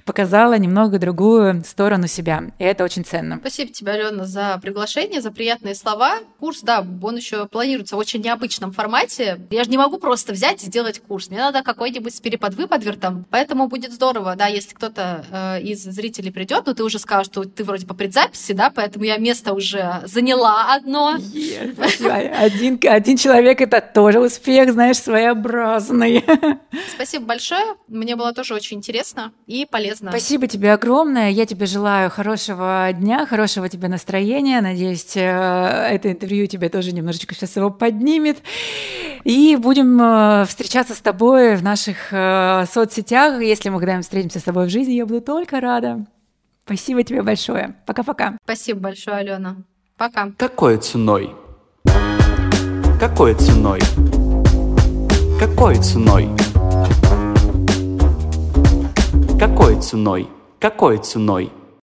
Показала 0.05 0.57
немного 0.57 0.99
другую 0.99 1.63
сторону 1.65 2.07
себя. 2.07 2.43
И 2.59 2.63
это 2.63 2.83
очень 2.83 3.03
ценно. 3.03 3.37
Спасибо 3.37 3.73
тебе, 3.73 3.93
Алена, 3.93 4.25
за 4.25 4.59
приглашение, 4.61 5.21
за 5.21 5.31
приятные 5.31 5.75
слова. 5.75 6.19
Курс, 6.39 6.61
да, 6.61 6.85
он 7.01 7.15
еще 7.17 7.47
планируется 7.47 7.95
в 7.95 7.99
очень 7.99 8.21
необычном 8.21 8.71
формате. 8.71 9.39
Я 9.49 9.63
же 9.63 9.69
не 9.69 9.77
могу 9.77 9.97
просто 9.97 10.31
взять 10.31 10.63
и 10.63 10.67
сделать 10.67 10.99
курс. 10.99 11.29
Мне 11.29 11.39
надо 11.39 11.63
какой-нибудь 11.63 12.15
с 12.15 12.21
переподвыподвертом. 12.21 13.25
Поэтому 13.31 13.67
будет 13.67 13.91
здорово, 13.91 14.35
да, 14.35 14.45
если 14.45 14.75
кто-то 14.75 15.25
э, 15.31 15.61
из 15.61 15.83
зрителей 15.83 16.31
придет, 16.31 16.67
но 16.67 16.73
ты 16.73 16.83
уже 16.83 16.99
скажешь, 16.99 17.27
что 17.27 17.43
ты 17.43 17.63
вроде 17.63 17.87
по 17.87 17.95
предзаписи, 17.95 18.53
да, 18.53 18.71
поэтому 18.73 19.05
я 19.05 19.17
место 19.17 19.53
уже 19.53 20.01
заняла 20.05 20.75
одно. 20.75 21.17
Yeah, 21.17 22.35
один, 22.37 22.79
один 22.83 23.17
человек 23.17 23.61
это 23.61 23.81
тоже 23.81 24.19
успех, 24.19 24.71
знаешь, 24.71 24.97
своеобразный 24.97 25.78
разные. 25.79 26.23
Спасибо 26.93 27.25
большое. 27.25 27.75
Мне 27.87 28.15
было 28.15 28.33
тоже 28.33 28.53
очень 28.53 28.77
интересно 28.77 29.31
и 29.47 29.65
полезно. 29.65 30.11
Спасибо 30.11 30.47
тебе 30.47 30.73
огромное. 30.73 31.29
Я 31.29 31.45
тебе 31.45 31.65
желаю 31.65 32.09
хорошего 32.09 32.89
дня, 32.93 33.25
хорошего 33.25 33.69
тебе 33.69 33.87
настроения. 33.87 34.61
Надеюсь, 34.61 35.15
э, 35.15 35.21
это 35.21 36.11
интервью 36.11 36.47
тебе 36.47 36.69
тоже 36.69 36.91
немножечко 36.91 37.33
сейчас 37.33 37.55
его 37.55 37.69
поднимет. 37.69 38.37
И 39.23 39.55
будем 39.55 39.99
э, 40.01 40.45
встречаться 40.45 40.93
с 40.93 40.99
тобой 40.99 41.55
в 41.55 41.63
наших 41.63 42.11
э, 42.11 42.65
соцсетях. 42.71 43.41
Если 43.41 43.69
мы 43.69 43.79
когда-нибудь 43.79 44.05
встретимся 44.05 44.39
с 44.39 44.43
тобой 44.43 44.67
в 44.67 44.69
жизни, 44.69 44.93
я 44.93 45.05
буду 45.05 45.21
только 45.21 45.59
рада. 45.59 46.05
Спасибо 46.65 47.03
тебе 47.03 47.23
большое. 47.23 47.75
Пока-пока. 47.85 48.37
Спасибо 48.43 48.79
большое, 48.81 49.17
Алена. 49.17 49.57
Пока. 49.97 50.31
Какой 50.37 50.77
ценой? 50.77 51.31
Какой 52.99 53.33
ценой? 53.33 53.79
Какой 55.39 55.75
ценой? 55.77 56.27
Какой 59.39 59.79
ценой? 59.79 60.27
Какой 60.59 60.97
ценой? 60.97 61.49